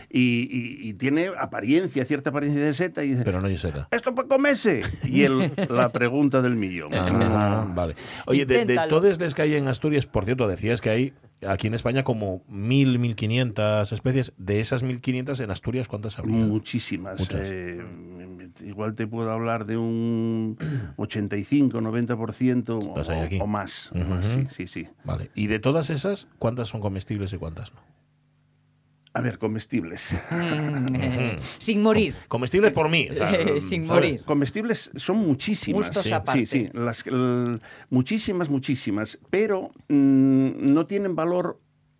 y, 0.09 0.19
y- 0.49 0.89
y 0.89 0.93
tiene 0.95 1.27
apariencia, 1.39 2.03
cierta 2.05 2.31
apariencia 2.31 2.63
de 2.63 2.73
seta. 2.73 3.03
Y 3.03 3.09
dice, 3.09 3.23
Pero 3.23 3.39
no 3.41 3.47
hay 3.47 3.57
seta. 3.59 3.87
¿esto 3.91 4.15
puede 4.15 4.27
comerse? 4.27 4.81
Y 5.03 5.23
el, 5.23 5.51
la 5.69 5.89
pregunta 5.91 6.41
del 6.41 6.55
millón. 6.55 6.91
Ah, 6.95 7.67
vale. 7.75 7.95
Oye, 8.25 8.45
de, 8.47 8.65
de 8.65 8.75
los 9.19 9.35
que 9.35 9.41
hay 9.43 9.55
en 9.55 9.67
Asturias, 9.67 10.07
por 10.07 10.25
cierto, 10.25 10.47
decías 10.47 10.81
que 10.81 10.89
hay 10.89 11.13
aquí 11.47 11.67
en 11.67 11.73
España 11.73 12.03
como 12.03 12.43
1.000, 12.47 12.97
1.500 13.15 13.91
especies. 13.91 14.33
De 14.37 14.59
esas 14.59 14.83
1.500, 14.83 15.43
en 15.43 15.51
Asturias, 15.51 15.87
¿cuántas 15.87 16.17
habría? 16.19 16.35
Muchísimas. 16.37 17.27
Eh, 17.33 17.83
igual 18.65 18.95
te 18.95 19.07
puedo 19.07 19.31
hablar 19.31 19.65
de 19.65 19.77
un 19.77 20.57
85, 20.97 21.79
90% 21.79 22.79
Estás 22.79 23.09
ahí 23.09 23.19
aquí. 23.21 23.39
o, 23.39 23.43
o 23.43 23.47
más. 23.47 23.91
o 23.93 23.97
más. 23.99 24.25
Sí, 24.25 24.47
sí, 24.49 24.67
sí. 24.67 24.87
Vale. 25.03 25.29
Y 25.35 25.47
de 25.47 25.59
todas 25.59 25.89
esas, 25.89 26.27
¿cuántas 26.39 26.67
son 26.67 26.81
comestibles 26.81 27.31
y 27.33 27.37
cuántas 27.37 27.73
no? 27.73 27.79
A 29.13 29.21
ver, 29.21 29.39
comestibles. 29.39 30.15
Mm, 30.29 30.95
eh, 30.95 31.37
Sin 31.57 31.81
morir. 31.81 32.15
Comestibles 32.27 32.71
por 32.73 32.89
mí. 32.89 33.07
o 33.11 33.15
sea, 33.15 33.31
Eh, 33.33 33.59
sin 33.61 33.85
morir. 33.87 34.23
Comestibles 34.23 34.91
son 34.95 35.17
muchísimas. 35.17 35.87
Gustos 35.87 36.03
sí, 36.03 36.11
aparte. 36.13 36.45
sí, 36.45 36.65
sí, 36.65 36.69
las- 36.73 37.03
muchísimas, 37.89 38.49
muchísimas, 38.49 39.19
pero 39.29 39.71
mm, 39.87 40.71
no 40.73 40.85
tienen 40.85 41.15
valor 41.15 41.59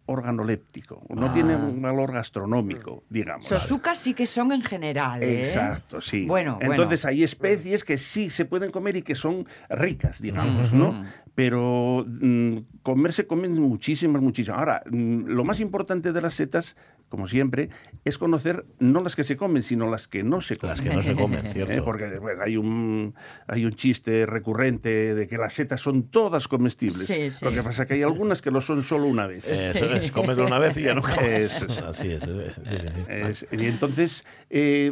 organoléptico, 0.10 1.04
no 1.10 1.28
Ah. 1.28 1.34
tienen 1.34 1.62
un 1.62 1.82
valor 1.82 2.12
gastronómico, 2.12 3.04
digamos. 3.10 3.46
Sosucas 3.48 3.98
sí 3.98 4.14
que 4.14 4.26
son 4.26 4.52
en 4.52 4.62
general. 4.62 5.22
¿eh? 5.24 5.40
Exacto, 5.40 6.02
sí. 6.02 6.26
Bueno, 6.26 6.58
Entonces 6.62 7.04
bueno. 7.04 7.16
hay 7.18 7.24
especies 7.24 7.84
que 7.84 7.98
sí 7.98 8.30
se 8.30 8.46
pueden 8.46 8.72
comer 8.72 8.98
y 8.98 9.02
que 9.02 9.16
son 9.16 9.48
ricas, 9.70 10.22
digamos, 10.22 10.74
¿no? 10.74 11.04
Pero 11.36 12.06
mm, 12.08 12.58
comer 12.84 13.14
se 13.14 13.26
comen 13.28 13.54
muchísimas, 13.62 14.22
muchísimas. 14.22 14.60
Ahora, 14.60 14.82
mm, 14.90 15.26
lo 15.28 15.44
más 15.46 15.60
importante 15.60 16.12
de 16.12 16.22
las 16.22 16.34
setas, 16.34 16.76
como 17.10 17.28
siempre, 17.28 17.70
es 18.06 18.18
conocer 18.18 18.66
no 18.80 19.02
las 19.02 19.16
que 19.16 19.24
se 19.24 19.36
comen, 19.36 19.64
sino 19.64 19.90
las 19.90 20.08
que 20.08 20.24
no 20.24 20.40
se 20.42 20.58
comen. 20.58 20.70
Las 20.72 20.82
que 20.82 20.90
no 20.96 21.02
se 21.04 21.16
comen, 21.16 21.50
cierto. 21.52 21.74
¿Eh? 21.74 21.82
Porque 21.84 22.20
bueno, 22.20 22.44
hay, 22.44 22.56
un, 22.56 23.16
hay 23.48 23.66
un 23.66 23.74
chiste 23.74 24.26
recurrente 24.26 25.16
de 25.16 25.28
que 25.28 25.38
las 25.38 25.54
setas 25.54 25.82
son 25.82 26.04
todas 26.04 26.48
comestibles. 26.48 27.06
Sí, 27.08 27.32
sí. 27.32 27.44
Lo 27.44 27.52
que 27.52 27.62
pasa 27.64 27.84
es 27.84 27.88
que 27.88 27.96
hay 27.96 28.04
algunas 28.04 28.42
que 28.42 28.52
lo 28.52 28.62
son 28.62 28.84
solo 28.84 29.06
una 29.08 29.28
vez. 29.28 29.48
Eso 29.48 29.86
es, 29.92 30.12
comerlo 30.12 30.46
una 30.46 30.60
vez 30.60 30.78
y 30.78 30.84
ya 30.84 30.94
no 30.94 31.02
comes. 31.02 31.64
Eso. 31.64 31.88
Así 31.88 32.08
es. 32.10 32.24
sí, 32.24 32.30
sí, 32.56 32.78
sí. 32.80 32.88
Es- 33.08 33.48
y 33.52 33.66
entonces, 33.66 34.26
eh, 34.50 34.92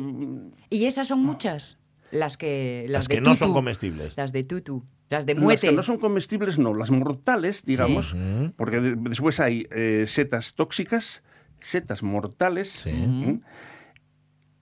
¿Y 0.69 0.85
esas 0.85 1.07
son 1.07 1.21
muchas? 1.23 1.77
Las 2.11 2.37
que, 2.37 2.83
las 2.87 3.01
Las 3.01 3.07
de 3.09 3.15
que 3.15 3.21
no 3.21 3.35
son 3.35 3.53
comestibles. 3.53 4.13
Las 4.17 4.31
de 4.31 4.43
tutu. 4.43 4.83
Las 5.09 5.25
de 5.25 5.35
Las 5.35 5.43
muete. 5.43 5.67
que 5.67 5.73
no 5.73 5.83
son 5.83 5.97
comestibles, 5.99 6.57
no. 6.57 6.73
Las 6.73 6.89
mortales, 6.91 7.63
digamos, 7.63 8.13
Ujú. 8.13 8.51
porque 8.57 8.79
de- 8.81 8.95
después 8.97 9.39
hay 9.39 9.67
eh, 9.71 10.03
setas 10.07 10.55
tóxicas, 10.55 11.23
setas 11.59 12.03
mortales 12.03 12.85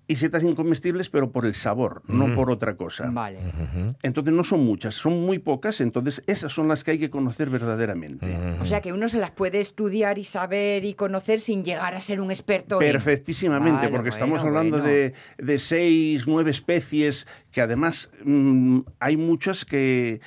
y 0.07 0.15
setas 0.17 0.43
incomestibles, 0.43 1.09
pero 1.09 1.31
por 1.31 1.47
el 1.47 1.55
sabor, 1.55 2.03
no 2.07 2.35
por 2.35 2.51
otra 2.51 2.75
cosa. 2.77 3.09
Vale. 3.09 3.39
Entonces 4.03 4.31
no 4.35 4.43
son 4.43 4.63
muchas, 4.63 4.93
son 4.93 5.19
muy 5.25 5.39
pocas, 5.39 5.81
entonces 5.81 6.21
esas 6.27 6.53
son 6.53 6.67
las 6.67 6.83
que 6.83 6.91
hay 6.91 6.99
que 6.99 7.09
conocer 7.09 7.49
verdaderamente. 7.49 8.37
O 8.61 8.65
sea 8.65 8.81
que 8.81 8.93
uno 8.93 9.09
se 9.09 9.17
las 9.19 9.31
puede 9.31 9.59
estudiar 9.59 10.19
y 10.19 10.23
saber 10.23 10.85
y 10.85 10.93
conocer 10.93 11.39
sin 11.39 11.63
llegar 11.63 11.95
a 11.95 12.01
ser 12.01 12.21
un 12.21 12.29
experto. 12.29 12.79
en- 12.79 12.91
Perfectísimamente, 12.91 13.79
Vale, 13.87 13.89
porque 13.89 14.09
estamos 14.09 14.41
hablando 14.43 14.77
bueno. 14.77 14.91
de, 14.93 15.13
de 15.39 15.57
seis, 15.59 16.27
nueve 16.27 16.51
especies, 16.51 17.25
que 17.51 17.61
además 17.61 18.11
mm, 18.23 18.81
hay 18.99 19.17
muchas 19.17 19.65
que, 19.65 20.21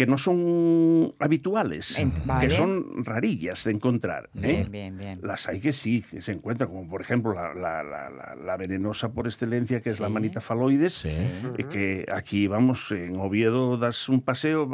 que 0.00 0.06
no 0.06 0.16
son 0.16 1.12
habituales, 1.18 2.02
vale. 2.24 2.46
que 2.48 2.50
son 2.54 3.04
rarillas 3.04 3.64
de 3.64 3.72
encontrar. 3.72 4.30
¿eh? 4.34 4.40
Bien, 4.40 4.70
bien, 4.72 4.96
bien. 4.96 5.18
Las 5.22 5.46
hay 5.46 5.60
que 5.60 5.74
sí, 5.74 6.02
que 6.10 6.22
se 6.22 6.32
encuentran, 6.32 6.70
como 6.70 6.88
por 6.88 7.02
ejemplo 7.02 7.34
la, 7.34 7.52
la- 7.52 7.82
la- 7.82 8.08
la- 8.08 8.34
la 8.34 8.56
venenosa 8.56 9.12
por 9.12 9.26
excelencia, 9.26 9.82
que 9.82 9.90
es 9.90 10.00
la 10.00 10.08
manita 10.08 10.40
faloides, 10.40 10.94
Sí. 10.94 11.08
eh, 11.10 11.64
que 11.70 12.06
aquí, 12.10 12.46
vamos, 12.46 12.90
en 12.92 13.16
Oviedo 13.20 13.76
das 13.76 14.08
un 14.08 14.22
paseo, 14.22 14.70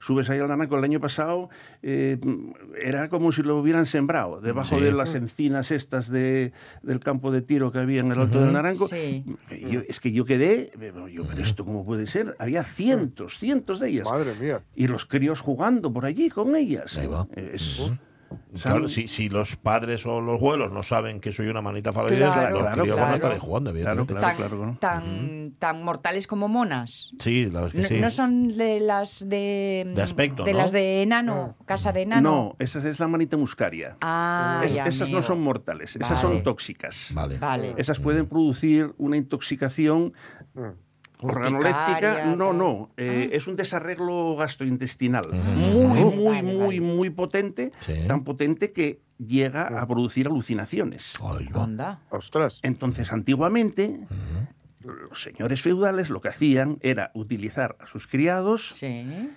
subes 0.00 0.30
ahí 0.30 0.38
al 0.38 0.48
Naranco, 0.48 0.78
el 0.78 0.84
año 0.84 1.00
pasado 1.00 1.50
eh, 1.82 2.18
era 2.80 3.10
como 3.10 3.30
si 3.30 3.42
lo 3.42 3.58
hubieran 3.58 3.84
sembrado, 3.84 4.40
debajo 4.40 4.78
Sí. 4.78 4.84
de 4.84 4.92
las 4.92 5.14
encinas 5.14 5.70
estas 5.70 6.08
de, 6.10 6.52
del 6.82 6.98
campo 7.00 7.30
de 7.30 7.42
tiro 7.42 7.70
que 7.72 7.78
había 7.78 8.00
en 8.00 8.10
el 8.10 8.18
Alto 8.18 8.40
del 8.40 8.54
Naranco. 8.54 8.88
Sí. 8.88 9.22
Yo- 9.70 9.82
es 9.86 10.00
que 10.00 10.12
yo 10.12 10.24
quedé, 10.24 10.72
yo, 11.12 11.26
pero 11.26 11.42
esto 11.42 11.62
cómo 11.66 11.84
puede 11.84 12.06
ser, 12.06 12.34
había 12.38 12.64
cientos, 12.64 13.38
cientos 13.38 13.78
de 13.78 13.90
ellas. 13.90 14.08
Madre 14.10 14.32
mía. 14.40 14.61
Y 14.74 14.86
los 14.86 15.06
críos 15.06 15.40
jugando 15.40 15.92
por 15.92 16.04
allí 16.06 16.28
con 16.30 16.56
ellas. 16.56 16.96
Ahí 16.98 17.06
va. 17.06 17.26
Es- 17.36 17.90
Claro, 18.62 18.88
si, 18.88 19.08
si 19.08 19.28
los 19.28 19.56
padres 19.56 20.06
o 20.06 20.18
los 20.22 20.36
abuelos 20.40 20.72
no 20.72 20.82
saben 20.82 21.20
que 21.20 21.32
soy 21.32 21.48
una 21.48 21.60
manita 21.60 21.92
faloides, 21.92 22.32
Claro, 22.32 22.50
los 22.52 22.62
claro, 22.62 22.82
críos 22.82 22.96
van 22.98 23.10
a 23.10 23.14
estar 23.16 23.30
ahí 23.30 23.36
claro. 23.36 23.46
jugando, 23.46 23.70
evidentemente. 23.70 24.14
Claro, 24.14 24.26
tan, 24.26 24.36
claro, 24.36 24.66
¿no? 24.66 24.78
tan, 24.80 25.52
tan 25.58 25.82
mortales 25.84 26.26
como 26.26 26.48
monas. 26.48 27.12
Sí, 27.18 27.50
la 27.50 27.68
que 27.68 27.78
No, 27.82 27.88
sí. 27.88 28.00
no 28.00 28.08
son 28.08 28.48
de 28.56 28.80
las 28.80 29.28
de. 29.28 29.92
De 29.94 30.00
aspecto, 30.00 30.44
De 30.44 30.52
¿no? 30.54 30.58
las 30.60 30.72
de 30.72 31.02
enano, 31.02 31.56
casa 31.66 31.92
de 31.92 32.02
enano. 32.02 32.30
No, 32.30 32.56
esa 32.58 32.88
es 32.88 32.98
la 32.98 33.06
manita 33.06 33.36
muscaria. 33.36 33.98
Ah, 34.00 34.62
Es- 34.64 34.76
ya, 34.76 34.86
esas 34.86 35.10
no 35.10 35.22
son 35.22 35.42
mortales, 35.42 35.94
esas 35.96 36.08
Vale. 36.08 36.20
son 36.22 36.42
tóxicas. 36.42 37.12
Vale. 37.14 37.36
Vale. 37.36 37.74
Esas 37.76 38.00
pueden 38.00 38.24
producir 38.26 38.94
una 38.96 39.18
intoxicación 39.18 40.14
organoléptica. 41.22 41.90
Urticaria, 41.92 42.36
No, 42.36 42.52
no, 42.52 42.90
eh, 42.96 43.30
es 43.32 43.46
un 43.46 43.56
desarreglo 43.56 44.36
gastrointestinal 44.36 45.28
muy, 45.32 46.00
muy, 46.04 46.24
vale, 46.26 46.42
muy, 46.42 46.58
vale. 46.58 46.80
muy 46.80 47.10
potente, 47.10 47.72
Sí. 47.80 47.94
tan 48.06 48.24
potente 48.24 48.72
que 48.72 49.00
llega 49.18 49.68
a 49.80 49.86
producir 49.86 50.26
alucinaciones. 50.26 51.16
Anda. 51.54 52.00
Ostras. 52.10 52.58
Entonces, 52.62 53.12
antiguamente, 53.12 54.00
los 54.80 55.22
señores 55.22 55.62
feudales 55.62 56.10
lo 56.10 56.20
que 56.20 56.28
hacían 56.28 56.78
era 56.80 57.10
utilizar 57.14 57.76
a 57.80 57.86
sus 57.86 58.06
criados 58.08 58.70
Sí. 58.74 59.30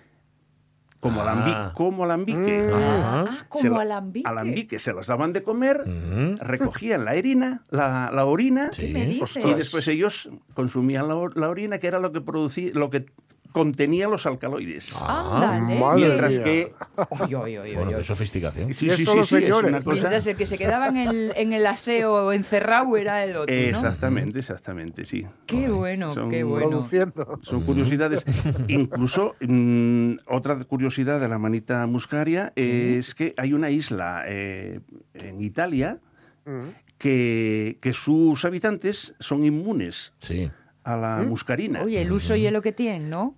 Como, 1.05 1.21
Ah. 1.21 1.25
alambi- 1.35 1.73
como 1.73 2.03
alambique. 2.03 2.67
Ajá. 2.73 3.25
Ah, 3.29 3.45
como 3.47 3.75
la- 3.75 3.81
alambique. 3.83 4.27
alambique, 4.27 4.79
se 4.79 4.91
las 4.91 5.05
daban 5.05 5.33
de 5.33 5.43
comer, 5.43 5.81
Ujú. 5.85 6.37
recogían 6.43 7.05
la 7.05 7.11
orina, 7.11 7.61
la, 7.69 8.09
la 8.11 8.25
orina 8.25 8.71
y 8.79 9.53
después 9.53 9.87
ellos 9.87 10.29
consumían 10.55 11.07
la, 11.07 11.15
or- 11.15 11.37
la 11.37 11.49
orina, 11.49 11.77
que 11.77 11.85
era 11.85 11.99
lo 11.99 12.11
que 12.11 12.21
producía, 12.21 12.71
lo 12.73 12.89
que 12.89 13.05
contenía 13.55 14.09
los 14.09 14.25
alcaloides. 14.25 14.93
Madre 14.99 15.61
Mientras 15.95 16.33
mía. 16.39 16.43
que 16.43 16.73
Oy, 17.09 17.35
oy, 17.35 17.57
oy, 17.57 17.73
Bueno, 17.73 17.91
oy, 17.91 17.95
qué 17.99 18.03
sofisticación. 18.03 18.73
sí, 18.73 18.89
sí, 18.89 19.05
sí, 19.05 19.23
sí, 19.23 19.35
es 19.37 19.49
una 19.49 19.77
cosa. 19.79 19.91
Mientras 19.93 20.27
el 20.27 20.35
que 20.35 20.45
se 20.45 20.57
quedaba 20.57 20.89
en 20.89 20.97
el, 20.97 21.31
en 21.37 21.53
el 21.53 21.65
aseo 21.65 22.33
encerrado 22.33 22.97
era 22.97 23.23
el 23.23 23.37
otro. 23.37 23.55
¿no? 23.55 23.61
Exactamente, 23.61 24.39
exactamente, 24.39 25.05
sí. 25.05 25.25
Qué 25.45 25.69
bueno, 25.69 26.09
Son- 26.13 26.29
qué 26.29 26.43
bueno. 26.43 26.85
Son 27.43 27.61
curiosidades. 27.61 28.25
Incluso, 28.67 29.35
mm, 29.39 30.15
otra 30.27 30.61
curiosidad 30.65 31.21
de 31.21 31.29
la 31.29 31.37
manita 31.37 31.87
muscaria 31.87 32.51
es 32.57 33.15
que 33.15 33.33
hay 33.37 33.53
una 33.53 33.69
isla 33.69 34.23
eh, 34.27 34.81
en 35.13 35.39
Italia 35.41 35.99
Mm. 36.45 36.69
que, 36.97 37.77
que 37.81 37.93
sus 37.93 38.43
habitantes 38.43 39.15
son 39.21 39.45
inmunes 39.45 40.11
Sí. 40.19 40.51
a 40.83 40.97
la 40.97 41.23
muscarina. 41.27 41.81
Oye, 41.83 42.01
el 42.01 42.11
uso 42.11 42.35
y 42.35 42.45
el 42.45 42.53
lo 42.53 42.61
que 42.61 42.71
tienen, 42.73 43.09
¿no? 43.09 43.33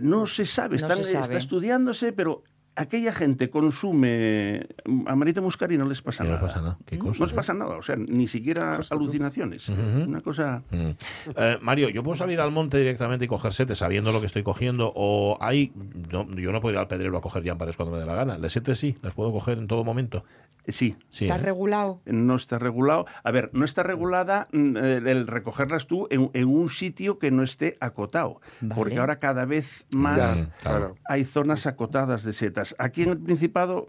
No 0.00 0.26
se 0.26 0.46
sabe, 0.46 0.70
No 0.70 0.76
están- 0.76 0.98
se 0.98 1.12
sabe. 1.12 1.22
está 1.24 1.38
estudiándose, 1.38 2.12
pero 2.12 2.42
aquella 2.76 3.12
gente 3.12 3.48
consume 3.50 4.66
amarita 5.06 5.40
muscaria 5.40 5.74
y 5.74 5.78
no 5.78 5.88
les 5.88 6.02
pasa 6.02 6.24
no 6.24 6.30
nada. 6.30 6.40
pasa 6.40 6.60
nada. 6.60 6.78
Qué 6.86 6.96
No 6.96 7.04
cosa, 7.06 7.24
les 7.24 7.32
¿eh? 7.32 7.36
pasa 7.36 7.54
nada, 7.54 7.76
o 7.76 7.82
sea, 7.82 7.96
ni 7.96 8.26
siquiera 8.26 8.80
alucinaciones. 8.90 9.68
Una 9.68 10.20
cosa... 10.20 10.62
Mm. 10.70 10.90
Eh, 11.36 11.58
Mario, 11.62 11.88
¿yo 11.90 12.02
puedo 12.02 12.16
salir 12.16 12.40
al 12.40 12.50
monte 12.50 12.78
directamente 12.78 13.24
y 13.24 13.28
coger 13.28 13.52
setes 13.52 13.78
sabiendo 13.78 14.12
lo 14.12 14.20
que 14.20 14.26
estoy 14.26 14.42
cogiendo? 14.42 14.92
¿O 14.94 15.38
hay.? 15.40 15.72
no, 16.10 16.28
yo 16.36 16.52
no 16.52 16.60
puedo 16.60 16.74
ir 16.74 16.78
al 16.78 16.88
pedrero 16.88 17.16
a 17.16 17.20
coger 17.20 17.42
llampares 17.42 17.76
cuando 17.76 17.94
me 17.94 18.00
dé 18.00 18.06
la 18.06 18.14
gana. 18.14 18.38
Las 18.38 18.52
setes 18.52 18.78
sí, 18.78 18.96
las 19.02 19.14
puedo 19.14 19.32
coger 19.32 19.58
en 19.58 19.66
todo 19.66 19.84
momento. 19.84 20.24
Sí, 20.66 20.96
Sí. 21.10 21.26
Está 21.26 21.36
¿eh? 21.36 21.42
regulado. 21.42 22.00
no 22.06 22.36
está 22.36 22.58
regulado. 22.58 23.04
A 23.22 23.30
ver, 23.30 23.50
no 23.52 23.66
está 23.66 23.82
regulada 23.82 24.46
mm, 24.52 24.76
eh, 24.78 25.02
el 25.04 25.26
recogerlas 25.26 25.86
tú 25.86 26.06
en, 26.10 26.30
en 26.32 26.48
un 26.48 26.70
sitio 26.70 27.18
que 27.18 27.30
no 27.30 27.42
esté 27.42 27.76
acotado. 27.80 28.40
Vale. 28.62 28.74
Porque 28.74 28.98
ahora 28.98 29.18
cada 29.18 29.44
vez 29.44 29.84
más 29.94 30.38
Ya, 30.38 30.50
claro. 30.62 30.94
hay 31.06 31.24
zonas 31.24 31.66
acotadas 31.66 32.24
de 32.24 32.32
setas. 32.32 32.63
Aquí 32.78 33.02
en 33.02 33.10
el 33.10 33.18
Principado 33.18 33.88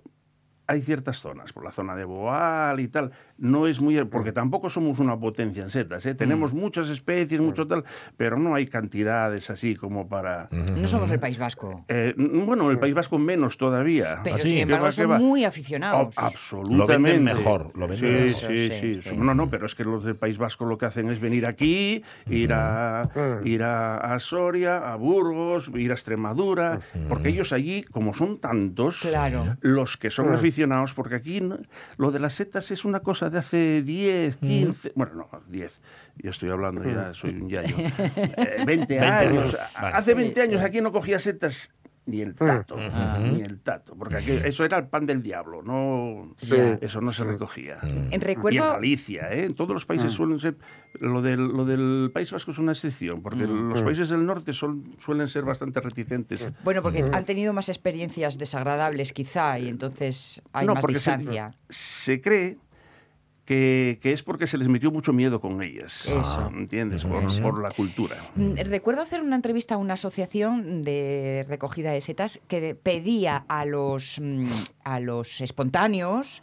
hay 0.67 0.81
ciertas 0.81 1.17
zonas, 1.19 1.53
por 1.53 1.63
la 1.63 1.71
zona 1.71 1.95
de 1.95 2.05
Boal 2.05 2.79
y 2.79 2.87
tal. 2.87 3.11
No 3.37 3.67
es 3.67 3.81
muy. 3.81 4.03
Porque 4.05 4.31
tampoco 4.31 4.69
somos 4.69 4.99
una 4.99 5.17
potencia 5.19 5.63
en 5.63 5.69
setas. 5.69 6.05
¿eh? 6.05 6.15
Tenemos 6.15 6.53
muchas 6.53 6.89
especies, 6.89 7.39
mucho 7.41 7.67
tal, 7.67 7.83
pero 8.17 8.37
no 8.37 8.55
hay 8.55 8.67
cantidades 8.67 9.49
así 9.49 9.75
como 9.75 10.07
para. 10.07 10.47
No 10.51 10.87
somos 10.87 11.09
el 11.11 11.19
País 11.19 11.37
Vasco. 11.37 11.85
Eh, 11.87 12.13
bueno, 12.17 12.69
el 12.71 12.79
País 12.79 12.93
Vasco 12.93 13.17
menos 13.17 13.57
todavía. 13.57 14.19
Pero 14.23 14.35
Así, 14.37 14.47
sin 14.47 14.55
¿qué 14.57 14.61
embargo 14.63 14.91
son 14.91 15.11
va? 15.11 15.19
muy 15.19 15.45
Oh, 15.45 15.47
aficionados. 15.47 16.17
absolutamente. 16.17 16.75
Lo 16.77 16.87
venden 16.87 17.23
mejor, 17.23 17.71
lo 17.75 17.87
venden 17.87 18.29
sí, 18.33 18.35
mejor. 18.39 18.51
Sí, 18.51 18.69
Sí, 18.71 18.99
sí, 19.01 19.09
sí. 19.09 19.17
No, 19.17 19.33
no, 19.33 19.49
pero 19.49 19.65
es 19.65 19.75
que 19.75 19.83
los 19.83 20.03
del 20.03 20.15
País 20.15 20.37
Vasco 20.37 20.65
lo 20.65 20.77
que 20.77 20.85
hacen 20.85 21.09
es 21.09 21.19
venir 21.19 21.45
aquí, 21.45 22.03
ir 22.29 22.53
a, 22.53 23.09
ir 23.43 23.63
a, 23.63 23.97
a 23.97 24.19
Soria, 24.19 24.91
a 24.91 24.95
Burgos, 24.95 25.69
ir 25.75 25.91
a 25.91 25.93
Extremadura, 25.93 26.79
porque 27.09 27.29
ellos 27.29 27.53
allí, 27.53 27.83
como 27.83 28.13
son 28.13 28.39
tantos, 28.39 28.99
Claro. 29.01 29.55
los 29.61 29.97
que 29.97 30.09
son 30.09 30.27
aficionados, 30.33 30.54
porque 30.93 31.15
aquí 31.15 31.41
no- 31.41 31.57
lo 31.97 32.11
de 32.11 32.19
las 32.19 32.33
setas 32.33 32.71
es 32.71 32.85
una 32.85 33.01
cosa 33.01 33.29
de 33.29 33.39
hace 33.39 33.81
10, 33.83 34.37
15, 34.37 34.91
bueno, 34.95 35.13
no, 35.15 35.29
10, 35.47 35.81
yo 36.17 36.29
estoy 36.29 36.49
hablando, 36.49 36.83
ya 36.83 37.13
soy 37.13 37.31
un 37.31 37.49
yayo, 37.49 37.75
Eh, 37.77 38.63
20 38.65 38.99
años. 38.99 39.57
vale. 39.75 39.95
Hace 39.97 40.13
20 40.13 40.41
años 40.41 40.61
aquí 40.61 40.81
no 40.81 40.91
cogía 40.91 41.19
setas 41.19 41.71
ni 42.07 42.21
el 42.21 42.35
tato, 42.35 42.77
ni 43.19 43.41
el 43.41 43.59
tato, 43.61 43.95
porque 43.95 44.17
aquello- 44.17 44.45
eso 44.45 44.63
era 44.63 44.77
el 44.77 44.87
pan 44.87 45.05
del 45.07 45.23
diablo, 45.23 45.63
no, 45.63 46.33
Sí. 46.37 46.55
eso 46.81 47.01
no 47.01 47.11
se 47.11 47.23
recogía. 47.23 47.77
En 47.81 48.21
Y 48.21 48.57
en 48.57 48.63
Galicia, 48.63 49.31
¿eh? 49.33 49.45
en 49.45 49.55
todos 49.55 49.71
los 49.73 49.85
países 49.85 50.11
suelen 50.11 50.39
ser. 50.39 50.55
Lo 50.99 51.21
del, 51.21 51.47
lo 51.47 51.65
del 51.65 52.11
País 52.13 52.31
Vasco 52.31 52.51
es 52.51 52.57
una 52.59 52.71
excepción, 52.73 53.21
porque 53.21 53.45
los 53.47 53.81
países 53.81 54.09
del 54.09 54.25
norte 54.25 54.53
son- 54.53 54.95
suelen 54.99 55.27
ser 55.27 55.43
bastante 55.43 55.81
reticentes. 55.81 56.47
bueno, 56.63 56.81
porque 56.81 57.03
han 57.11 57.23
tenido 57.25 57.53
más 57.53 57.69
experiencias 57.69 58.37
desagradables 58.37 59.11
quizá 59.11 59.57
y 59.59 59.67
entonces 59.67 60.41
hay 60.53 60.67
más 60.67 60.79
porque 60.81 60.99
se- 60.99 61.17
distancia. 61.17 61.51
Se, 61.69 62.21
cree 62.21 62.57
que, 63.45 63.99
que 64.01 64.11
es 64.11 64.23
porque 64.23 64.47
se 64.47 64.57
les 64.57 64.67
metió 64.67 64.91
mucho 64.91 65.13
miedo 65.13 65.39
con 65.39 65.61
ellas. 65.61 66.07
Eso. 66.07 66.51
¿Entiendes? 66.53 67.05
Por, 67.05 67.41
por 67.41 67.61
la 67.61 67.71
cultura. 67.71 68.17
Mm, 68.35 68.55
Recuerdo 68.65 69.01
hacer 69.01 69.21
una 69.21 69.35
entrevista 69.35 69.75
a 69.75 69.77
una 69.77 69.93
asociación 69.93 70.83
de 70.83 71.45
recogida 71.47 71.91
de 71.91 72.01
setas 72.01 72.39
que 72.47 72.75
pedía 72.75 73.45
a 73.47 73.65
los, 73.65 74.19
mm, 74.21 74.49
a 74.83 74.99
los 74.99 75.41
espontáneos 75.41 76.41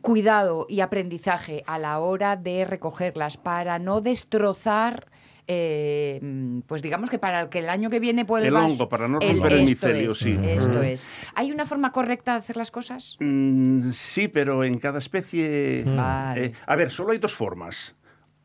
cuidado 0.00 0.66
y 0.68 0.80
aprendizaje 0.80 1.62
a 1.66 1.78
la 1.78 1.98
hora 1.98 2.36
de 2.36 2.64
recogerlas 2.64 3.36
para 3.36 3.78
no 3.78 4.00
destrozar. 4.00 5.08
Eh, 5.46 6.20
mm, 6.22 6.60
pues 6.60 6.82
digamos 6.82 7.10
que 7.10 7.18
para 7.18 7.50
que 7.50 7.58
el 7.58 7.68
año 7.68 7.90
que 7.90 8.00
viene 8.00 8.24
vuelvas... 8.24 8.48
El 8.48 8.56
hongo, 8.56 8.88
para 8.88 9.08
no 9.08 9.18
romper 9.20 9.52
el 9.52 9.68
es, 9.68 10.18
sí. 10.18 10.38
Esto 10.42 10.82
es. 10.82 11.06
¿Hay 11.34 11.50
una 11.50 11.66
forma 11.66 11.92
correcta 11.92 12.32
de 12.32 12.38
hacer 12.38 12.56
las 12.56 12.70
cosas? 12.70 13.16
Mm, 13.20 13.82
sí, 13.90 14.28
pero 14.28 14.64
en 14.64 14.78
cada 14.78 14.98
especie. 14.98 15.84
Vale. 15.84 16.46
eh, 16.46 16.52
a 16.66 16.76
ver, 16.76 16.90
solo 16.90 17.12
hay 17.12 17.18
dos 17.18 17.34
formas: 17.34 17.96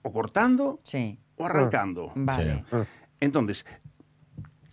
o 0.02 0.12
cortando 0.12 0.80
Sí, 0.84 1.20
o 1.36 1.46
arrancando. 1.46 2.12
vale. 2.16 2.64
Entonces, 3.20 3.66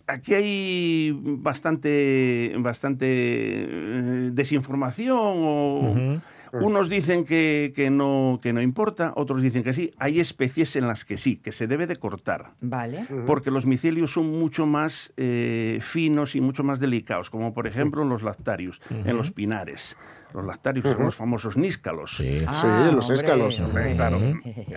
aquí 0.07 0.33
hay 0.33 1.11
bastante, 1.21 2.53
bastante 2.57 3.05
eh, 3.07 4.29
desinformación 4.31 5.17
o 5.19 6.19
unos 6.61 6.89
dicen 6.89 7.25
que, 7.25 7.73
que 7.75 7.89
no, 7.89 8.39
que 8.41 8.53
no 8.53 8.61
importa, 8.61 9.13
otros 9.15 9.41
dicen 9.41 9.63
que 9.63 9.73
sí. 9.73 9.91
Hay 9.97 10.19
especies 10.19 10.75
en 10.75 10.87
las 10.87 11.05
que 11.05 11.17
sí, 11.17 11.37
que 11.37 11.51
se 11.51 11.67
debe 11.67 11.87
de 11.87 11.95
cortar. 11.97 12.53
Vale. 12.61 13.05
Porque 13.25 13.51
los 13.51 13.65
micelios 13.65 14.11
son 14.13 14.27
mucho 14.31 14.65
más 14.65 15.13
eh, 15.17 15.79
finos 15.81 16.35
y 16.35 16.41
mucho 16.41 16.63
más 16.63 16.79
delicados, 16.79 17.29
como 17.29 17.53
por 17.53 17.67
ejemplo 17.67 18.03
los 18.05 18.23
lactarios, 18.23 18.81
en 18.89 19.17
los 19.17 19.31
pinares. 19.31 19.97
Los 20.33 20.45
lactarios 20.45 20.85
son 20.89 21.03
los 21.03 21.15
famosos 21.15 21.55
níscalos. 21.55 22.17
Sí. 22.17 22.39
Sí, 22.39 22.45
Ah, 22.47 22.91
los. 22.91 23.59
Hombre, 23.59 23.93
claro. 23.95 24.19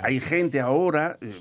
Hay 0.03 0.21
gente 0.21 0.61
ahora, 0.61 1.19
eh, 1.21 1.35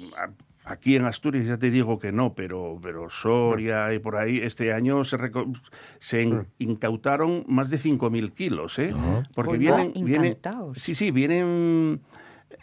aquí 0.68 0.96
en 0.96 1.06
Asturias 1.06 1.46
ya 1.48 1.58
te 1.58 1.72
digo 1.72 1.98
que 2.00 2.12
no, 2.12 2.34
pero, 2.34 2.78
pero 2.82 3.10
Soria 3.10 3.94
y 3.94 4.00
por 4.00 4.18
ahí, 4.18 4.40
este 4.40 4.74
año 4.74 5.04
se, 5.04 5.18
reco- 5.18 5.58
se 6.00 6.24
in- 6.24 6.48
incautaron 6.60 7.44
más 7.48 7.70
de 7.70 7.78
5.000 7.80 8.34
kilos, 8.34 8.78
¿eh? 8.80 8.94
Porque 9.34 9.52
Oiga, 9.52 9.76
vienen, 9.78 9.94
vienen... 10.06 10.32
Sí, 10.76 10.94
sí, 10.96 11.12
vienen... 11.12 12.02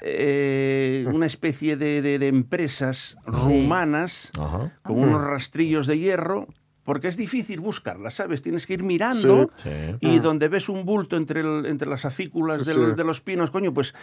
eh, 0.01 1.07
una 1.13 1.27
especie 1.27 1.77
de, 1.77 2.03
de- 2.03 2.19
de 2.19 2.27
empresas 2.29 3.17
rumanas 3.27 4.31
con 4.83 4.99
unos 4.99 5.23
rastrillos 5.23 5.87
de 5.87 5.99
hierro, 5.99 6.49
porque 6.85 7.09
es 7.09 7.17
difícil 7.17 7.61
buscarlas, 7.61 8.15
¿sabes? 8.15 8.43
Tienes 8.43 8.67
que 8.67 8.75
ir 8.75 8.83
mirando 8.83 9.51
Sí. 9.57 9.71
y 10.01 10.19
donde 10.21 10.49
ves 10.49 10.69
un 10.69 10.85
bulto 10.85 11.17
entre, 11.17 11.41
el- 11.41 11.67
entre 11.67 11.89
las 11.89 12.05
acículas 12.05 12.63
Sí, 12.63 12.69
del- 12.71 12.91
sí. 12.91 12.95
de 12.97 13.05
los 13.05 13.21
pinos, 13.21 13.51
coño, 13.51 13.73
pues 13.73 13.95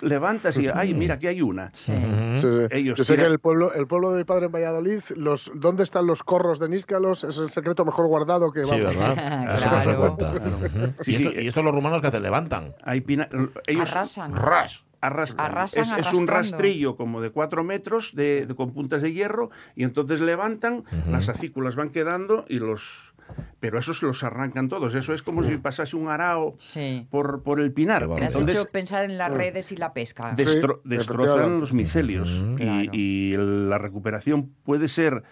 levantas 0.00 0.58
y, 0.58 0.68
ay, 0.68 0.94
mira, 0.94 1.14
aquí 1.14 1.26
hay 1.26 1.42
una. 1.42 1.70
Sí. 1.72 1.92
Sí, 2.36 2.40
sí. 2.40 2.48
Ellos 2.70 2.98
Yo 2.98 3.04
sé 3.04 3.16
que 3.16 3.24
el 3.24 3.38
pueblo, 3.38 3.72
el 3.74 3.86
pueblo 3.86 4.12
de 4.12 4.18
mi 4.18 4.24
padre 4.24 4.46
en 4.46 4.52
Valladolid, 4.52 5.00
los, 5.16 5.50
¿dónde 5.54 5.82
están 5.84 6.06
los 6.06 6.22
corros 6.22 6.58
de 6.58 6.68
níscalos? 6.68 7.24
Es 7.24 7.38
el 7.38 7.50
secreto 7.50 7.84
mejor 7.84 8.06
guardado 8.06 8.52
que 8.52 8.64
Sí, 8.64 8.70
vamos. 8.70 8.86
¿verdad? 8.86 9.56
Eso 9.56 9.70
no 9.70 9.82
se 9.82 9.94
cuenta. 9.94 10.32
Ujú. 10.32 10.94
Sí, 11.02 11.10
y, 11.10 11.14
sí. 11.14 11.26
esto, 11.26 11.40
y 11.40 11.46
esto 11.48 11.62
los 11.62 11.74
rumanos 11.74 12.00
que 12.00 12.06
hacen, 12.08 12.22
levantan. 12.22 12.74
Hay 12.84 13.00
pina- 13.00 13.28
ellos 13.66 13.90
Arrasan. 13.92 14.34
Ras. 14.34 14.82
Arrastran. 15.02 15.50
Arrasan 15.50 15.98
es, 16.00 16.12
un 16.14 16.26
rastrillo 16.26 16.96
como 16.96 17.20
de 17.20 17.30
cuatro 17.30 17.64
metros 17.64 18.14
de, 18.14 18.46
de- 18.46 18.54
con 18.54 18.72
puntas 18.72 19.02
de 19.02 19.12
hierro 19.12 19.50
y 19.76 19.84
entonces 19.84 20.20
levantan, 20.20 20.84
las 21.10 21.28
acículas 21.28 21.76
van 21.76 21.90
quedando 21.90 22.46
y 22.48 22.58
los... 22.58 23.12
Pero 23.60 23.78
esos 23.78 24.02
los 24.02 24.24
arrancan 24.24 24.68
todos. 24.68 24.94
Eso 24.94 25.14
es 25.14 25.22
como 25.22 25.42
si 25.42 25.56
pasase 25.56 25.96
un 25.96 26.08
arao 26.08 26.54
Sí. 26.58 27.06
por, 27.10 27.42
por 27.42 27.60
el 27.60 27.72
pinar. 27.72 28.06
Me 28.06 28.26
has 28.26 28.34
Entonces, 28.34 28.60
hecho 28.60 28.70
pensar 28.70 29.04
en 29.04 29.16
las 29.16 29.32
redes 29.32 29.72
y 29.72 29.76
la 29.76 29.92
pesca. 29.94 30.34
destro- 30.36 30.80
Sí, 30.82 30.88
destrozan 30.88 31.60
los 31.60 31.72
micelios 31.72 32.28
y, 32.28 32.56
Claro. 32.56 32.90
y 32.92 33.34
la 33.36 33.78
recuperación 33.78 34.52
puede 34.64 34.88
ser 34.88 35.22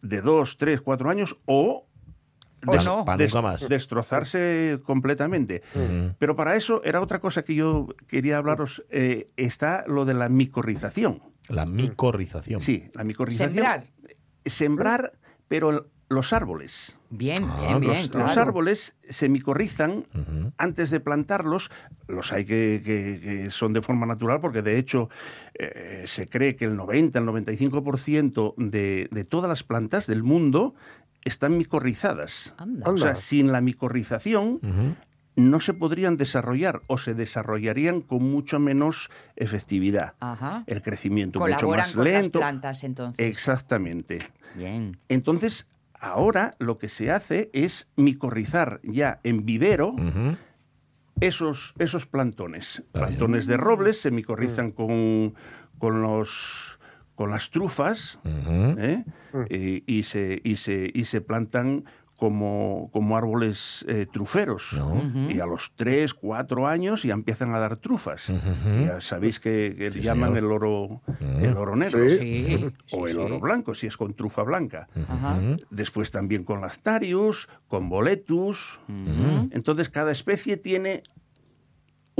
de 0.00 0.20
dos, 0.22 0.56
tres, 0.56 0.80
cuatro 0.80 1.10
años 1.10 1.36
O 1.44 1.87
des- 2.62 2.84
no. 2.84 3.04
Des- 3.16 3.34
nunca 3.34 3.42
más. 3.42 3.68
destrozarse 3.68 4.80
completamente. 4.84 5.62
Pero 6.18 6.36
para 6.36 6.56
eso 6.56 6.82
era 6.84 7.00
otra 7.00 7.20
cosa 7.20 7.42
que 7.44 7.54
yo 7.54 7.88
quería 8.06 8.38
hablaros. 8.38 8.84
eh, 8.90 9.28
está 9.36 9.84
lo 9.86 10.04
de 10.04 10.14
la 10.14 10.28
micorrización. 10.28 11.22
La 11.48 11.64
micorrización. 11.66 12.60
Sí, 12.60 12.90
la 12.94 13.04
micorrización. 13.04 13.54
Sembrar. 13.54 13.84
Sembrar, 14.44 15.12
pero 15.48 15.90
los 16.10 16.32
árboles. 16.32 16.98
Bien, 17.10 17.44
Ah, 17.46 17.58
bien, 17.60 17.80
bien. 17.80 17.92
Los, 17.92 18.08
claro. 18.08 18.26
los 18.26 18.36
árboles 18.38 18.96
se 19.10 19.28
micorrizan 19.28 20.06
antes 20.56 20.88
de 20.90 21.00
plantarlos. 21.00 21.70
Los 22.06 22.32
hay 22.32 22.44
que, 22.46 22.82
que- 22.84 23.20
que 23.20 23.50
son 23.50 23.72
de 23.74 23.82
forma 23.82 24.06
natural, 24.06 24.40
porque 24.40 24.62
de 24.62 24.78
hecho 24.78 25.10
eh, 25.54 26.04
se 26.06 26.26
cree 26.26 26.56
que 26.56 26.64
el 26.64 26.76
90, 26.76 27.18
el 27.18 27.26
95% 27.26 28.54
de, 28.56 29.08
de 29.10 29.24
todas 29.24 29.48
las 29.48 29.62
plantas 29.64 30.06
del 30.06 30.22
mundo 30.22 30.74
están 31.24 31.56
micorrizadas. 31.58 32.54
Anda. 32.58 32.90
O 32.90 32.96
sea, 32.98 33.14
sin 33.14 33.52
la 33.52 33.60
micorrización 33.60 34.60
no 35.36 35.60
se 35.60 35.72
podrían 35.72 36.16
desarrollar 36.16 36.82
o 36.88 36.98
se 36.98 37.14
desarrollarían 37.14 38.00
con 38.00 38.22
mucho 38.24 38.58
menos 38.58 39.08
efectividad. 39.36 40.14
Ajá. 40.20 40.64
El 40.66 40.82
crecimiento 40.82 41.38
mucho 41.38 41.52
más 41.52 41.62
con 41.62 41.76
las 41.76 41.96
lento. 41.96 42.40
plantas 42.40 42.82
entonces. 42.82 43.24
Exactamente. 43.24 44.18
Bien. 44.56 44.96
Entonces, 45.08 45.68
ahora 45.94 46.50
lo 46.58 46.78
que 46.78 46.88
se 46.88 47.10
hace 47.12 47.50
es 47.52 47.88
micorrizar 47.94 48.80
ya 48.82 49.20
en 49.22 49.44
vivero 49.44 49.94
esos, 51.20 51.74
esos 51.78 52.06
plantones. 52.06 52.82
Plantones 52.92 53.46
de 53.46 53.56
robles 53.56 54.00
se 54.00 54.10
micorrizan 54.10 54.72
con, 54.72 55.34
con 55.78 56.02
los 56.02 56.77
con 57.18 57.30
las 57.30 57.50
trufas. 57.50 58.20
¿eh? 58.24 59.02
Eh, 59.50 59.82
y, 59.86 60.04
se, 60.04 60.40
y, 60.44 60.54
se, 60.54 60.88
y 60.94 61.04
se 61.04 61.20
plantan 61.20 61.82
como, 62.16 62.90
como 62.92 63.16
árboles 63.16 63.84
eh, 63.88 64.06
truferos. 64.12 64.72
No. 64.72 65.02
Y 65.28 65.40
a 65.40 65.46
los 65.46 65.72
tres, 65.74 66.14
cuatro 66.14 66.68
años 66.68 67.02
ya 67.02 67.14
empiezan 67.14 67.52
a 67.56 67.58
dar 67.58 67.76
trufas. 67.76 68.32
Ya 68.84 69.00
sabéis 69.00 69.40
que, 69.40 69.74
que 69.76 69.90
Sí, 69.90 70.00
llaman 70.00 70.30
señor. 70.30 70.38
el 70.44 70.52
oro, 70.52 71.02
el 71.40 71.56
oro 71.56 71.74
negro. 71.74 72.08
Sí. 72.08 72.18
Sí. 72.20 72.70
O 72.92 73.08
el 73.08 73.18
oro 73.18 73.40
blanco, 73.40 73.74
si 73.74 73.88
es 73.88 73.96
con 73.96 74.14
trufa 74.14 74.44
blanca. 74.44 74.88
Después 75.70 76.12
también 76.12 76.44
con 76.44 76.60
lactarius, 76.60 77.48
con 77.66 77.88
boletus. 77.88 78.78
Entonces 79.50 79.88
cada 79.88 80.12
especie 80.12 80.56
tiene 80.56 81.02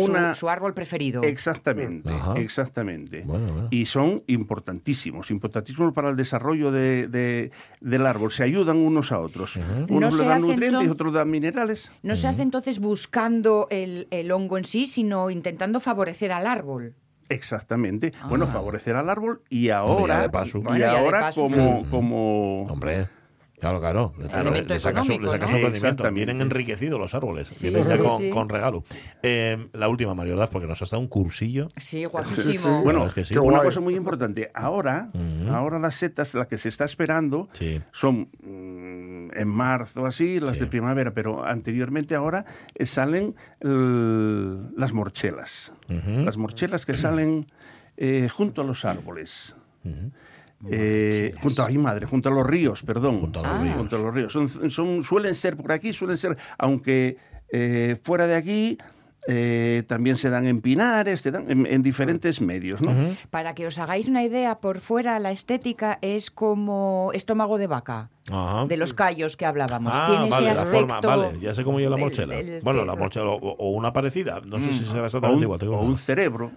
una... 0.05 0.35
Su, 0.35 0.49
árbol 0.49 0.75
preferido. 0.75 1.23
Exactamente, 1.23 2.09
Ajá. 2.11 2.35
exactamente. 2.37 3.23
Bueno, 3.25 3.53
bueno. 3.53 3.69
Y 3.71 3.87
son 3.87 4.23
importantísimos, 4.27 5.31
importantísimos 5.31 5.93
para 5.93 6.11
el 6.11 6.17
desarrollo 6.17 6.71
de- 6.73 7.09
de- 7.09 7.51
del 7.81 8.07
árbol. 8.07 8.31
Se 8.33 8.43
ayudan 8.45 8.77
unos 8.77 9.13
a 9.13 9.21
otros. 9.21 9.57
Unos 9.57 9.89
No 9.91 10.01
le 10.01 10.11
se 10.11 10.25
dan 10.25 10.31
hace 10.33 10.41
nutrientes 10.41 10.63
y 10.63 10.67
entonces- 10.69 10.91
otros 10.91 11.13
dan 11.13 11.31
minerales. 11.31 11.93
No 12.03 12.17
se 12.17 12.29
hace 12.29 12.43
entonces 12.43 12.79
buscando 12.79 13.67
el, 13.71 14.09
el 14.11 14.31
hongo 14.33 14.59
en 14.59 14.65
sí, 14.65 14.87
sino 14.87 15.31
intentando 15.31 15.81
favorecer 15.81 16.33
al 16.33 16.47
árbol. 16.47 16.95
Exactamente. 17.29 18.13
Bueno, 18.29 18.47
favorecer 18.47 18.97
al 18.97 19.11
árbol 19.11 19.43
y 19.51 19.69
ahora, 19.69 20.15
ya 20.17 20.23
de 20.23 20.31
paso. 20.31 20.59
y 20.59 20.61
Bueno, 20.63 20.79
ya 20.79 20.93
de 20.93 20.97
ahora 20.99 21.21
paso, 21.21 21.43
como, 21.43 21.81
sí. 21.85 21.87
como 21.91 22.63
Hombre. 22.65 23.09
Claro, 23.61 23.81
claro. 23.81 24.13
Le, 24.19 24.33
Alimento 24.33 24.75
le 24.75 24.81
saca 24.81 25.03
su, 25.03 25.11
le 25.11 25.17
económico, 25.17 25.41
saca 25.41 25.47
rendimiento. 25.73 26.13
Vienen 26.13 26.41
enriquecidos 26.41 26.99
los 27.01 27.13
árboles. 27.15 27.49
Sí, 27.51 27.71
Vienen 27.71 27.89
ya 27.89 27.97
sí, 27.97 28.03
con, 28.03 28.19
sí. 28.19 28.31
con 28.31 28.49
regalo. 28.49 28.85
Eh, 29.23 29.69
la 29.73 29.89
última, 29.89 30.15
Mario 30.15 30.35
Ordaz, 30.35 30.51
porque 30.51 30.67
nos 30.69 30.81
has 30.81 30.91
dado 30.91 31.01
un 31.01 31.09
cursillo. 31.09 31.69
Sí, 31.77 32.05
guapísimo. 32.05 32.83
Bueno, 32.83 33.05
es 33.07 33.15
que 33.15 33.25
sí. 33.25 33.35
Qué 33.35 33.41
una 33.41 33.63
cosa 33.63 33.81
muy 33.81 33.97
importante. 33.97 34.51
Ahora, 34.55 35.11
ahora 35.51 35.79
las 35.79 35.97
setas, 35.97 36.35
las 36.35 36.47
que 36.47 36.57
se 36.59 36.69
está 36.69 36.85
esperando, 36.85 37.49
Sí. 37.53 37.81
son 37.93 38.29
mm, 38.43 39.31
en 39.37 39.49
marzo 39.49 40.07
así, 40.07 40.39
las 40.41 40.57
Sí. 40.57 40.65
de 40.65 40.67
primavera, 40.71 41.13
pero 41.13 41.45
anteriormente 41.45 42.15
ahora 42.15 42.45
eh, 42.75 42.87
salen 42.87 43.35
el- 43.61 44.75
las 44.77 44.93
morchelas. 44.93 45.73
Las 45.89 46.37
morchelas 46.37 46.87
que 46.87 46.95
salen 46.95 47.47
eh, 47.97 48.29
junto 48.29 48.63
a 48.63 48.65
los 48.65 48.85
árboles. 48.85 49.57
Eh, 50.69 51.35
junto 51.41 51.65
ay, 51.65 51.79
madre, 51.79 52.07
junto 52.07 52.29
a 52.29 52.33
los 52.33 52.47
ríos, 52.47 52.83
perdón. 52.83 53.21
Junto 53.21 53.41
a 53.41 53.43
los 53.43 53.53
Ah. 53.53 53.63
ríos. 53.63 53.77
Junto 53.77 53.97
a 53.97 53.99
los 54.01 54.15
ríos. 54.15 54.33
Son, 54.33 54.49
son- 54.71 55.03
suelen 55.05 55.35
ser 55.35 55.57
por 55.57 55.71
aquí, 55.73 55.93
suelen 55.93 56.17
ser, 56.19 56.37
aunque 56.59 57.17
eh, 57.53 57.97
fuera 58.03 58.27
de 58.27 58.35
aquí 58.37 58.79
eh, 59.31 59.83
también 59.87 60.17
se 60.17 60.31
dan 60.31 60.47
en 60.47 60.61
Pinares, 60.63 61.21
se 61.21 61.31
dan 61.31 61.51
en, 61.51 61.67
en 61.67 61.83
diferentes 61.83 62.41
medios, 62.41 62.81
¿no? 62.81 62.93
Para 63.31 63.55
que 63.55 63.67
os 63.67 63.79
hagáis 63.79 64.09
una 64.09 64.23
idea, 64.25 64.59
por 64.61 64.79
fuera 64.81 65.19
la 65.19 65.33
estética 65.33 65.99
es 66.03 66.31
como 66.31 67.11
estómago 67.13 67.59
de 67.59 67.67
vaca. 67.67 68.11
Ajá. 68.31 68.67
De 68.67 68.77
los 68.79 68.95
callos 68.95 69.37
que 69.37 69.45
hablábamos. 69.45 69.93
Ah, 69.95 70.07
Tiene 70.09 70.31
vale, 70.31 70.47
ese 70.51 70.55
la 70.55 70.63
aspecto. 70.63 70.79
forma, 70.79 71.01
vale, 71.01 71.41
ya 71.41 71.55
sé 71.55 71.63
cómo 71.65 71.79
lleva 71.79 71.97
la 71.97 72.03
morchela. 72.03 72.37
bueno, 72.63 72.85
la 72.85 72.95
morchela 72.97 73.27
o, 73.27 73.37
o 73.37 73.71
una 73.71 73.93
parecida, 73.93 74.41
no 74.47 74.59
sé 74.61 74.73
si 74.73 74.85
será 74.85 75.03
O 75.03 75.07
exactamente 75.07 75.47
un, 75.47 75.53
igual. 75.63 75.63
o 75.75 75.81
un 75.83 75.97
cerebro. 75.99 76.51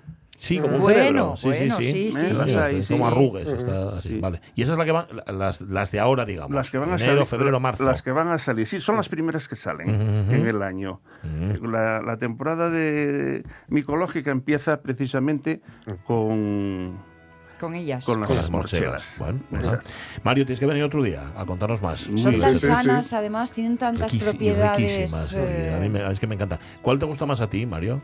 Sí, 0.44 0.58
como 0.58 0.78
un 0.78 0.82
Bueno, 0.82 0.98
cerebro. 1.00 1.34
Sí, 1.38 1.48
bueno, 1.50 1.76
sí, 1.78 1.84
sí. 1.84 2.12
sí, 2.12 2.20
sí, 2.20 2.36
sí. 2.36 2.84
Sí, 2.84 2.94
como 2.98 3.06
sí. 3.10 3.12
arrugues. 3.16 3.48
está 3.48 3.90
así, 3.90 4.10
Sí. 4.10 4.20
Vale. 4.20 4.42
Y 4.56 4.64
esas 4.64 4.76
las 4.76 4.86
que 4.88 4.92
van, 4.92 5.06
las, 5.38 5.62
las 5.62 5.92
de 5.92 6.00
ahora, 6.00 6.26
digamos. 6.26 6.56
Las 6.56 6.72
que 6.72 6.80
van 6.80 6.90
a 6.90 6.96
Enero, 6.96 7.12
salir. 7.12 7.26
febrero, 7.28 7.60
marzo. 7.60 7.84
Las 7.84 8.02
que 8.02 8.12
van 8.12 8.28
a 8.30 8.40
salir. 8.40 8.66
Sí, 8.66 8.80
son 8.80 8.96
las 8.98 9.08
primeras 9.08 9.48
que 9.48 9.56
salen 9.56 9.90
en 10.32 10.48
el 10.48 10.64
año. 10.64 11.00
la, 11.62 12.02
la 12.02 12.18
temporada 12.18 12.72
de 12.72 13.44
micológica 13.68 14.32
empieza 14.32 14.82
precisamente 14.82 15.62
con, 16.08 16.98
Con 17.60 17.76
ellas. 17.76 18.04
con 18.04 18.20
las, 18.22 18.28
Con 18.28 18.38
las 18.38 18.50
morchelas. 18.50 19.18
morchelas. 19.20 19.42
Bueno. 19.60 19.80
Mario, 20.24 20.46
tienes 20.48 20.60
que 20.60 20.66
venir 20.66 20.84
otro 20.84 21.04
día 21.04 21.22
a 21.38 21.46
contarnos 21.46 21.84
más. 21.84 22.00
Son 22.00 22.14
Muy 22.16 22.24
tan 22.24 22.34
bien. 22.34 22.56
sí, 22.56 22.60
sí. 22.62 22.66
sanas, 22.66 23.14
además, 23.14 23.52
tienen 23.52 23.78
tantas 23.78 24.12
propiedades. 24.12 24.76
riquísimas. 24.78 25.34
eh, 25.38 25.74
A 25.76 25.80
mí 25.80 25.88
me- 25.88 26.12
es 26.12 26.20
que 26.20 26.26
me 26.26 26.34
encanta. 26.34 26.60
¿Cuál 26.82 26.98
te 26.98 27.06
gusta 27.06 27.28
más 27.28 27.40
a 27.42 27.48
ti, 27.48 27.64
Mario? 27.68 28.02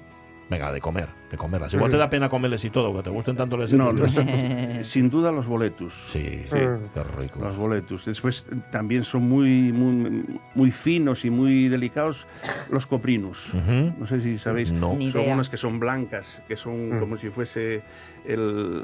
Venga, 0.49 0.71
de 0.71 0.79
comer, 0.79 1.09
de 1.29 1.37
comerlas. 1.37 1.73
Igual 1.73 1.91
te 1.91 1.97
da 1.97 2.09
pena 2.09 2.29
comerles 2.29 2.63
y 2.63 2.69
todo, 2.69 2.95
que 2.95 3.03
te 3.03 3.09
gusten 3.09 3.35
tanto 3.35 3.57
les 3.57 3.73
No, 3.73 3.91
los- 3.91 4.15
sin 4.87 5.09
duda 5.09 5.29
los 5.31 5.45
boletus. 5.45 5.93
Sí, 6.09 6.43
sí, 6.43 6.49
qué 6.93 7.03
rico. 7.17 7.39
Los 7.41 7.57
boletus. 7.57 8.05
Después 8.05 8.45
también 8.71 9.03
son 9.03 9.23
muy, 9.23 9.73
muy, 9.73 10.23
muy 10.55 10.71
finos 10.71 11.25
y 11.25 11.29
muy 11.29 11.67
delicados 11.67 12.27
los 12.71 12.87
coprinus. 12.87 13.53
Ujú. 13.53 13.93
No 13.99 14.05
sé 14.07 14.21
si 14.21 14.37
sabéis. 14.37 14.71
No. 14.71 14.93
Ni 14.95 15.11
son 15.11 15.21
idea. 15.21 15.33
unas 15.33 15.49
que 15.49 15.57
son 15.57 15.79
blancas, 15.79 16.41
que 16.47 16.55
son 16.55 16.97
como 16.99 17.17
si 17.17 17.29
fuese 17.29 17.81
el. 18.25 18.83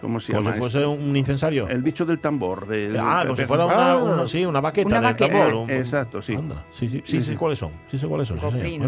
¿Cómo 0.00 0.18
se 0.18 0.32
Como 0.32 0.52
si 0.52 0.58
fuese 0.58 0.78
esto? 0.78 0.90
un 0.90 1.16
incensario. 1.16 1.68
El 1.68 1.80
bicho 1.82 2.04
del 2.04 2.18
tambor. 2.18 2.66
del- 2.66 2.96
ah, 2.98 3.22
como 3.22 3.36
si 3.36 3.44
fuera 3.44 3.64
Ah. 3.64 3.96
una, 3.96 4.14
una- 4.14 4.26
sí, 4.26 4.44
una 4.44 4.60
baqueta 4.60 4.88
Una 4.88 4.96
en 4.98 5.04
el 5.04 5.12
baqueta. 5.12 5.32
tambor. 5.32 5.54
un- 5.54 5.70
Exacto, 5.70 6.20
sí. 6.20 6.34
Anda, 6.34 6.64
sí, 6.72 6.88
sí, 6.88 7.02
sí, 7.04 7.12
Sí, 7.18 7.20
sé 7.20 7.32
sí. 7.32 7.36
cuáles 7.36 7.58
son. 7.60 7.70
Sí 7.90 7.96
sé 7.98 8.06
cuáles 8.08 8.26
son. 8.26 8.40
sí, 8.40 8.78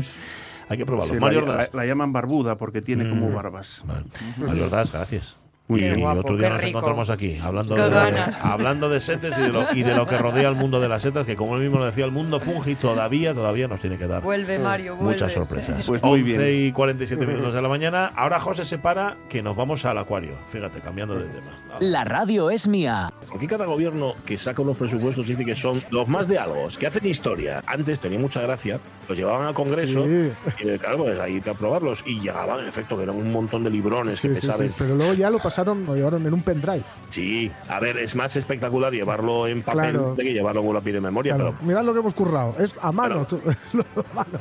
hay 0.68 0.76
que 0.78 0.86
probarlos. 0.86 1.14
Sí, 1.16 1.20
Mario 1.20 1.40
la, 1.42 1.52
Ordaz. 1.52 1.70
la- 1.74 1.80
la 1.82 1.86
llaman 1.86 2.12
barbuda 2.12 2.56
porque 2.56 2.82
tiene 2.82 3.08
como 3.08 3.28
Mm. 3.30 3.34
barbas. 3.34 3.82
Vale. 3.86 4.04
Mario 4.38 4.64
Ordaz, 4.64 4.92
gracias. 4.92 5.36
Muy 5.68 5.80
bien. 5.80 6.00
Guapo, 6.00 6.20
otro 6.20 6.36
día 6.36 6.48
nos 6.50 6.58
rico. 6.58 6.68
encontramos 6.78 7.10
aquí 7.10 7.38
hablando 7.42 7.74
de, 7.74 7.90
ganas. 7.90 8.44
hablando 8.44 8.88
de 8.88 9.00
setes 9.00 9.36
y 9.36 9.40
de, 9.40 9.48
lo, 9.48 9.66
y 9.74 9.82
de 9.82 9.94
lo 9.94 10.06
que 10.06 10.16
rodea 10.16 10.48
el 10.48 10.54
mundo 10.54 10.80
de 10.80 10.88
las 10.88 11.02
setas, 11.02 11.26
que 11.26 11.34
como 11.34 11.56
él 11.56 11.62
mismo 11.62 11.78
lo 11.78 11.86
decía, 11.86 12.04
el 12.04 12.12
mundo 12.12 12.38
fungi 12.38 12.76
todavía, 12.76 13.34
todavía 13.34 13.66
nos 13.66 13.80
tiene 13.80 13.98
que 13.98 14.06
dar 14.06 14.22
Vuelve, 14.22 14.58
Mario, 14.60 14.94
vuelve. 14.94 15.12
muchas 15.12 15.32
sorpresas. 15.32 15.84
Pues 15.86 16.02
muy 16.02 16.20
11 16.20 16.38
bien. 16.38 16.66
y 16.68 16.72
47 16.72 17.26
minutos 17.26 17.52
de 17.52 17.62
la 17.62 17.68
mañana. 17.68 18.12
Ahora 18.14 18.38
José 18.38 18.64
se 18.64 18.78
para 18.78 19.16
que 19.28 19.42
nos 19.42 19.56
vamos 19.56 19.84
al 19.84 19.98
acuario. 19.98 20.34
Fíjate, 20.52 20.80
cambiando 20.80 21.16
de 21.16 21.24
tema. 21.24 21.50
La 21.80 22.04
radio 22.04 22.50
es 22.50 22.68
mía. 22.68 23.12
Porque 23.28 23.46
cada 23.48 23.66
gobierno 23.66 24.14
que 24.24 24.38
saca 24.38 24.62
unos 24.62 24.76
presupuestos 24.76 25.26
dice 25.26 25.44
que 25.44 25.56
son 25.56 25.82
los 25.90 26.06
más 26.08 26.28
de 26.28 26.38
algo, 26.38 26.68
que 26.78 26.86
hacen 26.86 27.04
historia. 27.06 27.62
Antes 27.66 27.98
tenía 28.00 28.18
mucha 28.18 28.40
gracia, 28.40 28.78
los 29.08 29.18
llevaban 29.18 29.46
al 29.48 29.54
Congreso 29.54 30.04
Sí. 30.04 30.30
y 30.64 30.78
claro, 30.78 30.98
pues 30.98 31.18
ahí 31.18 31.40
que 31.40 31.50
aprobarlos 31.50 32.02
y 32.06 32.20
llegaban, 32.20 32.60
en 32.60 32.68
efecto, 32.68 32.96
que 32.96 33.02
eran 33.02 33.16
un 33.16 33.32
montón 33.32 33.64
de 33.64 33.70
librones 33.70 34.16
Sí, 34.18 34.28
que 34.28 34.36
sí, 34.36 34.46
pesaban. 34.46 34.68
sí, 34.68 34.74
pero 34.78 34.94
luego 34.96 35.14
ya 35.14 35.28
lo 35.30 35.38
pasaron, 35.38 35.55
lo 35.64 35.94
llevaron 35.94 36.26
en 36.26 36.34
un 36.34 36.42
pendrive. 36.42 36.82
Sí, 37.10 37.50
a 37.68 37.80
ver, 37.80 37.96
es 37.98 38.14
más 38.14 38.36
espectacular 38.36 38.92
llevarlo 38.92 39.46
en 39.46 39.62
papel 39.62 39.92
Claro. 39.92 40.14
de 40.14 40.24
que 40.24 40.32
llevarlo 40.32 40.60
en 40.60 40.68
un 40.68 40.74
lápiz 40.74 40.92
de 40.92 41.00
memoria, 41.00 41.34
Claro, 41.34 41.54
pero 41.56 41.66
mirad 41.66 41.84
lo 41.84 41.92
que 41.92 42.00
hemos 42.00 42.14
currado. 42.14 42.54
Es 42.58 42.74
a 42.80 42.92
mano. 42.92 43.26
a 43.96 44.14
mano. 44.14 44.38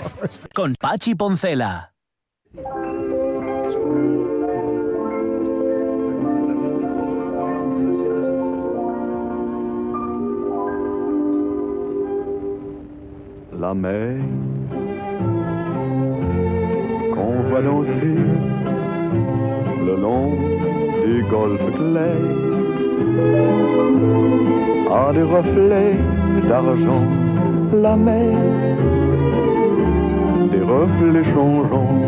Con 0.53 0.75
Pachi 0.79 1.15
Poncela. 1.15 1.91
la 13.59 13.73
mer 13.73 14.17
qu'on 17.13 17.41
voit 17.49 17.61
danser 17.61 18.15
le 19.85 19.95
long 20.03 20.29
des 21.25 21.31
golfes 21.31 21.71
clairs. 21.75 22.15
A 24.91 25.13
des 25.13 25.23
reflets 25.23 25.97
d'argent 26.47 27.05
la 27.73 27.95
mer. 27.95 28.37
Des 30.51 30.61
reflets 30.61 31.33
changeants 31.33 31.99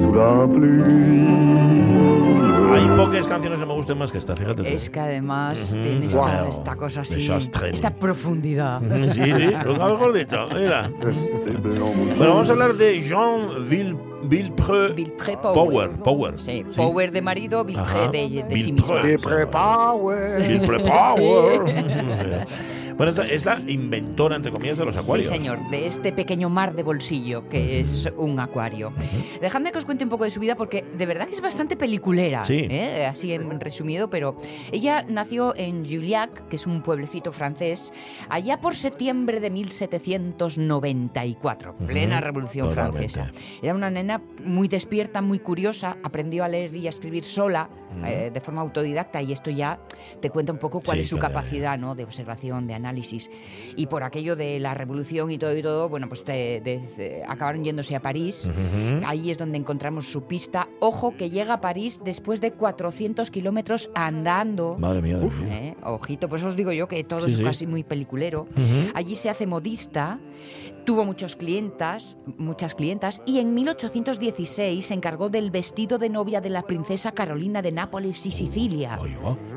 sous 0.00 0.14
la 0.14 0.46
pluie 0.54 2.33
hay 2.72 2.88
pocas 2.96 3.26
canciones 3.26 3.58
que 3.58 3.66
me 3.66 3.74
gusten 3.74 3.98
más 3.98 4.10
que 4.12 4.18
esta, 4.18 4.34
fíjate. 4.36 4.62
tú. 4.62 4.68
Es 4.68 4.88
que 4.90 5.00
además 5.00 5.70
tiene 5.72 6.06
esta, 6.06 6.20
Wow. 6.40 6.48
esta 6.48 6.76
cosa 6.76 7.00
así, 7.02 7.28
esta 7.70 7.90
profundidad. 7.90 8.80
Sí, 9.08 9.22
sí, 9.24 9.30
lo 9.64 9.74
que 9.74 9.78
mejor 9.78 10.12
dicho, 10.12 10.46
mira. 10.54 10.90
Bueno, 12.16 12.34
vamos 12.34 12.48
a 12.48 12.52
hablar 12.52 12.74
de 12.74 13.00
Jean 13.02 13.68
Ville, 13.68 13.96
Villepreux 14.24 14.94
Villepreux 14.94 15.38
Power. 15.38 15.90
Power. 15.90 16.38
Sí, 16.38 16.64
Power 16.76 17.10
de 17.12 17.22
marido, 17.22 17.60
Ajá. 17.76 18.08
Villepreux 18.08 18.12
de, 18.12 18.42
de 18.48 18.56
sí 18.56 18.72
Power. 18.72 20.42
Villepreux 20.42 20.82
Power. 20.82 22.46
Bueno, 22.96 23.10
esta 23.10 23.26
es 23.26 23.44
la 23.44 23.58
inventora, 23.66 24.36
entre 24.36 24.52
comillas, 24.52 24.78
de 24.78 24.84
los 24.84 24.94
Sí, 24.94 25.00
acuarios. 25.00 25.26
señor, 25.28 25.68
de 25.68 25.88
este 25.88 26.12
pequeño 26.12 26.48
mar 26.48 26.76
de 26.76 26.84
bolsillo 26.84 27.48
que 27.48 27.80
es 27.80 28.08
un 28.16 28.38
acuario. 28.38 28.92
Dejadme 29.40 29.72
que 29.72 29.78
os 29.78 29.84
cuente 29.84 30.04
un 30.04 30.10
poco 30.10 30.22
de 30.22 30.30
su 30.30 30.38
vida 30.38 30.54
porque 30.54 30.84
de 30.96 31.04
verdad 31.04 31.26
que 31.26 31.32
es 31.32 31.40
bastante 31.40 31.74
peliculera, 31.76 32.44
Sí. 32.44 32.68
¿eh? 32.70 33.04
así 33.06 33.32
en 33.32 33.58
resumido, 33.58 34.08
pero 34.10 34.36
ella 34.70 35.04
nació 35.08 35.56
en 35.56 35.84
Juliac, 35.84 36.46
que 36.46 36.54
es 36.54 36.68
un 36.68 36.82
pueblecito 36.82 37.32
francés, 37.32 37.92
allá 38.28 38.60
por 38.60 38.76
septiembre 38.76 39.40
de 39.40 39.50
1794, 39.50 41.74
plena 41.88 42.18
Ujú, 42.18 42.24
Revolución 42.24 42.68
totalmente. 42.68 43.08
Francesa. 43.08 43.32
Era 43.60 43.74
una 43.74 43.90
nena 43.90 44.22
muy 44.44 44.68
despierta, 44.68 45.20
muy 45.20 45.40
curiosa, 45.40 45.96
aprendió 46.04 46.44
a 46.44 46.48
leer 46.48 46.72
y 46.76 46.86
a 46.86 46.90
escribir 46.90 47.24
sola, 47.24 47.68
eh, 48.04 48.30
de 48.32 48.40
forma 48.40 48.60
autodidacta, 48.60 49.20
y 49.22 49.32
esto 49.32 49.50
ya 49.50 49.78
te 50.20 50.30
cuenta 50.30 50.52
un 50.52 50.58
poco 50.58 50.80
cuál 50.80 50.98
Sí, 50.98 51.02
es 51.02 51.08
su 51.08 51.18
capacidad 51.18 51.76
¿no? 51.78 51.94
de 51.96 52.04
observación, 52.04 52.66
de 52.68 52.74
análisis. 52.74 52.83
Y 53.76 53.86
por 53.86 54.02
aquello 54.02 54.36
de 54.36 54.58
la 54.60 54.74
revolución 54.74 55.30
y 55.30 55.38
todo 55.38 55.56
y 55.56 55.62
todo, 55.62 55.88
bueno, 55.88 56.08
pues 56.08 56.24
te- 56.24 57.22
acabaron 57.26 57.64
yéndose 57.64 57.94
a 57.96 58.00
París. 58.00 58.48
Ahí 59.04 59.30
es 59.30 59.38
donde 59.38 59.58
encontramos 59.58 60.06
su 60.06 60.24
pista. 60.24 60.68
Ojo 60.80 61.16
que 61.16 61.30
llega 61.30 61.54
a 61.54 61.60
París 61.60 62.00
después 62.04 62.40
de 62.40 62.52
400 62.52 63.30
kilómetros 63.30 63.90
andando. 63.94 64.76
Madre 64.78 65.02
mía. 65.02 65.18
Dios 65.18 65.34
mío. 65.36 65.48
¿eh? 65.50 65.74
Ojito, 65.84 66.28
pues 66.28 66.42
os 66.42 66.56
digo 66.56 66.72
yo 66.72 66.88
que 66.88 67.02
todo 67.04 67.22
Sí, 67.26 67.32
es 67.32 67.36
sí. 67.38 67.44
casi 67.44 67.66
muy 67.66 67.82
peliculero. 67.84 68.46
Allí 68.94 69.14
se 69.14 69.30
hace 69.30 69.46
modista, 69.46 70.18
tuvo 70.84 71.04
muchos 71.04 71.36
clientas, 71.36 72.16
muchas 72.38 72.74
clientas 72.74 73.22
y 73.26 73.38
en 73.40 73.54
1816 73.54 74.84
se 74.84 74.94
encargó 74.94 75.28
del 75.30 75.50
vestido 75.50 75.98
de 75.98 76.08
novia 76.10 76.40
de 76.40 76.50
la 76.50 76.62
princesa 76.66 77.12
Carolina 77.12 77.62
de 77.62 77.72
Nápoles 77.72 78.24
y 78.26 78.30
Sicilia. 78.30 78.98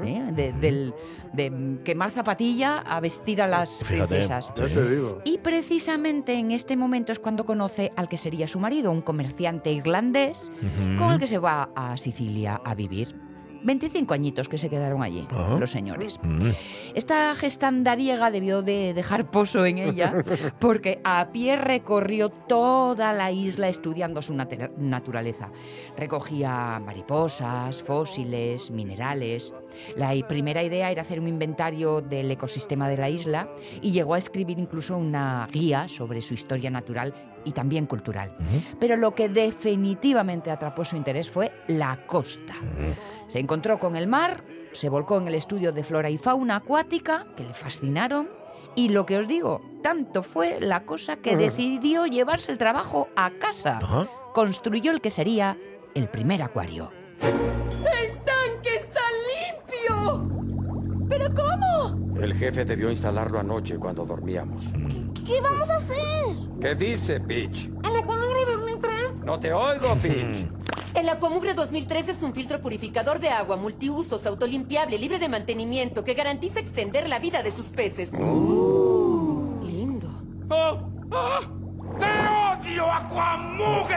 ¿eh? 0.05 0.31
De, 0.33 0.53
del- 0.53 0.93
de, 1.33 1.79
quemar 1.83 2.11
zapatilla 2.11 2.79
a 2.79 2.99
vestir 2.99 3.41
a 3.41 3.47
las 3.47 3.83
Fíjate. 3.83 4.07
princesas. 4.15 4.51
Ya 4.55 4.67
te 4.67 4.89
digo. 4.95 5.21
Y 5.25 5.37
precisamente 5.39 6.33
en 6.33 6.51
este 6.51 6.75
momento 6.77 7.11
es 7.11 7.19
cuando 7.19 7.45
conoce 7.45 7.91
al 7.95 8.07
que 8.09 8.17
sería 8.17 8.47
su 8.47 8.59
marido, 8.59 8.91
un 8.91 9.01
comerciante 9.01 9.71
irlandés 9.71 10.51
con 10.97 11.11
el 11.13 11.19
que 11.19 11.27
se 11.27 11.37
va 11.39 11.69
a 11.75 11.97
Sicilia 11.97 12.61
a 12.63 12.73
vivir. 12.75 13.15
25 13.63 14.13
añitos 14.13 14.47
que 14.49 14.57
se 14.57 14.69
quedaron 14.69 15.03
allí, 15.03 15.27
Ajá. 15.31 15.55
los 15.57 15.71
señores. 15.71 16.19
Mm. 16.23 16.49
Esta 16.95 17.33
gestandariega 17.35 18.31
debió 18.31 18.61
de 18.61 18.93
dejar 18.93 19.29
pozo 19.31 19.65
en 19.65 19.77
ella 19.77 20.23
porque 20.59 20.99
a 21.03 21.29
pie 21.31 21.55
recorrió 21.55 22.29
toda 22.29 23.13
la 23.13 23.31
isla 23.31 23.67
estudiando 23.69 24.21
su 24.21 24.33
nat- 24.33 24.71
naturaleza. 24.77 25.49
Recogía 25.97 26.81
mariposas, 26.83 27.81
fósiles, 27.81 28.71
minerales. 28.71 29.53
La 29.95 30.13
primera 30.27 30.63
idea 30.63 30.91
era 30.91 31.01
hacer 31.01 31.19
un 31.19 31.27
inventario 31.27 32.01
del 32.01 32.31
ecosistema 32.31 32.87
de 32.89 32.97
la 32.97 33.09
isla 33.09 33.49
y 33.81 33.91
llegó 33.91 34.13
a 34.13 34.17
escribir 34.17 34.59
incluso 34.59 34.97
una 34.97 35.47
guía 35.51 35.87
sobre 35.87 36.21
su 36.21 36.33
historia 36.33 36.69
natural 36.69 37.13
y 37.45 37.51
también 37.51 37.85
cultural. 37.85 38.35
Pero 38.79 38.95
lo 38.97 39.15
que 39.15 39.29
definitivamente 39.29 40.51
atrapó 40.51 40.83
su 40.83 40.95
interés 40.97 41.29
fue 41.29 41.51
la 41.67 42.05
costa. 42.05 42.55
Se 43.27 43.39
encontró 43.39 43.79
con 43.79 43.95
el 43.95 44.07
mar, 44.07 44.43
se 44.71 44.89
volcó 44.89 45.17
en 45.17 45.27
el 45.27 45.35
estudio 45.35 45.71
de 45.71 45.83
flora 45.83 46.09
y 46.09 46.17
fauna 46.17 46.57
acuática, 46.57 47.27
que 47.35 47.43
le 47.43 47.53
fascinaron, 47.53 48.29
y 48.75 48.89
lo 48.89 49.05
que 49.05 49.17
os 49.17 49.27
digo, 49.27 49.61
tanto 49.81 50.23
fue 50.23 50.59
la 50.59 50.85
cosa 50.85 51.17
que 51.17 51.35
decidió 51.35 52.05
llevarse 52.05 52.51
el 52.51 52.57
trabajo 52.57 53.09
a 53.15 53.31
casa. 53.31 53.79
Ajá. 53.81 54.07
Construyó 54.33 54.91
el 54.91 55.01
que 55.01 55.09
sería 55.09 55.57
el 55.95 56.09
primer 56.09 56.43
acuario. 56.43 56.91
¡El 57.21 58.17
tanque 58.23 58.75
está 58.75 59.01
limpio! 59.33 61.07
¿Pero 61.09 61.33
cómo? 61.33 62.17
El 62.21 62.33
jefe 62.33 62.65
debió 62.65 62.91
instalarlo 62.91 63.39
anoche 63.39 63.77
cuando 63.77 64.05
dormíamos. 64.05 64.67
¿Qué 65.25 65.41
vamos 65.41 65.69
a 65.69 65.75
hacer? 65.75 66.35
¿Qué 66.61 66.75
dice, 66.75 67.19
bitch? 67.19 67.71
A 67.83 67.89
la 67.89 68.01
No 69.27 69.37
te 69.37 69.51
oigo, 69.51 69.93
Pitch. 69.95 70.47
El 70.93 71.09
Aquamugre 71.09 71.53
2003 71.53 72.09
es 72.09 72.23
un 72.23 72.33
filtro 72.33 72.61
purificador 72.61 73.19
de 73.19 73.29
agua 73.29 73.55
multiusos, 73.55 74.25
autolimpiable, 74.25 74.97
libre 74.97 75.19
de 75.19 75.29
mantenimiento, 75.29 76.03
que 76.03 76.13
garantiza 76.13 76.59
extender 76.59 77.07
la 77.07 77.19
vida 77.19 77.43
de 77.43 77.51
sus 77.51 77.67
peces. 77.67 78.11
Lindo. 78.11 80.09
¡Te 81.99 82.46
odio, 82.61 82.85
Aquamugre! 82.91 83.95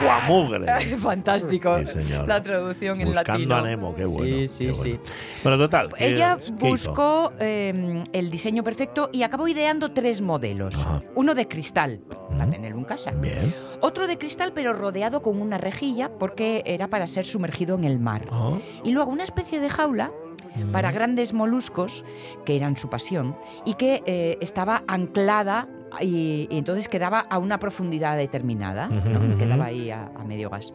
Aquamugre. 0.00 0.96
Fantástico. 0.98 1.78
Sí, 1.80 1.86
señor. 2.02 2.26
La 2.28 2.42
traducción 2.42 3.00
en 3.00 3.08
Buscando 3.08 3.32
latino. 3.32 3.54
a 3.56 3.62
Nemo, 3.62 3.94
qué 3.94 4.04
bueno. 4.04 4.24
Sí, 4.24 4.48
sí, 4.48 4.66
qué 4.66 4.74
sí. 4.74 5.00
bueno. 5.42 5.58
Total. 5.58 5.92
¿qué- 5.92 6.14
Ella 6.14 6.36
qué 6.58 6.70
hizo? 6.70 6.90
buscó 6.90 7.32
eh, 7.38 8.02
el 8.12 8.30
diseño 8.30 8.62
perfecto 8.64 9.10
y 9.12 9.22
acabó 9.22 9.48
ideando 9.48 9.92
tres 9.92 10.20
modelos. 10.20 10.74
Uno 11.14 11.34
de 11.34 11.48
cristal, 11.48 12.00
para 12.30 12.50
tenerlo 12.50 12.78
en 12.78 12.84
casa. 12.84 13.10
Bien. 13.12 13.54
Otro 13.80 14.06
de 14.06 14.18
cristal, 14.18 14.52
pero 14.54 14.72
rodeado 14.72 15.22
con 15.22 15.40
una 15.40 15.58
rejilla, 15.58 16.10
porque 16.18 16.62
era 16.66 16.88
para 16.88 17.06
ser 17.06 17.24
sumergido 17.24 17.76
en 17.76 17.84
el 17.84 17.98
mar. 18.00 18.26
Y 18.84 18.90
luego 18.92 19.10
una 19.10 19.24
especie 19.24 19.60
de 19.60 19.68
jaula 19.70 20.10
para 20.70 20.92
grandes 20.92 21.32
moluscos, 21.32 22.04
que 22.44 22.56
eran 22.56 22.76
su 22.76 22.90
pasión, 22.90 23.36
y 23.64 23.74
que 23.74 24.02
eh, 24.04 24.36
estaba 24.42 24.82
anclada 24.86 25.66
y, 26.00 26.48
y 26.50 26.58
entonces 26.58 26.88
quedaba 26.88 27.20
a 27.20 27.38
una 27.38 27.58
profundidad 27.58 28.16
determinada, 28.16 28.88
¿no? 28.88 29.38
Quedaba 29.38 29.66
ahí 29.66 29.90
a, 29.90 30.10
a 30.16 30.24
medio 30.24 30.50
gas. 30.50 30.72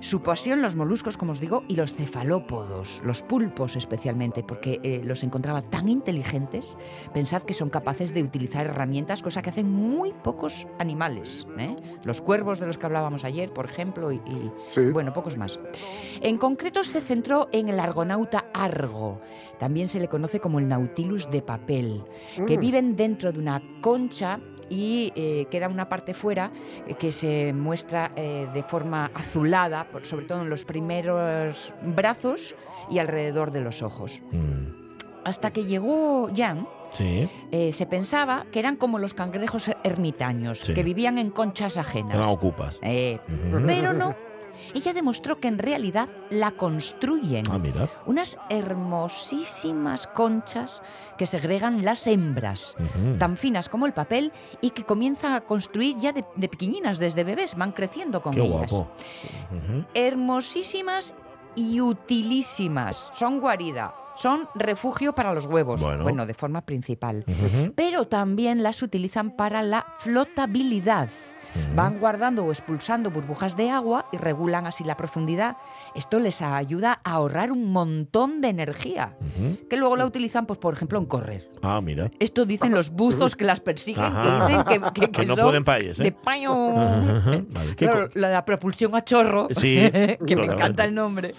Su 0.00 0.22
pasión, 0.22 0.62
los 0.62 0.76
moluscos, 0.76 1.18
como 1.18 1.32
os 1.32 1.40
digo, 1.40 1.62
y 1.68 1.76
los 1.76 1.92
cefalópodos, 1.92 3.02
los 3.04 3.22
pulpos 3.22 3.76
especialmente, 3.76 4.42
porque 4.42 4.80
eh, 4.82 5.02
los 5.04 5.22
encontraba 5.22 5.60
tan 5.60 5.90
inteligentes. 5.90 6.76
Pensad 7.12 7.42
que 7.42 7.52
son 7.52 7.68
capaces 7.68 8.14
de 8.14 8.22
utilizar 8.22 8.64
herramientas, 8.66 9.22
cosa 9.22 9.42
que 9.42 9.50
hacen 9.50 9.70
muy 9.70 10.14
pocos 10.14 10.66
animales. 10.78 11.46
¿eh? 11.58 11.76
Los 12.02 12.22
cuervos 12.22 12.60
de 12.60 12.66
los 12.66 12.78
que 12.78 12.86
hablábamos 12.86 13.24
ayer, 13.24 13.52
por 13.52 13.66
ejemplo, 13.66 14.10
y, 14.10 14.16
y, 14.24 14.90
bueno, 14.90 15.12
pocos 15.12 15.36
más. 15.36 15.60
En 16.22 16.38
concreto 16.38 16.82
se 16.82 17.02
centró 17.02 17.48
en 17.52 17.68
el 17.68 17.78
argonauta 17.78 18.46
Argo. 18.54 19.20
También 19.58 19.86
se 19.86 20.00
le 20.00 20.08
conoce 20.08 20.40
como 20.40 20.58
el 20.60 20.68
Nautilus 20.68 21.30
de 21.30 21.42
papel, 21.42 22.04
que 22.46 22.56
Mm. 22.56 22.60
viven 22.60 22.96
dentro 22.96 23.32
de 23.32 23.38
una 23.38 23.62
concha 23.82 24.40
y 24.70 25.12
eh, 25.16 25.46
queda 25.50 25.68
una 25.68 25.88
parte 25.88 26.14
fuera 26.14 26.50
eh, 26.86 26.94
que 26.94 27.12
se 27.12 27.52
muestra 27.52 28.12
eh, 28.16 28.46
de 28.54 28.62
forma 28.62 29.10
azulada, 29.14 29.84
por- 29.90 30.06
sobre 30.06 30.24
todo 30.26 30.40
en 30.42 30.48
los 30.48 30.64
primeros 30.64 31.74
brazos 31.82 32.54
y 32.88 32.98
alrededor 32.98 33.50
de 33.50 33.60
los 33.60 33.82
ojos. 33.82 34.22
Hasta 35.24 35.50
que 35.52 35.64
llegó 35.64 36.30
Jan, 36.34 36.66
Sí. 36.92 37.28
eh, 37.52 37.72
se 37.72 37.86
pensaba 37.86 38.46
que 38.50 38.58
eran 38.58 38.76
como 38.76 38.98
los 38.98 39.12
cangrejos 39.14 39.70
ermitaños, 39.84 40.60
Sí. 40.60 40.72
que 40.74 40.82
vivían 40.82 41.18
en 41.18 41.30
conchas 41.30 41.76
ajenas. 41.76 42.14
Eran 42.14 42.28
ocupas. 42.28 42.78
Eh. 42.82 43.18
Pero 43.50 43.92
no. 43.92 44.14
Ella 44.74 44.92
demostró 44.92 45.40
que 45.40 45.48
en 45.48 45.58
realidad 45.58 46.08
la 46.30 46.50
construyen. 46.52 47.44
Ah, 47.50 47.58
mira. 47.58 47.88
Unas 48.06 48.38
hermosísimas 48.48 50.06
conchas 50.06 50.82
que 51.18 51.26
segregan 51.26 51.84
las 51.84 52.06
hembras, 52.06 52.76
tan 53.18 53.36
finas 53.36 53.68
como 53.68 53.86
el 53.86 53.92
papel 53.92 54.32
y 54.60 54.70
que 54.70 54.84
comienzan 54.84 55.32
a 55.34 55.40
construir 55.42 55.96
ya 55.98 56.12
de, 56.12 56.24
de 56.36 56.48
pequeñinas, 56.48 56.98
desde 56.98 57.24
bebés, 57.24 57.56
van 57.56 57.72
creciendo 57.72 58.22
con 58.22 58.34
Qué 58.34 58.42
ellas. 58.42 58.70
guapo. 58.70 58.90
Hermosísimas 59.94 61.14
y 61.54 61.80
utilísimas. 61.80 63.10
Son 63.14 63.40
guarida, 63.40 63.94
son 64.14 64.48
refugio 64.54 65.14
para 65.14 65.34
los 65.34 65.46
huevos. 65.46 65.80
Bueno. 65.80 66.26
de 66.26 66.34
forma 66.34 66.60
principal. 66.62 67.24
Pero 67.74 68.06
también 68.06 68.62
las 68.62 68.82
utilizan 68.82 69.32
para 69.36 69.62
la 69.62 69.86
flotabilidad. 69.98 71.08
Van 71.74 71.98
guardando 71.98 72.44
o 72.44 72.50
expulsando 72.52 73.10
burbujas 73.10 73.56
de 73.56 73.70
agua 73.70 74.06
y 74.12 74.16
regulan 74.16 74.66
así 74.66 74.84
la 74.84 74.96
profundidad. 74.96 75.56
Esto 75.94 76.20
les 76.20 76.42
ayuda 76.42 77.00
a 77.04 77.12
ahorrar 77.12 77.50
un 77.52 77.72
montón 77.72 78.40
de 78.40 78.48
energía, 78.48 79.16
que 79.68 79.76
luego 79.76 79.96
la 79.96 80.06
utilizan, 80.06 80.46
pues, 80.46 80.58
por 80.58 80.74
ejemplo, 80.74 80.98
en 80.98 81.06
correr. 81.06 81.48
Ah, 81.62 81.80
mira. 81.82 82.10
Esto 82.18 82.46
dicen 82.46 82.72
los 82.72 82.90
buzos 82.90 83.36
que 83.36 83.44
las 83.44 83.60
persiguen, 83.60 84.04
Ajá. 84.04 84.46
que 84.46 84.52
dicen 84.52 84.64
que, 84.64 85.00
que- 85.00 85.06
que 85.10 85.20
Que 85.20 85.26
no 85.26 85.34
son 85.36 85.44
pueden 85.46 85.64
país, 85.64 85.98
¿eh? 86.00 86.04
de 86.04 86.12
paño. 86.12 86.52
Ujú. 86.54 87.46
Vale. 87.50 87.76
¿Qué 87.76 87.86
Claro, 87.86 88.08
la, 88.14 88.30
la 88.30 88.44
propulsión 88.44 88.94
a 88.94 89.04
chorro, 89.04 89.48
Sí, 89.50 89.76
que 90.26 90.36
me 90.36 90.44
encanta 90.44 90.84
el 90.84 90.94
nombre. 90.94 91.34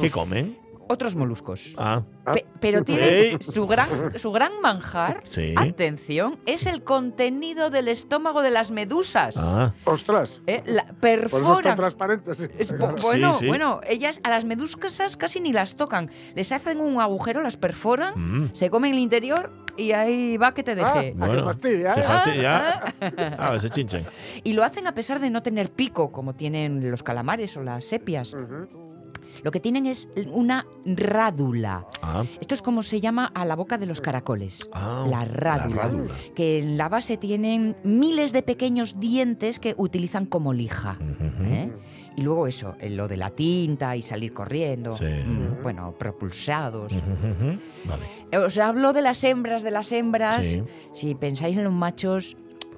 ¿Qué 0.00 0.10
comen? 0.10 0.56
Otros 0.88 1.16
moluscos. 1.16 1.74
Ah. 1.78 2.02
Pe- 2.32 2.46
pero 2.60 2.82
tienen 2.82 3.08
Ey. 3.08 3.36
su 3.40 3.66
gran, 3.66 4.16
su 4.18 4.32
gran 4.32 4.60
manjar, 4.60 5.22
Sí. 5.24 5.54
atención, 5.56 6.38
es 6.46 6.66
el 6.66 6.82
contenido 6.82 7.70
del 7.70 7.88
estómago 7.88 8.42
de 8.42 8.50
las 8.50 8.70
medusas. 8.70 9.36
Ah. 9.36 9.72
¡Ostras! 9.84 10.40
Eh, 10.46 10.62
la- 10.66 10.86
perforan. 11.00 11.52
están 11.58 11.76
transparentes. 11.76 12.38
sí. 12.38 12.46
Bu- 12.74 13.00
Bueno, 13.02 13.32
Sí, 13.34 13.38
sí. 13.40 13.46
bueno, 13.48 13.80
ellas 13.86 14.20
a 14.24 14.30
las 14.30 14.44
medusas 14.44 15.16
casi 15.16 15.40
ni 15.40 15.52
las 15.52 15.76
tocan. 15.76 16.10
Les 16.34 16.50
hacen 16.52 16.80
un 16.80 17.00
agujero, 17.00 17.42
las 17.42 17.56
perforan, 17.56 18.14
Mm. 18.46 18.50
se 18.54 18.70
comen 18.70 18.92
el 18.94 18.98
interior 19.00 19.52
y 19.76 19.92
ahí 19.92 20.36
va 20.36 20.54
que 20.54 20.62
te 20.62 20.74
deje. 20.74 21.12
Bueno, 21.16 21.44
fastidia, 21.44 21.94
¿eh? 21.94 22.02
fastidia. 22.02 22.94
Ah, 23.38 23.58
se 23.60 23.70
chinchan. 23.70 24.04
Y 24.44 24.52
lo 24.52 24.64
hacen 24.64 24.86
a 24.86 24.94
pesar 24.94 25.20
de 25.20 25.30
no 25.30 25.42
tener 25.42 25.70
pico, 25.70 26.10
como 26.12 26.34
tienen 26.34 26.90
los 26.90 27.02
calamares 27.02 27.56
o 27.56 27.62
las 27.62 27.84
sepias. 27.84 28.34
Lo 29.42 29.50
que 29.50 29.60
tienen 29.60 29.86
es 29.86 30.08
una 30.32 30.66
rádula. 30.84 31.86
Ah. 32.02 32.24
Esto 32.40 32.54
es 32.54 32.62
como 32.62 32.82
se 32.82 33.00
llama 33.00 33.26
a 33.34 33.44
la 33.44 33.56
boca 33.56 33.78
de 33.78 33.86
los 33.86 34.00
caracoles. 34.00 34.68
Ah, 34.72 35.06
la, 35.08 35.24
rádula, 35.24 35.82
rádula. 35.82 36.14
Que 36.34 36.58
en 36.58 36.76
la 36.76 36.88
base 36.88 37.16
tienen 37.16 37.76
miles 37.84 38.32
de 38.32 38.42
pequeños 38.42 38.98
dientes 38.98 39.58
que 39.58 39.74
utilizan 39.76 40.26
como 40.26 40.52
lija. 40.52 40.98
¿eh? 41.42 41.70
Y 42.16 42.22
luego 42.22 42.46
eso, 42.46 42.76
eh, 42.80 42.88
lo 42.90 43.08
de 43.08 43.18
la 43.18 43.30
tinta 43.30 43.94
y 43.94 44.02
salir 44.02 44.32
corriendo. 44.32 44.96
Sí. 44.96 45.04
mm, 45.04 45.62
bueno, 45.62 45.94
propulsados. 45.98 46.92
Vale. 47.84 48.02
Eh, 48.30 48.38
Os 48.38 48.58
hablo 48.58 48.92
de 48.92 49.02
las 49.02 49.22
hembras, 49.22 49.62
de 49.62 49.70
las 49.70 49.92
hembras. 49.92 50.46
Sí. 50.46 50.62
Si 50.92 51.14
pensáis 51.14 51.56
en 51.58 51.64
los 51.64 51.72
machos, 51.72 52.36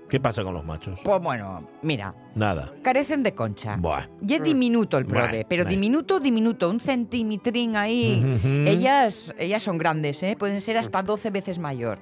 ¿Qué 0.09 0.19
pasa 0.21 0.43
con 0.43 0.55
los 0.55 0.65
machos? 0.65 1.01
pues 1.05 1.23
bueno, 1.23 1.69
mira, 1.83 2.15
Nada. 2.35 2.73
carecen 2.83 3.23
de 3.23 3.35
concha. 3.35 3.77
Buah. 3.77 4.07
Y 4.27 4.35
es 4.35 4.43
diminuto 4.43 4.97
el 4.97 5.05
prode, 5.05 5.45
pero 5.49 5.65
buah. 5.65 5.71
diminuto, 5.71 6.19
diminuto, 6.19 6.71
un 6.71 6.81
centimitrín 6.81 7.77
ahí. 7.77 8.25
Ellas, 8.67 9.35
ellas 9.39 9.63
son 9.63 9.77
grandes, 9.77 10.23
¿eh? 10.23 10.37
pueden 10.39 10.61
ser 10.61 10.79
hasta 10.79 11.03
12 11.03 11.31
veces 11.31 11.59
mayor. 11.59 11.99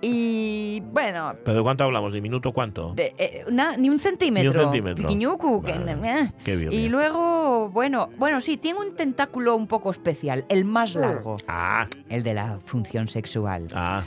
Y 0.00 0.80
bueno, 0.92 1.34
¿Pero 1.44 1.56
de 1.58 1.62
cuánto 1.62 1.84
hablamos? 1.84 2.12
¿De 2.12 2.20
minuto 2.20 2.52
cuánto? 2.52 2.92
de- 2.94 3.14
eh, 3.18 3.44
na- 3.50 3.76
ni 3.76 3.90
un 3.90 3.98
centímetro. 3.98 4.50
Ni 4.52 4.56
un 4.58 4.64
centímetro. 4.64 5.02
Piquiñucu, 5.08 5.62
que- 5.62 5.72
Vale. 5.72 5.92
eh. 6.20 6.32
Qué 6.44 6.56
bien. 6.56 6.72
Y 6.72 6.88
luego, 6.88 7.68
bueno, 7.70 8.08
bueno, 8.16 8.40
sí, 8.40 8.56
tiene 8.56 8.78
un 8.78 8.94
tentáculo 8.94 9.56
un 9.56 9.66
poco 9.66 9.90
especial, 9.90 10.44
el 10.48 10.64
más 10.64 10.94
largo. 10.94 11.36
Ah. 11.48 11.86
El 12.08 12.22
de 12.22 12.34
la 12.34 12.58
función 12.64 13.08
sexual. 13.08 13.66
Ah. 13.74 14.02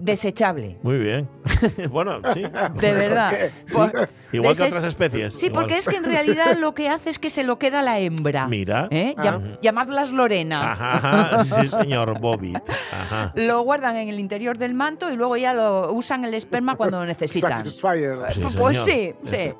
Desechable. 0.00 0.78
Muy 0.82 0.98
bien. 0.98 1.28
bueno, 1.90 2.20
sí. 2.32 2.42
De 2.80 2.92
verdad. 2.94 3.32
Sí. 3.66 3.74
Por- 3.74 4.08
Igual 4.32 4.56
que 4.56 4.62
otras 4.64 4.84
especies. 4.84 5.34
Sí, 5.34 5.46
Igual. 5.46 5.62
porque 5.62 5.76
es 5.76 5.86
que 5.88 5.96
en 5.96 6.04
realidad 6.04 6.56
lo 6.58 6.74
que 6.74 6.88
hace 6.88 7.10
es 7.10 7.18
que 7.18 7.30
se 7.30 7.42
lo 7.44 7.58
queda 7.58 7.78
a 7.80 7.82
la 7.82 7.98
hembra. 8.00 8.46
Mira. 8.48 8.88
¿Eh? 8.90 9.14
Ah. 9.16 9.22
Llam- 9.22 9.58
Llamadlas 9.60 10.12
Lorena. 10.12 10.72
Ajá, 10.72 10.96
ajá. 10.96 11.44
Sí, 11.44 11.66
señor 11.68 12.18
Bobby. 12.20 12.54
Ajá. 12.92 13.32
Lo 13.34 13.60
guardan 13.62 13.96
en 13.96 14.08
el 14.08 14.18
interior 14.18 14.58
del 14.58 14.74
manto 14.74 15.10
y 15.12 15.16
luego 15.16 15.35
ya 15.36 15.52
lo 15.54 15.92
usan 15.92 16.24
el 16.24 16.34
esperma 16.34 16.76
cuando 16.76 17.00
lo 17.00 17.06
necesitan. 17.06 17.58
Satisfyer. 17.58 18.18
Sí, 18.32 18.42
pues 18.56 18.78
sí, 18.84 19.12
sí. 19.24 19.52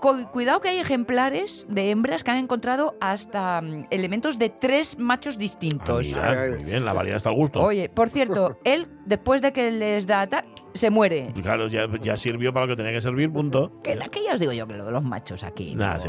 Cu- 0.00 0.28
Cuidado 0.32 0.60
que 0.60 0.68
hay 0.70 0.78
ejemplares 0.78 1.66
de 1.68 1.90
hembras 1.90 2.24
que 2.24 2.30
han 2.30 2.38
encontrado 2.38 2.96
hasta 3.00 3.60
mm, 3.60 3.86
elementos 3.90 4.38
de 4.38 4.48
tres 4.50 4.98
machos 4.98 5.36
Ah, 5.36 5.38
distintos. 5.38 6.06
mira, 6.06 6.46
muy 6.54 6.64
bien, 6.64 6.84
la 6.84 6.92
variedad 6.92 7.16
está 7.16 7.30
al 7.30 7.36
gusto. 7.36 7.60
Oye, 7.60 7.88
por 7.88 8.08
cierto, 8.10 8.58
él, 8.64 8.88
después 9.06 9.42
de 9.42 9.52
que 9.52 9.70
les 9.70 10.06
da 10.06 10.26
se 10.74 10.90
muere. 10.90 11.32
Claro, 11.42 11.68
ya, 11.68 11.86
ya 12.00 12.16
sirvió 12.16 12.52
para 12.52 12.66
lo 12.66 12.72
que 12.72 12.76
tenía 12.76 12.92
que 12.92 13.00
servir, 13.00 13.30
punto. 13.32 13.80
Que, 13.82 13.98
que 14.10 14.24
ya 14.24 14.34
os 14.34 14.40
digo 14.40 14.52
yo 14.52 14.66
que 14.66 14.74
lo 14.74 14.84
de 14.86 14.92
los 14.92 15.02
machos 15.02 15.42
aquí. 15.44 15.74
No. 15.74 15.98
sí. 16.00 16.08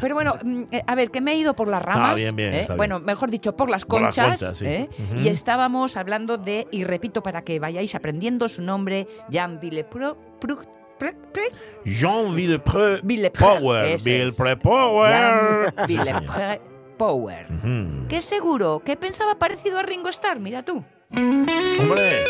Pero 0.00 0.14
bueno, 0.14 0.34
mm, 0.42 0.62
eh, 0.72 0.82
a 0.86 0.94
ver, 0.94 1.10
que 1.10 1.20
me 1.20 1.32
he 1.32 1.36
ido 1.36 1.54
por 1.54 1.68
las 1.68 1.82
ramas. 1.82 2.10
Ah, 2.12 2.14
bien, 2.14 2.34
bien, 2.36 2.52
¿eh? 2.54 2.60
está 2.62 2.74
bien. 2.74 2.78
Bueno, 2.78 3.00
mejor 3.00 3.30
dicho, 3.30 3.56
por 3.56 3.70
las 3.70 3.84
Por 3.84 4.02
las 4.02 4.16
conchas. 4.16 4.56
sí. 4.58 4.66
¿eh? 4.66 4.88
Y 5.16 5.28
estábamos 5.28 5.96
hablando 5.96 6.38
de, 6.38 6.66
y 6.70 6.84
repito 6.84 7.22
para 7.22 7.42
que 7.42 7.58
vayáis 7.58 7.94
aprendiendo 7.94 8.48
su 8.48 8.62
nombre, 8.62 9.06
Jean 9.30 9.60
Villepro. 9.60 10.16
Pre- 10.40 10.56
Pre- 11.32 11.50
Jean 11.86 12.34
Villepreux 12.34 13.00
Power. 13.38 13.98
Villepreux 14.02 14.56
Power. 14.60 15.08
Jean 15.08 15.74
Villepreux 15.88 16.60
Power. 16.98 17.46
Que 18.08 18.20
seguro 18.20 18.82
que 18.84 18.96
pensaba 18.96 19.38
parecido 19.38 19.78
a 19.78 19.82
Ringo 19.82 20.10
Starr, 20.10 20.38
mira 20.40 20.62
tú. 20.62 20.84
Hombre. 21.10 22.24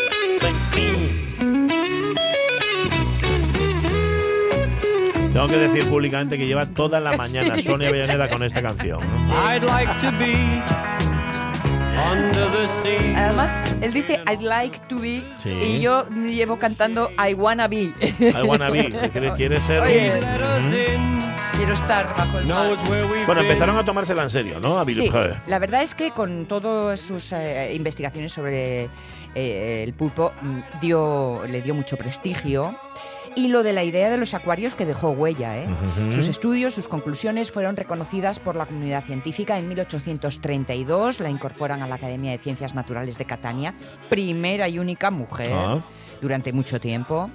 Tengo 5.33 5.47
que 5.47 5.57
decir 5.57 5.85
públicamente 5.89 6.37
que 6.37 6.45
lleva 6.45 6.65
toda 6.65 6.99
la 6.99 7.15
mañana 7.15 7.55
Sí. 7.55 7.63
Sonia 7.63 7.87
Avellaneda 7.87 8.29
con 8.29 8.43
esta 8.43 8.61
canción. 8.61 8.99
I'd 9.29 9.63
like 9.63 9.93
to 9.99 10.11
be 10.17 10.61
under 12.11 12.51
the 12.51 12.67
sea. 12.67 13.27
Además, 13.27 13.59
él 13.81 13.93
dice 13.93 14.19
I'd 14.27 14.41
like 14.41 14.77
to 14.89 14.97
be 14.99 15.23
Sí. 15.37 15.49
y 15.49 15.79
yo 15.81 16.07
llevo 16.09 16.57
cantando 16.57 17.09
I 17.11 17.33
wanna 17.33 17.67
be. 17.67 17.93
I 18.01 18.43
wanna 18.45 18.69
be. 18.69 18.89
quiere, 19.11 19.31
quiere 19.35 19.61
ser. 19.61 19.81
Oye. 19.83 20.19
Quiero 21.55 21.73
estar 21.73 22.15
bajo 22.17 22.39
el 22.39 22.47
mar. 22.47 22.71
Bueno, 23.27 23.41
empezaron 23.41 23.77
a 23.77 23.83
tomársela 23.83 24.23
en 24.23 24.31
serio, 24.31 24.59
¿no? 24.59 24.79
A 24.79 24.85
Sí, 24.85 25.11
la 25.45 25.59
verdad 25.59 25.83
es 25.83 25.93
que 25.93 26.09
con 26.09 26.45
todas 26.47 26.99
sus 26.99 27.31
eh, 27.33 27.71
investigaciones 27.75 28.33
sobre 28.33 28.89
eh, 29.35 29.83
el 29.85 29.93
pulpo 29.93 30.33
mm, 30.41 30.59
dio, 30.81 31.43
le 31.47 31.61
dio 31.61 31.75
mucho 31.75 31.97
prestigio. 31.97 32.75
Y 33.35 33.47
lo 33.47 33.63
de 33.63 33.71
la 33.73 33.83
idea 33.83 34.09
de 34.09 34.17
los 34.17 34.33
acuarios 34.33 34.75
que 34.75 34.85
dejó 34.85 35.09
huella. 35.11 35.57
¿eh? 35.57 35.65
Sus 36.11 36.27
estudios, 36.27 36.73
sus 36.73 36.87
conclusiones 36.87 37.49
fueron 37.51 37.75
reconocidas 37.77 38.39
por 38.39 38.55
la 38.55 38.65
comunidad 38.65 39.03
científica. 39.05 39.57
En 39.57 39.67
1832 39.69 41.19
la 41.19 41.29
incorporan 41.29 41.81
a 41.81 41.87
la 41.87 41.95
Academia 41.95 42.31
de 42.31 42.37
Ciencias 42.37 42.75
Naturales 42.75 43.17
de 43.17 43.25
Catania, 43.25 43.73
primera 44.09 44.67
y 44.67 44.79
única 44.79 45.11
mujer 45.11 45.51
Ah. 45.53 45.81
durante 46.21 46.51
mucho 46.53 46.79
tiempo. 46.79 47.29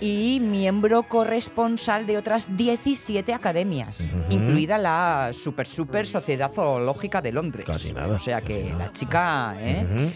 Y 0.00 0.40
miembro 0.40 1.04
corresponsal 1.04 2.06
de 2.06 2.18
otras 2.18 2.56
17 2.56 3.32
academias, 3.34 4.08
incluida 4.30 4.76
la 4.76 5.30
Super 5.32 5.66
Super 5.66 6.06
Sociedad 6.08 6.50
Zoológica 6.52 7.20
de 7.20 7.30
Londres. 7.30 7.64
Casi 7.66 7.92
nada. 7.92 8.14
O 8.14 8.18
sea 8.18 8.40
que 8.40 8.72
la 8.76 8.90
chica 8.92 9.54
¿eh? 9.60 10.10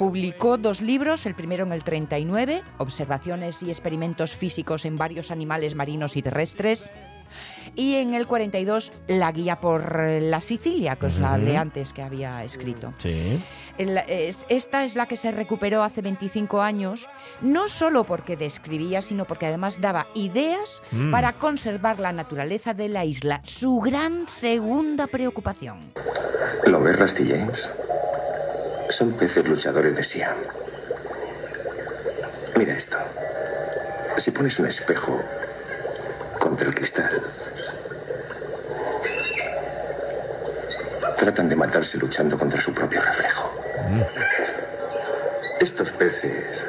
Publicó 0.00 0.56
dos 0.56 0.80
libros, 0.80 1.26
el 1.26 1.34
primero 1.34 1.66
en 1.66 1.72
el 1.74 1.84
39, 1.84 2.62
Observaciones 2.78 3.62
y 3.62 3.68
experimentos 3.68 4.34
físicos 4.34 4.86
en 4.86 4.96
varios 4.96 5.30
animales 5.30 5.74
marinos 5.74 6.16
y 6.16 6.22
terrestres, 6.22 6.90
y 7.76 7.96
en 7.96 8.14
el 8.14 8.26
42, 8.26 8.92
La 9.08 9.30
guía 9.30 9.60
por 9.60 10.00
eh, 10.00 10.22
la 10.22 10.40
Sicilia, 10.40 10.96
que 10.96 11.04
os 11.04 11.16
Ujú. 11.16 11.26
hablé 11.26 11.58
antes 11.58 11.92
que 11.92 12.00
había 12.02 12.42
escrito. 12.42 12.94
Sí. 12.96 13.44
Esta 13.76 14.84
es 14.84 14.96
la 14.96 15.04
que 15.04 15.16
se 15.16 15.32
recuperó 15.32 15.82
hace 15.82 16.00
25 16.00 16.62
años, 16.62 17.06
no 17.42 17.68
solo 17.68 18.04
porque 18.04 18.38
describía, 18.38 19.02
sino 19.02 19.26
porque 19.26 19.46
además 19.46 19.82
daba 19.82 20.06
ideas 20.14 20.80
Mm. 20.92 21.10
para 21.10 21.34
conservar 21.34 21.98
la 22.00 22.12
naturaleza 22.12 22.72
de 22.72 22.88
la 22.88 23.04
isla, 23.04 23.42
su 23.44 23.80
gran 23.80 24.28
segunda 24.28 25.06
preocupación. 25.08 25.92
¿Lo 26.66 26.80
ves, 26.80 26.98
Rusty 26.98 27.26
James? 27.28 27.68
Son 28.90 29.12
peces 29.12 29.48
luchadores 29.48 29.94
de 29.94 30.02
Siam. 30.02 30.36
Mira 32.56 32.74
esto. 32.74 32.98
Si 34.18 34.32
pones 34.32 34.58
un 34.58 34.66
espejo 34.66 35.18
contra 36.38 36.66
el 36.68 36.74
cristal, 36.74 37.22
tratan 41.16 41.48
de 41.48 41.56
matarse 41.56 41.98
luchando 41.98 42.36
contra 42.36 42.60
su 42.60 42.74
propio 42.74 43.00
reflejo. 43.00 43.50
Estos 45.60 45.92
peces 45.92 46.64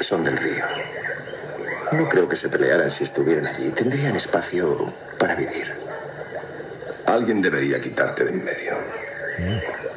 son 0.00 0.22
del 0.22 0.36
río. 0.36 0.64
No 1.92 2.08
creo 2.08 2.28
que 2.28 2.36
se 2.36 2.48
pelearan 2.48 2.90
si 2.90 3.04
estuvieran 3.04 3.46
allí. 3.46 3.70
Tendrían 3.70 4.14
espacio 4.14 4.92
para 5.18 5.34
vivir. 5.34 5.74
Alguien 7.06 7.42
debería 7.42 7.80
quitarte 7.80 8.24
de 8.24 8.30
en 8.30 8.44
medio. 8.44 9.87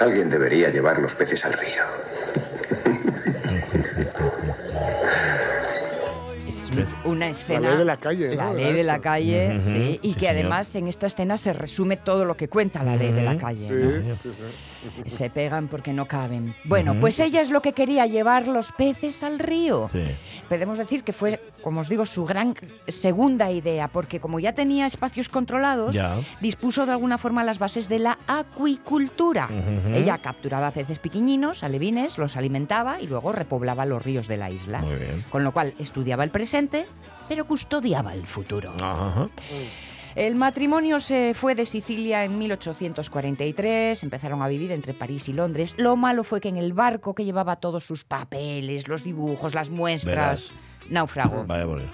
Alguien 0.00 0.28
debería 0.28 0.68
llevar 0.70 0.98
los 0.98 1.14
peces 1.14 1.44
al 1.44 1.54
río. 1.54 1.84
Una 7.04 7.28
escena. 7.30 7.70
ley 7.70 7.78
de 7.78 7.84
la 7.84 7.96
calle, 7.96 8.34
La 8.34 8.44
¿no? 8.46 8.54
ley 8.54 8.72
de 8.72 8.82
la 8.84 8.98
calle, 9.00 9.50
Ujú, 9.58 9.62
sí. 9.62 9.98
Y 10.02 10.08
sí, 10.08 10.14
que 10.14 10.20
señor. 10.26 10.30
además 10.40 10.74
en 10.76 10.88
esta 10.88 11.06
escena 11.06 11.36
se 11.36 11.52
resume 11.52 11.96
todo 11.96 12.24
lo 12.24 12.36
que 12.36 12.48
cuenta 12.48 12.82
la 12.82 12.96
ley 12.96 13.12
de 13.12 13.22
la 13.22 13.36
calle. 13.38 13.64
Sí, 13.64 13.72
¿no? 14.08 14.16
sí, 14.16 14.30
sí. 14.34 15.10
Se 15.10 15.30
pegan 15.30 15.68
porque 15.68 15.92
no 15.92 16.06
caben. 16.06 16.54
Bueno, 16.64 16.92
Ujú. 16.92 17.00
pues 17.00 17.18
ella 17.20 17.40
es 17.40 17.50
lo 17.50 17.60
que 17.62 17.72
quería, 17.72 18.06
llevar 18.06 18.46
los 18.46 18.70
peces 18.72 19.22
al 19.22 19.38
río. 19.38 19.88
Sí. 19.90 20.02
Podemos 20.48 20.78
decir 20.78 21.02
que 21.02 21.12
fue, 21.12 21.40
como 21.62 21.80
os 21.80 21.88
digo, 21.88 22.06
su 22.06 22.24
gran 22.24 22.54
segunda 22.86 23.50
idea, 23.50 23.88
porque 23.88 24.20
como 24.20 24.38
ya 24.38 24.52
tenía 24.52 24.86
espacios 24.86 25.28
controlados, 25.28 25.94
Ya. 25.94 26.18
dispuso 26.40 26.86
de 26.86 26.92
alguna 26.92 27.18
forma 27.18 27.42
las 27.42 27.58
bases 27.58 27.88
de 27.88 27.98
la 27.98 28.18
acuicultura. 28.26 29.48
Ella 29.94 30.18
capturaba 30.18 30.70
peces 30.70 30.98
pequeñinos, 30.98 31.62
alevines, 31.64 32.18
los 32.18 32.36
alimentaba 32.36 33.00
y 33.00 33.06
luego 33.06 33.32
repoblaba 33.32 33.86
los 33.86 34.04
ríos 34.04 34.28
de 34.28 34.36
la 34.36 34.50
isla. 34.50 34.80
Muy 34.80 34.96
bien. 34.96 35.24
Con 35.30 35.44
lo 35.44 35.52
cual 35.52 35.74
estudiaba 35.78 36.24
el 36.24 36.30
presente, 36.30 36.75
pero 37.28 37.46
custodiaba 37.46 38.14
el 38.14 38.26
futuro. 38.26 38.72
Ajá. 38.80 39.28
El 40.16 40.34
matrimonio 40.34 40.98
se 40.98 41.34
fue 41.34 41.54
de 41.54 41.66
Sicilia 41.66 42.24
en 42.24 42.38
1843, 42.38 44.02
empezaron 44.02 44.40
a 44.40 44.48
vivir 44.48 44.72
entre 44.72 44.94
París 44.94 45.28
y 45.28 45.34
Londres. 45.34 45.74
Lo 45.76 45.94
malo 45.96 46.24
fue 46.24 46.40
que 46.40 46.48
en 46.48 46.56
el 46.56 46.72
barco 46.72 47.14
que 47.14 47.26
llevaba 47.26 47.56
todos 47.56 47.84
sus 47.84 48.04
papeles, 48.04 48.88
los 48.88 49.04
dibujos, 49.04 49.54
las 49.54 49.68
muestras, 49.68 50.52
naufragó. 50.90 51.44
Vaya 51.46 51.64
por 51.66 51.78
Dios. 51.80 51.90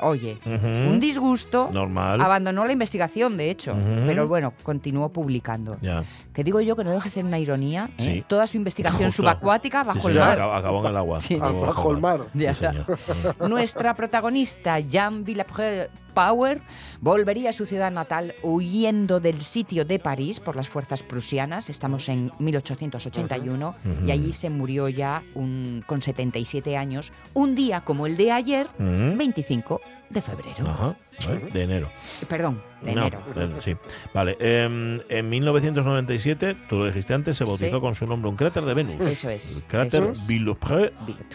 Oye, 0.00 0.38
Ujú. 0.44 0.66
un 0.90 1.00
disgusto. 1.00 1.68
Normal. 1.72 2.20
Abandonó 2.20 2.64
la 2.64 2.72
investigación, 2.72 3.36
de 3.36 3.50
hecho, 3.50 3.72
Ujú. 3.72 4.06
pero 4.06 4.26
bueno, 4.28 4.52
continuó 4.62 5.08
publicando. 5.10 5.76
Ya. 5.80 6.04
Que 6.32 6.44
digo 6.44 6.60
yo 6.60 6.76
que 6.76 6.84
no 6.84 6.90
deje 6.92 7.04
de 7.04 7.10
ser 7.10 7.24
una 7.24 7.38
ironía. 7.38 7.90
¿eh? 7.98 8.02
Sí. 8.02 8.24
Toda 8.28 8.46
su 8.46 8.56
investigación 8.56 9.04
Justo. 9.08 9.22
subacuática 9.22 9.82
bajo 9.84 9.98
Sí, 10.00 10.06
el 10.06 10.12
señor, 10.14 10.28
mar. 10.28 10.38
acabó- 10.38 10.54
acabó 10.54 10.80
en 10.84 10.90
el 10.90 10.96
agua. 10.96 11.20
Sí. 11.20 11.34
Acabó 11.34 11.60
Bajo 11.62 11.90
el 11.90 11.98
mar. 11.98 12.20
Ya 12.34 12.54
Sí. 12.54 12.64
Nuestra 13.48 13.94
protagonista, 13.94 14.78
Jean 14.80 15.24
Villepreux 15.24 15.90
Power, 16.14 16.60
volvería 17.00 17.50
a 17.50 17.52
su 17.52 17.64
ciudad 17.64 17.92
natal 17.92 18.34
huyendo 18.42 19.20
del 19.20 19.42
sitio 19.42 19.84
de 19.84 20.00
París 20.00 20.40
por 20.40 20.56
las 20.56 20.68
fuerzas 20.68 21.02
prusianas. 21.04 21.70
Estamos 21.70 22.08
en 22.08 22.32
1881 22.40 23.74
Ujú. 23.84 24.06
y 24.06 24.10
allí 24.10 24.32
se 24.32 24.50
murió 24.50 24.88
ya 24.88 25.22
un- 25.34 25.84
con 25.86 26.02
77 26.02 26.76
años, 26.76 27.12
un 27.34 27.54
día 27.54 27.82
como 27.82 28.06
el 28.06 28.16
de 28.18 28.32
ayer, 28.32 28.66
Ujú. 28.78 29.16
25 29.16 29.80
de 30.10 30.22
febrero. 30.22 30.66
Ajá. 30.68 30.96
¿eh? 31.28 31.50
De 31.52 31.62
enero. 31.62 31.90
Perdón, 32.28 32.62
de 32.82 32.94
No, 32.94 33.02
enero. 33.02 33.20
eh, 33.36 33.48
sí. 33.60 33.76
Vale. 34.14 34.36
em, 34.40 35.00
en 35.08 35.28
1997, 35.28 36.56
tú 36.68 36.78
lo 36.78 36.86
dijiste 36.86 37.12
antes, 37.14 37.36
se 37.36 37.44
bautizó 37.44 37.76
Sí. 37.76 37.80
con 37.80 37.94
su 37.94 38.06
nombre 38.06 38.28
un 38.30 38.36
cráter 38.36 38.64
de 38.64 38.74
Venus. 38.74 39.00
Eso 39.00 39.30
es, 39.30 39.56
El 39.56 39.62
cráter. 39.64 40.12
Villepreux 40.26 40.92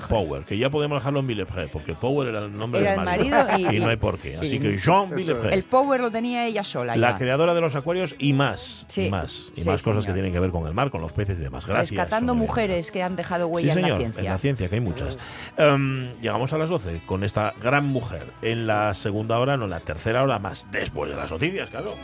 Power, 0.10 0.44
que 0.44 0.58
ya 0.58 0.70
podemos 0.70 1.00
dejarlo 1.00 1.20
en 1.20 1.28
Villepreux, 1.28 1.70
porque 1.72 1.94
Power 1.96 2.30
era 2.30 2.40
el 2.40 2.56
nombre 2.58 2.82
Era 2.82 2.92
del 2.92 3.00
el 3.00 3.06
marido. 3.06 3.38
marido 3.46 3.72
y- 3.74 3.80
no 3.80 3.88
hay 3.90 3.98
por 3.98 4.18
qué. 4.20 4.38
Así 4.38 4.56
y- 4.56 4.60
que 4.60 4.78
Jean 4.78 5.06
Eso 5.08 5.16
Villepreux. 5.16 5.54
El 5.54 5.64
power 5.64 6.00
lo 6.02 6.12
tenía 6.12 6.46
ella 6.48 6.64
sola. 6.64 6.96
La 6.96 7.12
ya. 7.12 7.18
creadora 7.18 7.54
de 7.54 7.62
los 7.62 7.76
acuarios 7.76 8.16
y 8.20 8.34
más. 8.34 8.86
Sí. 8.88 9.06
Y 9.06 9.10
más. 9.10 9.52
Y 9.56 9.62
Sí, 9.64 9.70
más 9.70 9.82
cosas 9.84 9.98
que 9.98 10.12
señor. 10.12 10.16
tienen 10.16 10.34
que 10.34 10.40
ver 10.40 10.52
con 10.52 10.66
el 10.68 10.74
mar, 10.74 10.90
con 10.90 11.02
los 11.02 11.14
peces 11.14 11.38
y 11.40 11.42
demás. 11.42 11.66
Gracias. 11.68 11.90
Rescatando 11.92 12.36
mujeres 12.36 12.90
que 12.92 13.04
han 13.04 13.16
dejado 13.16 13.48
Sí, 13.48 13.52
huella 13.54 13.74
señor, 13.74 13.90
en 13.90 13.94
la 13.94 14.00
ciencia. 14.00 14.20
en 14.22 14.30
la 14.30 14.38
ciencia, 14.38 14.70
que 14.70 14.76
hay 14.76 14.82
muchas. 14.82 15.18
Em, 15.58 16.14
llegamos 16.22 16.54
a 16.54 16.58
las 16.58 16.70
12 16.70 17.02
con 17.06 17.24
esta 17.24 17.54
gran 17.62 17.86
mujer. 17.86 18.24
La 18.64 18.94
segunda 18.94 19.40
hora, 19.40 19.58
no, 19.58 19.66
en 19.66 19.72
la 19.72 19.80
tercera 19.80 20.24
hora 20.24 20.40
más, 20.40 20.68
después 20.72 21.10
de 21.10 21.16
las 21.16 21.32
noticias, 21.32 21.70
claro. 21.70 21.96